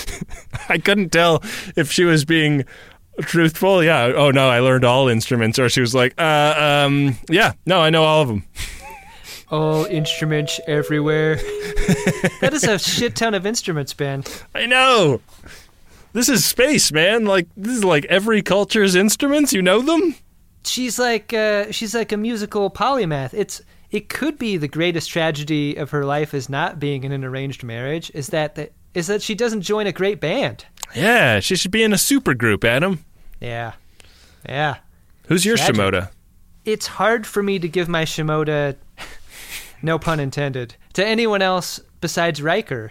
I 0.68 0.78
couldn't 0.78 1.10
tell 1.10 1.42
if 1.76 1.90
she 1.90 2.04
was 2.04 2.24
being 2.24 2.64
truthful. 3.20 3.82
Yeah. 3.84 4.12
Oh 4.14 4.30
no, 4.30 4.48
I 4.48 4.60
learned 4.60 4.84
all 4.84 5.08
instruments, 5.08 5.58
or 5.58 5.68
she 5.68 5.80
was 5.80 5.94
like, 5.94 6.14
uh, 6.18 6.54
um, 6.86 7.16
yeah, 7.28 7.52
no, 7.66 7.80
I 7.80 7.90
know 7.90 8.04
all 8.04 8.22
of 8.22 8.28
them. 8.28 8.44
All 9.50 9.84
instruments 9.84 10.58
everywhere. 10.66 11.36
that 12.40 12.50
is 12.54 12.64
a 12.64 12.78
shit 12.78 13.14
ton 13.14 13.34
of 13.34 13.44
instruments, 13.46 13.92
Ben. 13.92 14.24
I 14.54 14.64
know. 14.66 15.20
This 16.12 16.28
is 16.30 16.44
space, 16.44 16.90
man. 16.90 17.26
Like 17.26 17.46
this 17.56 17.76
is 17.76 17.84
like 17.84 18.04
every 18.06 18.40
culture's 18.42 18.94
instruments. 18.94 19.52
You 19.52 19.60
know 19.62 19.82
them. 19.82 20.16
She's 20.64 20.98
like 20.98 21.32
uh, 21.34 21.70
she's 21.72 21.94
like 21.94 22.10
a 22.10 22.16
musical 22.16 22.70
polymath. 22.70 23.34
It's 23.34 23.60
it 23.94 24.08
could 24.08 24.38
be 24.40 24.56
the 24.56 24.66
greatest 24.66 25.08
tragedy 25.08 25.76
of 25.76 25.90
her 25.90 26.04
life 26.04 26.34
is 26.34 26.48
not 26.48 26.80
being 26.80 27.04
in 27.04 27.12
an 27.12 27.22
arranged 27.22 27.62
marriage. 27.62 28.10
Is 28.12 28.26
that 28.28 28.56
that 28.56 28.72
is 28.92 29.06
that 29.06 29.22
she 29.22 29.36
doesn't 29.36 29.62
join 29.62 29.86
a 29.86 29.92
great 29.92 30.20
band. 30.20 30.66
Yeah, 30.96 31.38
she 31.38 31.54
should 31.54 31.70
be 31.70 31.84
in 31.84 31.92
a 31.92 31.98
super 31.98 32.34
group, 32.34 32.64
Adam. 32.64 33.04
Yeah, 33.40 33.74
yeah. 34.48 34.78
Who's 35.28 35.44
your 35.44 35.56
Tragic. 35.56 35.76
Shimoda? 35.76 36.10
It's 36.64 36.88
hard 36.88 37.24
for 37.24 37.40
me 37.40 37.60
to 37.60 37.68
give 37.68 37.88
my 37.88 38.04
Shimoda, 38.04 38.74
no 39.82 40.00
pun 40.00 40.18
intended, 40.18 40.74
to 40.94 41.06
anyone 41.06 41.40
else 41.40 41.78
besides 42.00 42.42
Riker. 42.42 42.90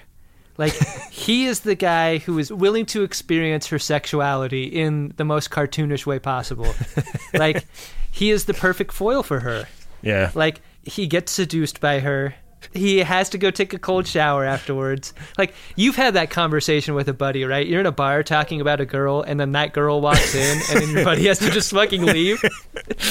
Like 0.58 0.74
he 1.12 1.48
is 1.48 1.62
the 1.62 1.76
guy 1.76 2.20
who 2.20 2.40
is 2.40 2.50
willing 2.50 2.86
to 2.88 3.04
experience 3.04 3.68
her 3.68 3.80
sexuality 3.80 4.64
in 4.68 5.14
the 5.18 5.26
most 5.26 5.50
cartoonish 5.50 6.06
way 6.06 6.20
possible. 6.20 6.74
like 7.34 7.66
he 8.10 8.32
is 8.32 8.46
the 8.46 8.54
perfect 8.54 8.94
foil 8.94 9.22
for 9.22 9.42
her. 9.42 9.68
Yeah. 10.02 10.32
Like 10.34 10.62
he 10.84 11.08
gets 11.08 11.32
seduced 11.32 11.80
by 11.80 12.00
her. 12.00 12.36
He 12.74 13.00
has 13.00 13.30
to 13.30 13.38
go 13.38 13.52
take 13.52 13.74
a 13.74 13.80
cold 13.80 14.08
shower 14.08 14.46
afterwards. 14.46 15.14
Like 15.38 15.54
you've 15.76 15.96
had 15.96 16.14
that 16.14 16.30
conversation 16.30 16.96
with 16.96 17.10
a 17.10 17.14
buddy, 17.14 17.44
right? 17.44 17.68
You're 17.68 17.82
in 17.82 17.86
a 17.86 17.92
bar 17.92 18.24
talking 18.24 18.62
about 18.62 18.80
a 18.80 18.86
girl, 18.86 19.22
and 19.22 19.40
then 19.40 19.52
that 19.52 19.74
girl 19.74 20.00
walks 20.00 20.34
in, 20.34 20.60
and 20.72 20.82
then 20.82 20.90
your 20.96 21.04
buddy 21.04 21.28
has 21.28 21.40
to 21.40 21.50
just 21.50 21.72
fucking 21.72 22.06
leave. 22.06 22.42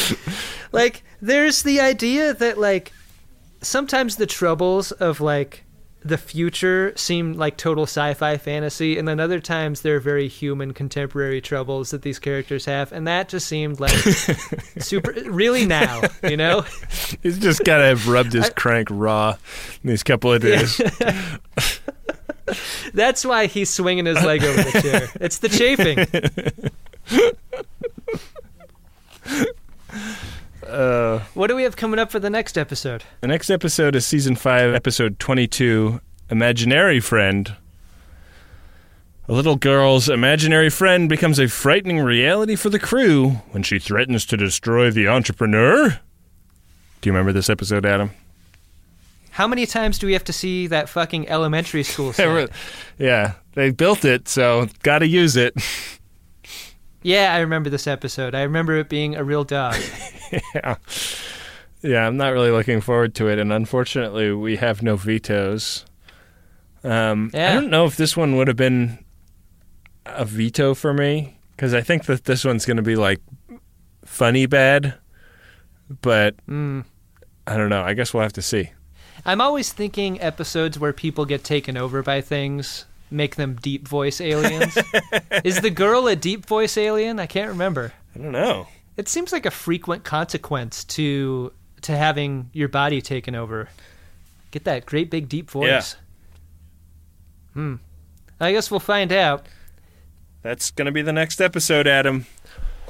like 0.73 1.03
there's 1.21 1.63
the 1.63 1.81
idea 1.81 2.33
that 2.35 2.59
like 2.59 2.93
sometimes 3.61 4.17
the 4.17 4.27
troubles 4.27 4.93
of 4.93 5.21
like 5.21 5.65
the 6.05 6.19
future 6.19 6.93
seem 6.97 7.35
like 7.35 7.57
total 7.57 7.85
sci-fi 7.85 8.37
fantasy 8.37 8.99
and 8.99 9.07
then 9.07 9.21
other 9.21 9.41
times 9.41 9.83
they're 9.83 10.01
very 10.01 10.29
human 10.29 10.73
contemporary 10.73 11.41
troubles 11.41 11.91
that 11.91 12.03
these 12.03 12.19
characters 12.19 12.65
have 12.65 12.93
and 12.93 13.07
that 13.07 13.29
just 13.29 13.47
seemed 13.47 13.79
like 13.79 13.93
super 14.79 15.13
really 15.27 15.67
now 15.67 16.01
you 16.23 16.37
know? 16.37 16.63
He's 17.23 17.39
just 17.39 17.65
gotta 17.65 17.85
have 17.85 18.09
rubbed 18.09 18.33
his 18.33 18.51
crank 18.51 18.89
raw 18.91 19.37
in 19.83 19.91
these 19.91 20.03
couple 20.03 20.33
of 20.33 20.43
days. 20.43 20.77
that's 22.95 23.25
why 23.25 23.47
he's 23.47 23.71
swinging 23.71 24.07
his 24.07 24.23
leg 24.25 24.43
over 24.43 24.63
the 24.63 24.83
chair. 24.83 25.09
It's 25.21 25.39
the 25.39 25.49
chafing 25.49 25.99
Uh, 30.67 31.21
what 31.35 31.49
do 31.49 31.57
we 31.57 31.63
have 31.65 31.77
coming 31.77 31.99
up 31.99 32.11
for 32.11 32.19
the 32.21 32.31
next 32.31 32.57
episode 32.57 33.03
the 33.21 33.27
next 33.27 33.51
episode 33.51 33.97
is 33.97 34.07
season 34.07 34.37
five, 34.37 34.75
episode 34.75 35.19
twenty-two. 35.19 36.01
Imaginary 36.31 37.01
friend. 37.01 37.57
A 39.29 39.33
little 39.33 39.57
girl's 39.57 40.09
imaginary 40.09 40.71
friend 40.71 41.09
becomes 41.09 41.39
a 41.39 41.47
frightening 41.49 42.01
reality 42.01 42.57
for 42.57 42.71
the 42.71 42.79
crew 42.79 43.31
when 43.51 43.63
she 43.63 43.79
threatens 43.79 44.25
to 44.27 44.37
destroy 44.37 44.91
the 44.91 45.09
entrepreneur. 45.09 45.89
Do 47.01 47.09
you 47.09 47.13
remember 47.13 47.33
this 47.33 47.51
episode, 47.51 47.85
Adam? 47.87 48.11
how 49.33 49.47
many 49.49 49.65
times 49.65 49.99
do 49.99 50.07
we 50.07 50.13
have 50.13 50.25
to 50.25 50.33
see 50.33 50.67
that 50.67 50.89
fucking 50.91 51.27
elementary 51.29 51.83
school 51.83 52.13
set? 52.13 52.51
yeah, 52.99 53.33
they 53.55 53.71
built 53.71 54.05
it, 54.05 54.29
so 54.29 54.69
gotta 54.83 55.07
use 55.07 55.37
it. 55.37 55.55
Yeah 57.03 57.35
i 57.35 57.39
remember 57.41 57.69
this 57.71 57.87
episode 57.87 58.35
i 58.35 58.43
remember 58.43 58.77
it 58.77 58.89
being 58.89 59.15
a 59.17 59.25
real 59.25 59.45
dog 59.45 59.77
yeah. 60.55 60.77
Yeah, 61.85 62.07
I'm 62.07 62.17
not 62.17 62.33
really 62.33 62.53
looking 62.53 62.81
forward 62.81 63.13
to 63.17 63.27
it, 63.29 63.41
and 63.41 63.53
unfortunately, 63.53 64.31
we 64.33 64.55
have 64.55 64.85
no 64.85 64.95
vetoes. 64.95 65.85
Um, 66.85 67.33
I 67.35 67.55
don't 67.55 67.71
know 67.71 67.87
if 67.87 67.97
this 67.97 68.17
one 68.17 68.37
would 68.37 68.47
have 68.47 68.57
been 68.57 69.05
a 70.07 70.25
veto 70.25 70.75
for 70.75 70.95
me, 70.95 71.39
because 71.51 71.75
I 71.75 71.81
think 71.81 72.05
that 72.05 72.25
this 72.25 72.45
one's 72.45 72.67
going 72.67 72.77
to 72.77 72.85
be 72.85 72.95
like 72.95 73.21
funny 74.05 74.47
bad, 74.47 74.95
but 76.03 76.37
Mm. 76.47 76.85
I 77.49 77.57
don't 77.57 77.69
know. 77.69 77.83
I 77.83 77.95
guess 77.95 78.15
we'll 78.15 78.23
have 78.23 78.33
to 78.35 78.43
see. 78.43 78.71
I'm 79.27 79.41
always 79.41 79.73
thinking 79.73 80.21
episodes 80.21 80.79
where 80.79 80.93
people 80.93 81.25
get 81.25 81.43
taken 81.43 81.77
over 81.77 82.01
by 82.01 82.21
things 82.21 82.85
make 83.13 83.37
them 83.37 83.57
deep 83.61 83.87
voice 83.87 84.21
aliens. 84.21 84.77
Is 85.45 85.61
the 85.61 85.71
girl 85.71 86.07
a 86.07 86.17
deep 86.17 86.47
voice 86.47 86.77
alien? 86.77 87.19
I 87.21 87.27
can't 87.27 87.49
remember. 87.49 87.93
I 88.15 88.19
don't 88.19 88.33
know. 88.33 88.67
It 88.97 89.09
seems 89.09 89.33
like 89.33 89.47
a 89.47 89.51
frequent 89.51 90.05
consequence 90.05 90.85
to 90.85 91.53
to 91.83 91.97
having 91.97 92.51
your 92.53 92.69
body 92.69 93.01
taken 93.03 93.35
over. 93.35 93.69
Get 94.51 94.65
that 94.65 94.87
great 94.87 95.11
big 95.11 95.29
deep 95.29 95.51
voice. 95.51 95.97
Hmm. 97.55 97.77
I 98.41 98.53
guess 98.53 98.71
we'll 98.71 98.81
find 98.81 99.13
out. 99.13 99.47
That's 100.43 100.71
going 100.71 100.87
to 100.87 100.93
be 100.93 101.03
the 101.03 101.13
next 101.13 101.41
episode, 101.41 101.87
Adam. 101.87 102.27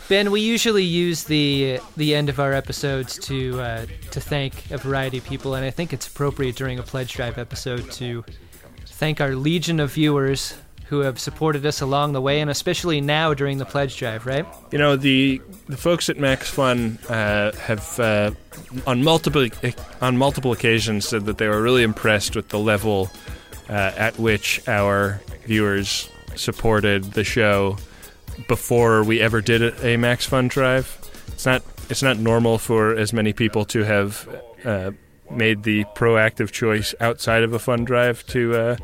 Ben, 0.08 0.30
we 0.30 0.40
usually 0.40 0.84
use 0.84 1.24
the 1.24 1.78
the 1.96 2.14
end 2.14 2.28
of 2.28 2.40
our 2.40 2.52
episodes 2.52 3.18
to 3.20 3.60
uh, 3.60 3.86
to 4.10 4.20
thank 4.20 4.70
a 4.70 4.78
variety 4.78 5.18
of 5.18 5.24
people, 5.24 5.54
and 5.54 5.64
I 5.64 5.70
think 5.70 5.92
it's 5.92 6.08
appropriate 6.08 6.56
during 6.56 6.78
a 6.78 6.82
pledge 6.82 7.12
drive 7.12 7.38
episode 7.38 7.90
to 7.92 8.24
thank 9.02 9.20
our 9.20 9.34
legion 9.34 9.80
of 9.80 9.92
viewers 9.92 10.54
who 10.84 11.00
have 11.00 11.18
supported 11.18 11.66
us 11.66 11.80
along 11.80 12.12
the 12.12 12.20
way, 12.20 12.40
and 12.40 12.48
especially 12.48 13.00
now 13.00 13.34
during 13.34 13.58
the 13.58 13.64
pledge 13.64 13.96
drive. 13.96 14.26
Right? 14.26 14.46
You 14.70 14.78
know 14.78 14.94
the 14.94 15.42
the 15.66 15.76
folks 15.76 16.08
at 16.08 16.18
Max 16.18 16.48
Fun 16.48 17.00
uh, 17.08 17.50
have 17.56 17.98
uh, 17.98 18.30
on 18.86 19.02
multiple 19.02 19.48
on 20.00 20.16
multiple 20.16 20.52
occasions 20.52 21.08
said 21.08 21.24
that 21.24 21.38
they 21.38 21.48
were 21.48 21.60
really 21.60 21.82
impressed 21.82 22.36
with 22.36 22.50
the 22.50 22.60
level 22.60 23.10
uh, 23.68 23.90
at 23.96 24.20
which 24.20 24.68
our 24.68 25.20
viewers 25.46 26.08
supported 26.36 27.02
the 27.14 27.24
show 27.24 27.78
before 28.46 29.02
we 29.02 29.20
ever 29.20 29.40
did 29.40 29.62
a, 29.82 29.96
Max 29.96 30.26
Fun 30.26 30.46
drive. 30.46 30.96
It's 31.32 31.44
not 31.44 31.64
it's 31.90 32.04
not 32.04 32.18
normal 32.18 32.56
for 32.56 32.94
as 32.94 33.12
many 33.12 33.32
people 33.32 33.64
to 33.64 33.82
have 33.82 34.28
uh, 34.64 34.92
made 35.34 35.62
the 35.62 35.84
proactive 35.96 36.50
choice 36.50 36.94
outside 37.00 37.42
of 37.42 37.52
a 37.52 37.58
fund 37.58 37.86
drive 37.86 38.24
to 38.26 38.54
uh, 38.54 38.76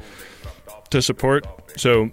to 0.91 1.03
support. 1.03 1.47
So 1.77 2.11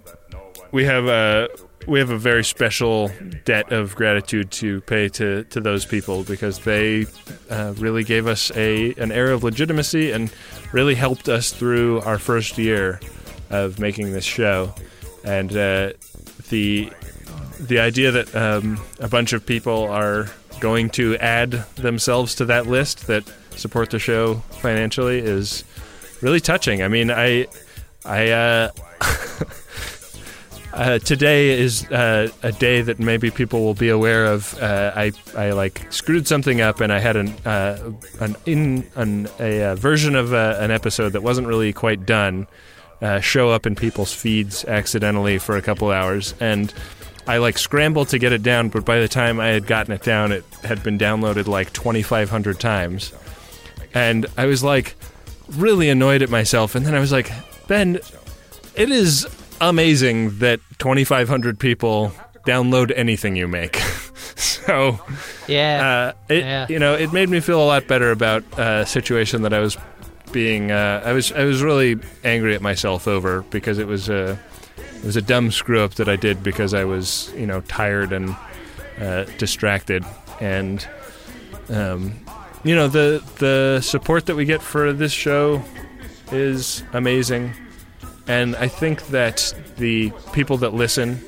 we 0.72 0.84
have 0.84 1.06
a 1.06 1.48
we 1.86 1.98
have 2.00 2.10
a 2.10 2.18
very 2.18 2.44
special 2.44 3.10
debt 3.44 3.72
of 3.72 3.94
gratitude 3.94 4.50
to 4.50 4.80
pay 4.82 5.08
to, 5.08 5.44
to 5.44 5.60
those 5.60 5.84
people 5.84 6.24
because 6.24 6.60
they 6.60 7.06
uh, 7.48 7.74
really 7.78 8.04
gave 8.04 8.26
us 8.26 8.50
a 8.56 8.92
an 8.94 9.12
air 9.12 9.32
of 9.32 9.44
legitimacy 9.44 10.10
and 10.12 10.32
really 10.72 10.94
helped 10.94 11.28
us 11.28 11.52
through 11.52 12.00
our 12.00 12.18
first 12.18 12.58
year 12.58 13.00
of 13.50 13.78
making 13.78 14.12
this 14.12 14.24
show. 14.24 14.74
And 15.24 15.50
uh, 15.56 15.92
the 16.50 16.90
the 17.60 17.78
idea 17.78 18.10
that 18.10 18.34
um, 18.34 18.80
a 19.00 19.08
bunch 19.08 19.32
of 19.32 19.46
people 19.46 19.84
are 19.84 20.28
going 20.60 20.90
to 20.90 21.16
add 21.18 21.52
themselves 21.76 22.34
to 22.36 22.44
that 22.46 22.66
list 22.66 23.06
that 23.06 23.24
support 23.56 23.90
the 23.90 23.98
show 23.98 24.36
financially 24.60 25.18
is 25.18 25.64
really 26.20 26.40
touching. 26.40 26.82
I 26.82 26.88
mean, 26.88 27.10
I 27.10 27.46
I 28.04 28.30
uh, 28.30 28.70
uh, 30.72 30.98
today 31.00 31.58
is 31.58 31.84
uh, 31.90 32.28
a 32.42 32.52
day 32.52 32.82
that 32.82 32.98
maybe 32.98 33.30
people 33.30 33.64
will 33.64 33.74
be 33.74 33.88
aware 33.88 34.26
of. 34.26 34.56
Uh, 34.60 34.92
I 34.94 35.12
I 35.36 35.50
like 35.50 35.90
screwed 35.90 36.28
something 36.28 36.60
up, 36.60 36.80
and 36.80 36.92
I 36.92 36.98
had 36.98 37.16
an 37.16 37.28
uh, 37.44 37.92
an 38.20 38.36
in 38.46 38.86
an, 38.94 39.28
a 39.40 39.64
uh, 39.64 39.74
version 39.74 40.14
of 40.14 40.32
an 40.32 40.70
episode 40.70 41.10
that 41.10 41.22
wasn't 41.22 41.46
really 41.46 41.72
quite 41.72 42.06
done 42.06 42.46
show 43.20 43.50
up 43.50 43.66
in 43.66 43.74
people's 43.74 44.14
feeds 44.14 44.64
accidentally 44.64 45.38
for 45.38 45.56
a 45.56 45.62
couple 45.62 45.90
hours, 45.90 46.34
and 46.40 46.72
I 47.26 47.38
like 47.38 47.58
scrambled 47.58 48.08
to 48.10 48.18
get 48.18 48.32
it 48.32 48.42
down. 48.42 48.68
But 48.68 48.84
by 48.84 49.00
the 49.00 49.08
time 49.08 49.40
I 49.40 49.48
had 49.48 49.66
gotten 49.66 49.92
it 49.92 50.02
down, 50.02 50.32
it 50.32 50.44
had 50.62 50.82
been 50.82 50.98
downloaded 50.98 51.46
like 51.46 51.72
twenty 51.72 52.02
five 52.02 52.30
hundred 52.30 52.60
times, 52.60 53.12
and 53.96 54.26
I 54.36 54.44
was 54.44 54.62
like 54.62 54.94
really 55.56 55.88
annoyed 55.88 56.20
at 56.20 56.28
myself. 56.28 56.74
And 56.74 56.84
then 56.84 56.94
I 56.94 57.00
was 57.00 57.12
like, 57.12 57.32
Ben, 57.66 57.96
it 58.74 58.90
is 58.90 59.26
amazing 59.60 60.38
that 60.40 60.60
2,500 60.78 61.58
people 61.58 62.12
download 62.46 62.92
anything 62.94 63.36
you 63.36 63.48
make. 63.48 63.76
so, 64.36 65.00
yeah, 65.48 66.12
uh, 66.28 66.32
it 66.32 66.44
Yeah. 66.44 66.66
you 66.68 66.78
know 66.78 66.94
it 66.94 67.12
made 67.12 67.30
me 67.30 67.40
feel 67.40 67.62
a 67.62 67.64
lot 67.64 67.86
better 67.88 68.10
about 68.10 68.44
uh, 68.58 68.82
a 68.82 68.86
situation 68.86 69.42
that 69.42 69.54
I 69.54 69.60
was 69.60 69.78
being. 70.30 70.70
Uh, 70.70 71.02
I 71.04 71.12
was 71.12 71.32
I 71.32 71.44
was 71.44 71.62
really 71.62 71.96
angry 72.22 72.54
at 72.54 72.60
myself 72.60 73.08
over 73.08 73.42
because 73.50 73.78
it 73.78 73.86
was 73.86 74.10
a 74.10 74.38
it 74.76 75.04
was 75.04 75.16
a 75.16 75.22
dumb 75.22 75.50
screw 75.50 75.80
up 75.80 75.94
that 75.94 76.08
I 76.08 76.16
did 76.16 76.42
because 76.42 76.74
I 76.74 76.84
was 76.84 77.32
you 77.34 77.46
know 77.46 77.62
tired 77.62 78.12
and 78.12 78.36
uh, 79.00 79.24
distracted 79.38 80.04
and. 80.38 80.86
Um, 81.70 82.25
you 82.66 82.74
know 82.74 82.88
the 82.88 83.22
the 83.38 83.80
support 83.80 84.26
that 84.26 84.34
we 84.34 84.44
get 84.44 84.60
for 84.60 84.92
this 84.92 85.12
show 85.12 85.62
is 86.32 86.82
amazing, 86.92 87.52
and 88.26 88.56
I 88.56 88.66
think 88.66 89.06
that 89.08 89.54
the 89.76 90.10
people 90.32 90.56
that 90.58 90.74
listen 90.74 91.20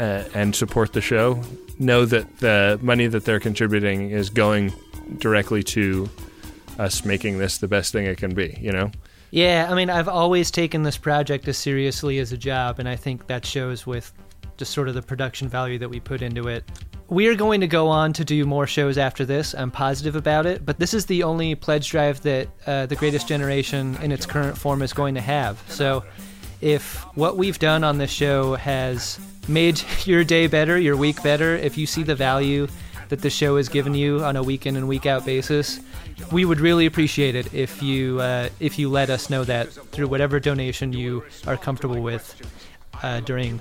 uh, 0.00 0.24
and 0.34 0.56
support 0.56 0.92
the 0.92 1.00
show 1.00 1.40
know 1.78 2.04
that 2.06 2.38
the 2.38 2.80
money 2.82 3.06
that 3.06 3.24
they're 3.24 3.40
contributing 3.40 4.10
is 4.10 4.28
going 4.28 4.72
directly 5.18 5.62
to 5.62 6.10
us 6.78 7.04
making 7.04 7.38
this 7.38 7.58
the 7.58 7.68
best 7.68 7.92
thing 7.92 8.06
it 8.06 8.18
can 8.18 8.34
be. 8.34 8.58
You 8.60 8.72
know. 8.72 8.90
Yeah, 9.30 9.68
I 9.70 9.74
mean, 9.74 9.88
I've 9.88 10.08
always 10.08 10.50
taken 10.50 10.82
this 10.82 10.98
project 10.98 11.46
as 11.48 11.56
seriously 11.56 12.18
as 12.18 12.32
a 12.32 12.36
job, 12.36 12.80
and 12.80 12.88
I 12.88 12.96
think 12.96 13.28
that 13.28 13.46
shows 13.46 13.86
with 13.86 14.12
just 14.56 14.72
sort 14.72 14.88
of 14.88 14.94
the 14.94 15.02
production 15.02 15.48
value 15.48 15.78
that 15.78 15.88
we 15.88 16.00
put 16.00 16.22
into 16.22 16.48
it. 16.48 16.64
We 17.12 17.28
are 17.28 17.34
going 17.34 17.60
to 17.60 17.66
go 17.66 17.88
on 17.88 18.14
to 18.14 18.24
do 18.24 18.46
more 18.46 18.66
shows 18.66 18.96
after 18.96 19.26
this. 19.26 19.54
I'm 19.54 19.70
positive 19.70 20.16
about 20.16 20.46
it, 20.46 20.64
but 20.64 20.78
this 20.78 20.94
is 20.94 21.04
the 21.04 21.24
only 21.24 21.54
pledge 21.54 21.90
drive 21.90 22.22
that 22.22 22.48
uh, 22.66 22.86
The 22.86 22.96
Greatest 22.96 23.28
Generation 23.28 23.98
in 24.00 24.12
its 24.12 24.24
current 24.24 24.56
form 24.56 24.80
is 24.80 24.94
going 24.94 25.16
to 25.16 25.20
have. 25.20 25.62
So 25.68 26.04
if 26.62 27.00
what 27.14 27.36
we've 27.36 27.58
done 27.58 27.84
on 27.84 27.98
this 27.98 28.10
show 28.10 28.54
has 28.54 29.20
made 29.46 29.82
your 30.06 30.24
day 30.24 30.46
better, 30.46 30.78
your 30.78 30.96
week 30.96 31.22
better, 31.22 31.54
if 31.54 31.76
you 31.76 31.86
see 31.86 32.02
the 32.02 32.14
value 32.14 32.66
that 33.10 33.20
the 33.20 33.28
show 33.28 33.58
has 33.58 33.68
given 33.68 33.92
you 33.92 34.24
on 34.24 34.36
a 34.36 34.42
week 34.42 34.64
in 34.64 34.74
and 34.74 34.88
week 34.88 35.04
out 35.04 35.26
basis, 35.26 35.80
we 36.30 36.46
would 36.46 36.60
really 36.60 36.86
appreciate 36.86 37.34
it 37.34 37.52
if 37.52 37.82
you 37.82 38.20
uh, 38.20 38.48
if 38.58 38.78
you 38.78 38.88
let 38.88 39.10
us 39.10 39.28
know 39.28 39.44
that 39.44 39.68
through 39.70 40.08
whatever 40.08 40.40
donation 40.40 40.94
you 40.94 41.22
are 41.46 41.58
comfortable 41.58 42.00
with 42.00 42.40
uh, 43.02 43.20
during 43.20 43.58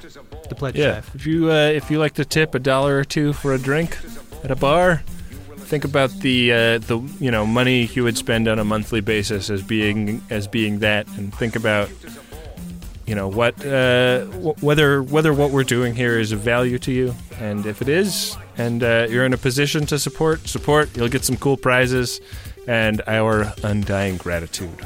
the 0.49 0.55
pledge 0.55 0.75
Yeah, 0.75 0.91
drive. 0.91 1.11
if 1.15 1.25
you 1.25 1.51
uh, 1.51 1.55
if 1.67 1.89
you 1.91 1.99
like 1.99 2.13
to 2.15 2.25
tip 2.25 2.55
a 2.55 2.59
dollar 2.59 2.97
or 2.97 3.03
two 3.03 3.33
for 3.33 3.53
a 3.53 3.57
drink 3.59 3.97
at 4.43 4.51
a 4.51 4.55
bar, 4.55 5.03
think 5.57 5.83
about 5.83 6.09
the 6.21 6.51
uh, 6.51 6.77
the 6.79 6.99
you 7.19 7.31
know 7.31 7.45
money 7.45 7.85
you 7.93 8.03
would 8.03 8.17
spend 8.17 8.47
on 8.47 8.59
a 8.59 8.63
monthly 8.63 9.01
basis 9.01 9.49
as 9.49 9.61
being 9.61 10.21
as 10.29 10.47
being 10.47 10.79
that, 10.79 11.07
and 11.17 11.33
think 11.33 11.55
about 11.55 11.89
you 13.07 13.15
know 13.15 13.27
what 13.27 13.55
uh, 13.65 14.25
w- 14.25 14.53
whether 14.61 15.01
whether 15.03 15.33
what 15.33 15.51
we're 15.51 15.63
doing 15.63 15.95
here 15.95 16.19
is 16.19 16.31
of 16.31 16.39
value 16.39 16.77
to 16.79 16.91
you, 16.91 17.15
and 17.39 17.65
if 17.65 17.81
it 17.81 17.89
is, 17.89 18.37
and 18.57 18.83
uh, 18.83 19.07
you're 19.09 19.25
in 19.25 19.33
a 19.33 19.37
position 19.37 19.85
to 19.87 19.97
support, 19.99 20.47
support. 20.47 20.95
You'll 20.95 21.09
get 21.09 21.23
some 21.25 21.37
cool 21.37 21.57
prizes, 21.57 22.21
and 22.67 23.01
our 23.07 23.53
undying 23.63 24.17
gratitude. 24.17 24.85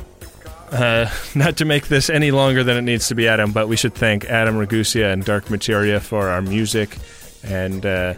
Uh, 0.76 1.09
not 1.36 1.55
to 1.55 1.63
make 1.63 1.88
this 1.88 2.09
any 2.09 2.32
longer 2.32 2.61
than 2.61 2.76
it 2.76 2.82
needs 2.82 3.07
to 3.07 3.15
be, 3.15 3.30
Adam, 3.30 3.53
but 3.53 3.69
we 3.69 3.78
should 3.78 3.93
thank 3.93 4.26
Adam 4.26 4.55
Ragusea 4.55 5.13
and 5.13 5.23
Dark 5.23 5.49
Materia 5.49 6.01
for 6.01 6.28
our 6.28 6.41
music. 6.41 6.97
And 7.43 7.86
uh, 7.86 8.15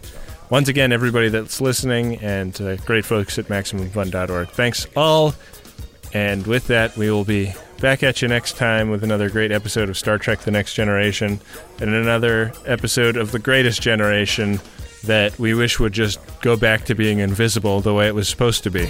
once 0.49 0.67
again, 0.67 0.91
everybody 0.91 1.29
that's 1.29 1.61
listening 1.61 2.17
and 2.17 2.59
uh, 2.59 2.77
great 2.77 3.05
folks 3.05 3.37
at 3.37 3.45
MaximumFun.org. 3.45 4.49
Thanks 4.49 4.87
all. 4.95 5.35
And 6.13 6.47
with 6.47 6.65
that, 6.67 6.97
we 6.97 7.11
will 7.11 7.25
be 7.25 7.53
back 7.79 8.01
at 8.01 8.23
you 8.23 8.27
next 8.27 8.57
time 8.57 8.89
with 8.89 9.03
another 9.03 9.29
great 9.29 9.51
episode 9.51 9.87
of 9.87 9.97
Star 9.97 10.17
Trek 10.17 10.39
The 10.39 10.51
Next 10.51 10.73
Generation 10.73 11.39
and 11.79 11.93
another 11.93 12.53
episode 12.65 13.17
of 13.17 13.31
The 13.31 13.39
Greatest 13.39 13.83
Generation 13.83 14.59
that 15.03 15.37
we 15.37 15.53
wish 15.53 15.79
would 15.79 15.93
just 15.93 16.19
go 16.41 16.57
back 16.57 16.85
to 16.85 16.95
being 16.95 17.19
invisible 17.19 17.81
the 17.81 17.93
way 17.93 18.07
it 18.07 18.15
was 18.15 18.27
supposed 18.27 18.63
to 18.63 18.71
be. 18.71 18.89